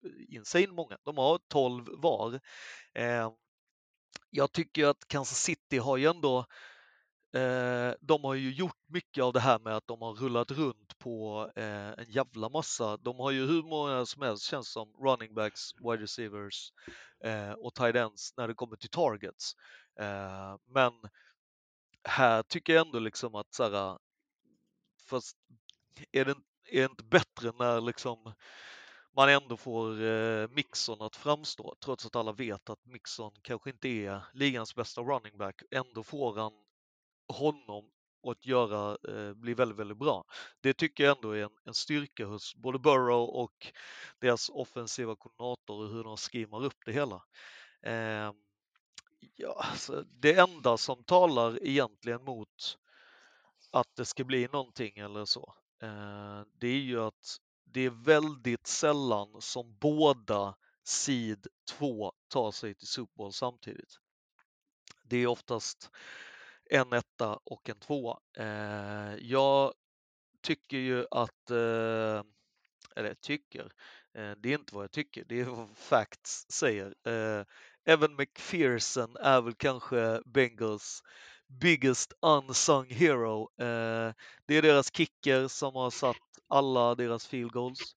[0.06, 0.98] eh, insane många.
[1.04, 2.40] De har 12 var.
[2.94, 3.32] Eh,
[4.30, 6.46] jag tycker att Kansas City har ju ändå
[7.34, 11.00] Eh, de har ju gjort mycket av det här med att de har rullat runt
[11.00, 12.98] på eh, en jävla massa.
[12.98, 16.72] De har ju hur många som helst känns som running backs, wide receivers
[17.24, 19.54] eh, och tight ends när det kommer till targets.
[20.00, 20.94] Eh, men
[22.04, 23.98] här tycker jag ändå liksom att så här,
[25.10, 25.38] fast
[26.12, 26.36] är det,
[26.72, 28.34] är det inte bättre när liksom
[29.16, 33.88] man ändå får eh, Mixon att framstå, trots att alla vet att Mixon kanske inte
[33.88, 35.62] är ligans bästa running back.
[35.72, 36.54] Ändå får han
[37.34, 37.90] honom
[38.24, 40.26] och att göra, eh, bli väldigt, väldigt bra.
[40.62, 43.74] Det tycker jag ändå är en, en styrka hos både Burrow och
[44.20, 47.24] deras offensiva koordinator och hur de skimmar upp det hela.
[47.82, 48.32] Eh,
[49.36, 52.78] ja, alltså, det enda som talar egentligen mot
[53.72, 58.68] att det ska bli någonting eller så, eh, det är ju att det är väldigt
[58.68, 64.00] sällan som båda sid 2 tar sig till Super Bowl samtidigt.
[65.04, 65.92] Det är oftast
[66.74, 68.20] en etta och en tvåa.
[68.38, 69.74] Eh, jag
[70.42, 72.24] tycker ju att, eh,
[72.96, 73.72] eller tycker,
[74.14, 76.96] eh, det är inte vad jag tycker, det är vad facts säger.
[77.08, 77.46] Eh,
[77.86, 81.04] Evan McPherson är väl kanske Bengals
[81.48, 83.50] biggest unsung hero.
[83.58, 84.14] Eh,
[84.46, 86.18] det är deras kicker som har satt
[86.48, 87.96] alla deras field goals.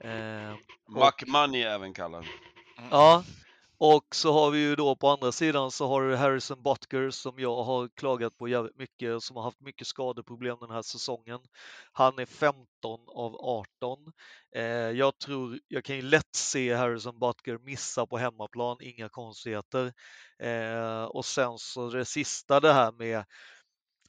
[0.00, 0.54] Eh,
[0.88, 2.24] Mac Money även kallad.
[2.90, 3.24] Ja,
[3.86, 7.38] och så har vi ju då på andra sidan så har du Harrison Butker som
[7.38, 11.40] jag har klagat på jävligt mycket, som har haft mycket skadeproblem den här säsongen.
[11.92, 12.66] Han är 15
[13.08, 14.12] av 18.
[14.56, 19.92] Eh, jag tror, jag kan ju lätt se Harrison Butker missa på hemmaplan, inga konstigheter.
[20.38, 23.24] Eh, och sen så det sista det här med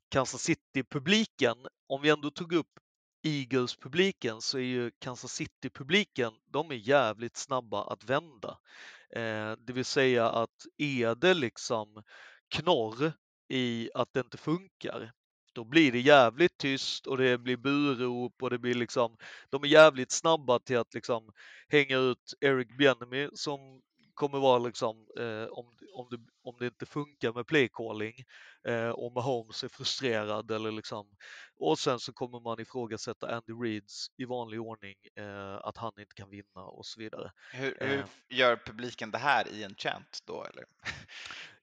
[0.10, 1.56] Kansas City-publiken,
[1.88, 2.80] om vi ändå tog upp
[3.26, 8.58] Eagles-publiken så är ju Kansas City-publiken, de är jävligt snabba att vända.
[9.16, 12.04] Eh, det vill säga att är det liksom
[12.50, 13.14] knorr
[13.50, 15.12] i att det inte funkar,
[15.54, 19.18] då blir det jävligt tyst och det blir burop och det blir liksom,
[19.50, 21.32] de är jävligt snabba till att liksom
[21.68, 23.82] hänga ut Eric Bjennemy som
[24.16, 28.14] kommer vara liksom, eh, om, om, det, om det inte funkar med playcalling
[28.68, 31.08] eh, och Mahomes är frustrerad eller liksom,
[31.60, 36.16] och sen så kommer man ifrågasätta Andy Reeds i vanlig ordning, eh, att han inte
[36.16, 37.32] kan vinna och så vidare.
[37.54, 38.06] Hur, hur Eh.
[38.30, 40.66] gör publiken det här i en chant då eller?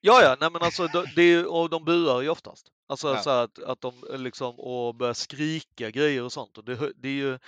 [0.01, 2.69] Ja, ja, nej men alltså det, det är, och de buar ju oftast.
[2.93, 3.23] Alltså Ja.
[3.23, 6.59] så att, att de liksom och börjar skrika grejer och sånt.
[6.59, 7.39] Och det, det är ju,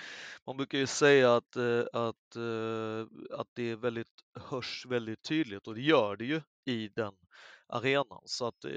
[0.46, 3.06] man brukar ju säga att, eh, att, eh,
[3.38, 4.08] att det är väldigt,
[4.50, 7.12] hörs väldigt tydligt och det gör det ju i den
[7.68, 8.22] arenan.
[8.24, 8.72] Så att eh,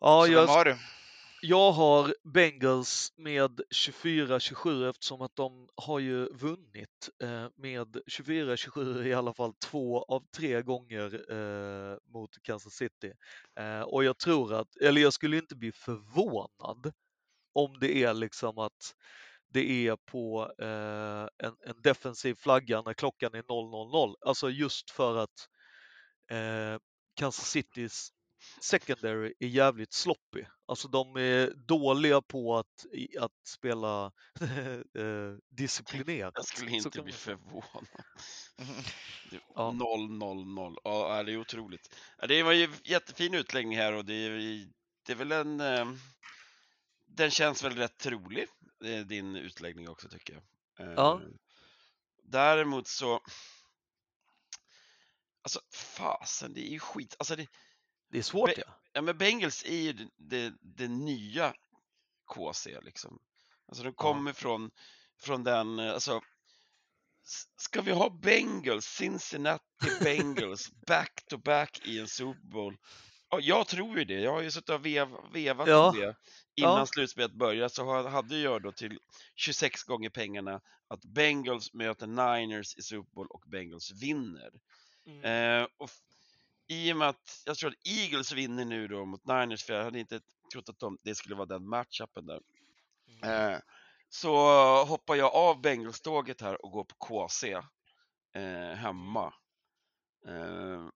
[0.00, 0.76] ja, Så jag, vem har du?
[1.44, 9.14] Jag har Bengals med 24-27 eftersom att de har ju vunnit eh, med 24-27 i
[9.14, 13.12] alla fall två av tre gånger eh, mot Kansas City.
[13.58, 16.92] Eh, och jag tror att, eller jag skulle inte bli förvånad
[17.52, 18.94] om det är liksom att
[19.48, 23.42] det är på eh, en, en defensiv flagga när klockan är
[23.92, 24.14] 000.
[24.20, 25.48] Alltså just för att
[26.30, 26.78] eh,
[27.16, 28.12] Kansas Citys
[28.60, 30.44] secondary är jävligt sloppy.
[30.66, 32.86] Alltså de är dåliga på att,
[33.20, 34.06] att spela
[34.98, 36.32] eh, disciplinerat.
[36.36, 37.86] Jag skulle inte bli man förvånad.
[39.30, 39.72] Det- Ja.
[39.72, 40.76] 0, 0, 0.
[40.84, 41.96] Ja, det är otroligt.
[42.28, 44.30] Det var ju jättefin utläggning här och det är,
[45.06, 45.60] det är väl en...
[45.60, 45.92] eh,
[47.06, 48.46] Den känns väl rätt trolig,
[48.84, 50.42] eh, din utläggning också tycker jag.
[50.96, 51.20] Ja.
[52.24, 53.20] Däremot så...
[55.42, 57.16] Alltså fasen, det är ju skit.
[57.18, 57.46] Alltså det,
[58.12, 58.74] Det är svårt Be- ja.
[58.92, 61.54] ja men Bengals är ju det, det, det nya
[62.26, 63.18] KC liksom.
[63.68, 64.70] Alltså de kommer från,
[65.20, 66.20] från den, alltså
[67.56, 69.64] Ska vi ha Bengals, Cincinnati
[70.04, 72.76] Bengals, back to back i en Super Bowl?
[73.30, 74.20] Ja, jag tror ju det.
[74.20, 75.92] Jag har ju suttit och vev, vevat Ja.
[75.96, 76.16] det
[76.54, 76.86] innan Ja.
[76.86, 78.98] slutspelet började, så ha- hade jag då till
[79.34, 84.50] 26 gånger pengarna att Bengals möter Niners i Super Bowl och Bengals vinner.
[85.06, 85.24] Mm.
[85.62, 85.90] Eh, och
[86.66, 89.84] I och med att jag tror att Eagles vinner nu då mot Niners, för jag
[89.84, 90.20] hade inte
[90.52, 92.40] trott att de, det skulle vara den matchupen där.
[93.22, 93.52] Mm.
[93.52, 93.60] Eh,
[94.08, 94.34] så
[94.84, 97.52] hoppar jag av Bengals-tåget här och går på KC
[98.34, 99.34] eh, hemma.
[100.26, 100.88] Eh,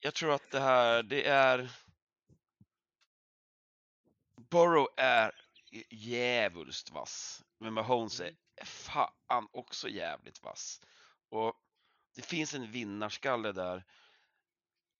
[0.00, 1.70] jag tror att det här, det är...
[4.50, 5.32] Burrow är
[5.90, 10.80] djävulskt vass, men Mahomes är fan också jävligt vass.
[11.28, 11.54] Och
[12.14, 13.84] det finns en vinnarskalle där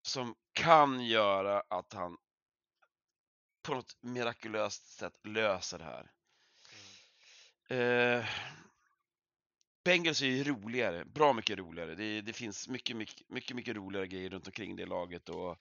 [0.03, 2.17] som kan göra att han
[3.63, 6.11] på något mirakulöst sätt löser det här.
[7.69, 8.25] Eh,
[9.85, 11.95] Bengals är ju roligare, bra mycket roligare.
[11.95, 15.59] Det, det finns mycket, mycket, mycket, mycket roligare grejer runt omkring det laget och,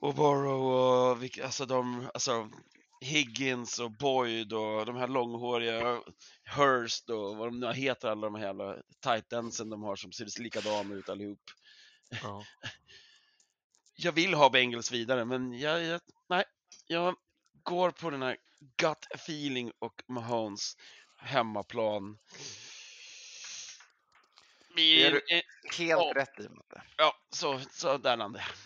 [0.00, 2.50] och Burrow och vilka, alltså de, alltså
[3.00, 6.00] Higgins och Boyd och de här långhåriga
[6.56, 10.12] Hurst och vad de nu heter alla de här jävla tight endsen de har som
[10.12, 11.42] ser likadana ut allihop.
[12.22, 12.44] Ja.
[13.96, 16.44] Jag vill ha Bengals vidare, men jag, jag, nej,
[16.86, 17.16] jag
[17.62, 18.36] går på den här
[18.76, 20.76] gut feeling och Mahomes
[21.18, 22.18] hemmaplan.
[24.76, 25.42] Det gör Blir, eh,
[25.78, 26.12] Helt Ja.
[26.16, 26.82] rätt i Matte.
[26.96, 28.56] ja, så, så där landade jag.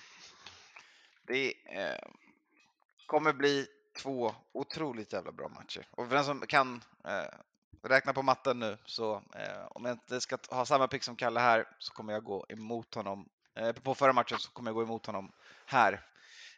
[1.26, 1.98] Det eh,
[3.06, 3.66] kommer bli
[4.02, 5.88] två otroligt jävla bra matcher.
[5.90, 7.38] Och för den som kan eh,
[7.82, 11.40] räkna på matten nu, så eh, om jag inte ska ha samma pick som Kalle
[11.40, 13.28] här, så kommer jag gå emot honom.
[13.58, 15.32] Eh, på förra matchen så kommer jag gå emot honom
[15.66, 16.06] här.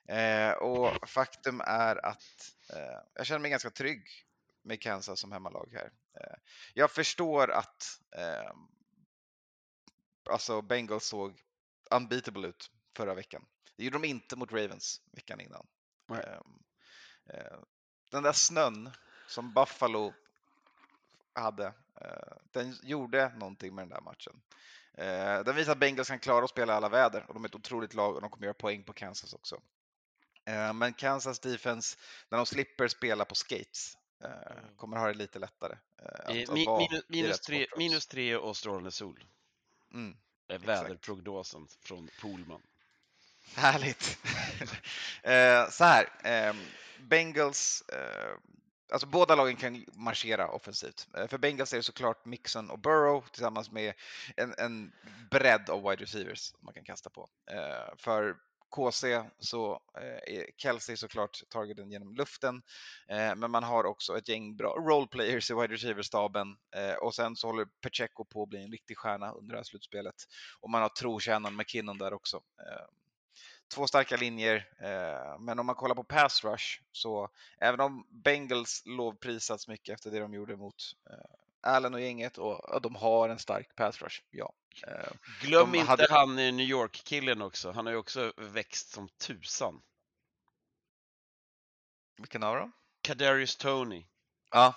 [0.04, 4.08] Eh, och faktum är att eh, jag känner mig ganska trygg
[4.62, 5.92] med Kansas som hemmalag här.
[6.74, 8.00] Jag förstår att
[10.30, 11.42] alltså Bengals såg
[11.90, 13.46] unbeatable ut förra veckan.
[13.76, 15.66] Det gjorde de inte mot Ravens veckan innan.
[16.08, 16.24] Nej.
[16.24, 16.62] Ehm,
[17.26, 17.58] eh,
[18.10, 18.90] Den där snön
[19.28, 20.14] som Buffalo
[21.32, 21.72] hade,
[22.50, 24.42] den gjorde någonting med den där matchen.
[25.00, 27.54] Eh, Den visar att Bengals kan klara att spela alla väder och de är ett
[27.54, 29.60] otroligt lag och de kommer göra poäng på Kansas också.
[30.44, 31.98] Eh, Men Kansas defense,
[32.28, 34.76] när de slipper spela på skates, eh, Mm.
[34.76, 35.72] kommer ha det lite lättare.
[35.98, 39.24] eh, att- Eh, att vara minus, minus, tre, minus tre och strålande sol.
[39.92, 40.16] Mm.
[40.48, 42.62] är väderprognosen från Polman.
[43.54, 44.18] Härligt.
[45.22, 46.54] eh, så här, eh,
[47.00, 47.84] Bengals,
[48.92, 51.08] alltså båda lagen kan marschera offensivt.
[51.16, 53.94] Eh, för Bengals är det såklart Mixon och Burrow tillsammans med
[54.36, 54.92] en, en
[55.30, 57.28] bredd av wide receivers man kan kasta på.
[57.50, 58.36] Eh, för
[58.76, 62.62] KC så eh, är Kelsey såklart targeten genom luften,
[63.36, 66.56] men man har också ett gäng bra roleplayers i wide receiver-staben
[67.00, 70.14] och sen så håller Pacheco på att bli en riktig stjärna under det här slutspelet
[70.60, 72.40] och man har trotjänaren McKinnon där också.
[73.74, 77.28] Två starka linjer, eh, men om man kollar på pass rush så
[77.60, 80.74] även om Bengals lovprisats mycket efter det de gjorde mot
[81.10, 81.16] eh,
[81.72, 84.52] Allen och gänget och de har en stark pass rush, ja.
[84.86, 87.70] Eh, Glöm De inte hade- han i New York-killen också.
[87.72, 89.82] Han har ju också växt som tusan.
[92.16, 92.72] vilken av dem?
[93.02, 94.06] Kadarius Tony.
[94.50, 94.74] Ja,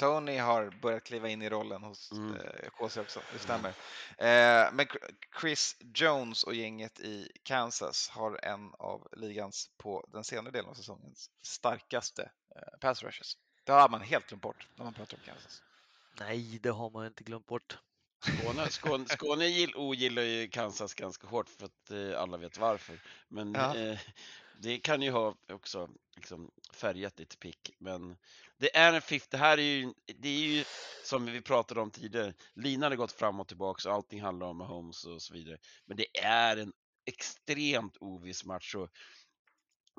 [0.00, 2.36] Tony har börjat kliva in i rollen hos Mm.
[2.36, 3.68] eh, KC också, det stämmer.
[4.18, 10.24] Eh, men Chr- Chris Jones och gänget i Kansas har en av ligans på den
[10.24, 12.22] senare delen av säsongens starkaste
[12.56, 13.32] eh, pass rushes.
[13.64, 15.62] Det har man helt glömt bort när man pratar om Kansas.
[16.20, 17.78] Nej, det har man inte glömt bort.
[18.24, 22.98] Skåne, Skåne, Skåne gill, ogillar ju Kansas ganska hårt för att eh, alla vet varför.
[23.28, 23.76] Men Ja.
[23.76, 23.98] eh,
[24.62, 27.70] det kan ju ha också liksom, färgat ditt pick.
[27.78, 28.16] Men
[28.58, 29.28] det är en fifth.
[29.30, 30.64] Det här är ju, det är ju
[31.04, 32.34] som vi pratade om tidigare.
[32.54, 35.58] Linan har gått fram och tillbaka och allting handlar om Mahomes och så vidare.
[35.86, 36.72] Men det är en
[37.06, 38.74] extremt oviss match.
[38.74, 38.88] Och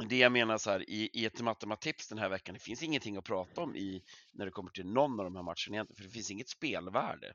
[0.10, 3.18] det jag menar så här, i, i ett matematips den här veckan, det finns ingenting
[3.18, 6.04] att prata om i när det kommer till någon av de här matcherna egentligen, för
[6.04, 7.34] det finns inget spelvärde.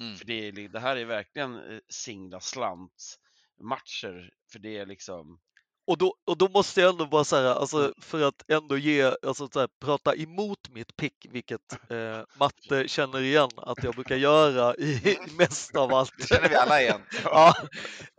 [0.00, 0.16] Mm.
[0.16, 3.18] För det, är, det här är verkligen eh, singla slant
[3.60, 5.40] matcher för det är liksom
[5.86, 9.48] Och då, och då måste jag ändå bara säga, alltså, för att ändå ge, alltså,
[9.48, 14.76] så här, prata emot mitt pick, vilket eh, Matte känner igen att jag brukar göra
[14.76, 16.12] i mest av allt.
[16.18, 17.00] Det känner vi alla igen.
[17.24, 17.54] ja,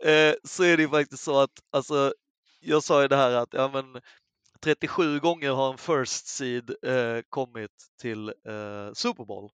[0.04, 2.12] eh, så är det ju faktiskt så att, alltså,
[2.60, 4.00] jag sa ju det här att ja, men,
[4.60, 7.70] 37 gånger har en first seed eh, kommit
[8.00, 9.50] till eh, Super Bowl.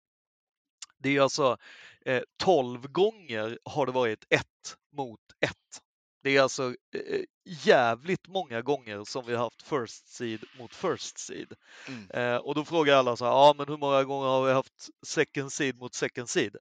[0.97, 1.57] Det är alltså
[2.05, 5.81] eh, 12 gånger har det varit ett mot ett.
[6.25, 11.17] Det är alltså eh, jävligt många gånger som vi har haft first seed mot first
[11.17, 11.53] seed.
[11.87, 12.11] Mm.
[12.11, 14.89] Eh, och då frågar alla så här, ja men hur många gånger har vi haft
[15.07, 16.55] second seed mot second seed?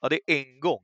[0.00, 0.82] Ja, det är en gång.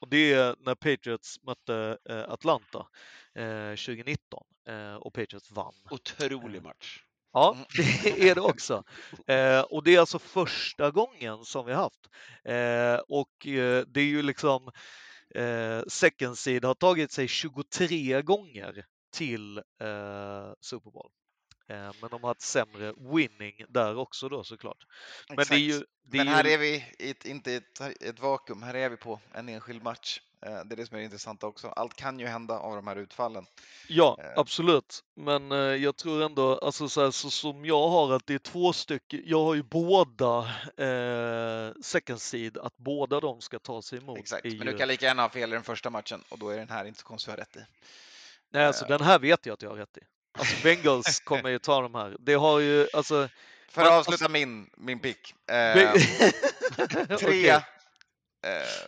[0.00, 2.86] Och det är när Patriots mötte eh, Atlanta
[3.34, 5.74] eh, 2019 eh, och Patriots vann.
[5.90, 7.02] otrolig match.
[7.32, 7.66] Ja, Mm.
[8.02, 8.84] det är det också.
[9.26, 12.06] Eh, och det är alltså första gången som vi har haft.
[12.44, 14.70] Eh, och eh, det är ju liksom
[15.36, 21.10] eh, second seed har tagit sig 23 gånger till eh, Super Bowl.
[21.68, 24.86] Eh, men de har ett sämre winning där också då såklart.
[25.28, 25.84] Men det är ju...
[26.08, 28.74] Det är Men här ju, är vi i ett, inte i ett, ett vakuum, här
[28.74, 30.20] är vi på en enskild match.
[30.46, 31.68] Eh, Det är det som är det intressanta också.
[31.68, 33.46] Allt kan ju hända av de här utfallen.
[33.88, 34.30] Ja, Eh.
[34.36, 35.00] absolut.
[35.16, 38.38] Men eh, jag tror ändå, alltså så, här, så som jag har att det är
[38.38, 40.38] två stycken, jag har ju båda
[40.76, 44.18] eh, second seed, att båda de ska ta sig emot.
[44.18, 46.48] Exakt, men ju- du kan lika gärna ha fel i den första matchen och då
[46.48, 47.60] är den här inte så konstigt att ha rätt i.
[48.50, 48.88] Nej, alltså eh.
[48.88, 50.00] den här vet jag att jag har rätt i.
[50.38, 52.16] Alltså Bengals kommer ju ta de här.
[52.20, 53.28] Det har ju, alltså...
[53.68, 55.34] För att Men- avsluta min, min pick.
[55.50, 55.92] Eh,
[56.88, 57.48] tre Okej.
[57.48, 57.62] eh,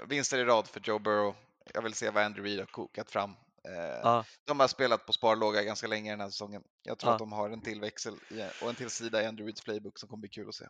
[0.07, 1.35] vinster i rad för Joe Burrow.
[1.75, 3.31] Jag vill se vad Andrew Reid har kokat fram.
[3.65, 3.73] Eh,
[4.03, 4.25] Ja.
[4.45, 6.63] De har spelat på sparlåga ganska länge den här säsongen.
[6.83, 7.15] Jag tror Ja.
[7.15, 9.99] att de har en till växel i- och en till sida i Andrew Reids playbook
[9.99, 10.67] som kommer bli kul att se.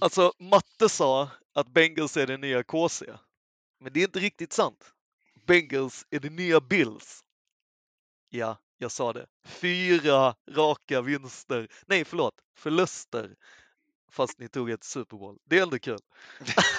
[0.00, 3.06] Alltså, Matte sa att Bengals är det nya KC.
[3.80, 4.92] Men det är inte riktigt sant.
[5.46, 7.20] Bengals är det nya Bills.
[8.28, 9.26] Ja, jag sa det.
[9.44, 11.68] Fyra raka vinster.
[11.86, 12.34] Nej, förlåt.
[12.56, 13.36] Förluster.
[14.10, 15.38] Fast ni tog ett Super Bowl.
[15.44, 15.98] Det är ändå kul.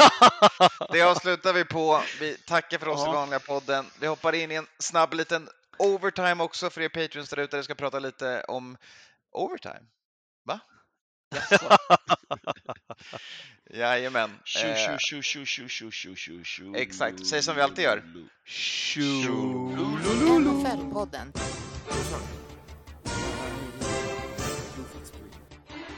[0.91, 2.01] Det avslutar vi på.
[2.19, 3.11] Vi tackar för oss i Ja.
[3.11, 3.85] vanliga podden.
[3.99, 5.49] Vi hoppar in i en snabb liten
[5.79, 7.57] overtime också för er patreons där ute.
[7.57, 8.77] Vi ska prata lite om
[9.31, 9.81] overtime.
[10.45, 10.59] Va?
[13.73, 14.39] Jajamän.
[14.45, 16.75] Tju, Eh, tju, tju, tju, tju, tju, tju, tju.
[16.75, 17.27] Exakt.
[17.27, 18.03] Säg som vi alltid gör.
[20.39, 21.31] NFL-podden.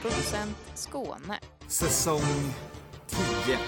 [0.02, 1.38] Producent Skåne.
[1.68, 2.54] Säsong
[3.06, 3.58] 10.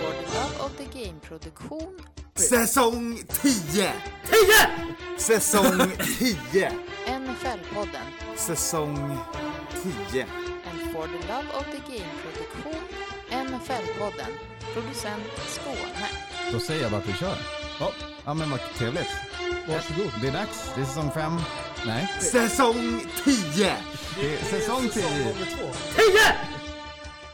[0.00, 2.00] For the Love of the Game-produktion.
[2.34, 3.52] Säsong 10!
[3.72, 3.92] 10!
[5.18, 6.70] Säsong 10.
[7.06, 8.06] NFL-podden.
[8.36, 9.18] Säsong
[10.10, 10.22] 10.
[10.22, 12.82] En For the Love of the Game-produktion.
[13.30, 14.32] NFL-podden.
[14.74, 16.08] Producent Skåne.
[16.52, 17.36] Då säger jag bara att vi kör.
[17.80, 17.92] Ja,
[18.24, 19.10] ja men vad trevligt.
[19.68, 20.12] Varsågod.
[20.20, 20.70] Det är dags.
[20.74, 21.32] Det är säsong fem.
[21.86, 23.76] Nej, Säsong 10!
[24.20, 25.02] det är säsong tio.
[25.02, 26.55] 10!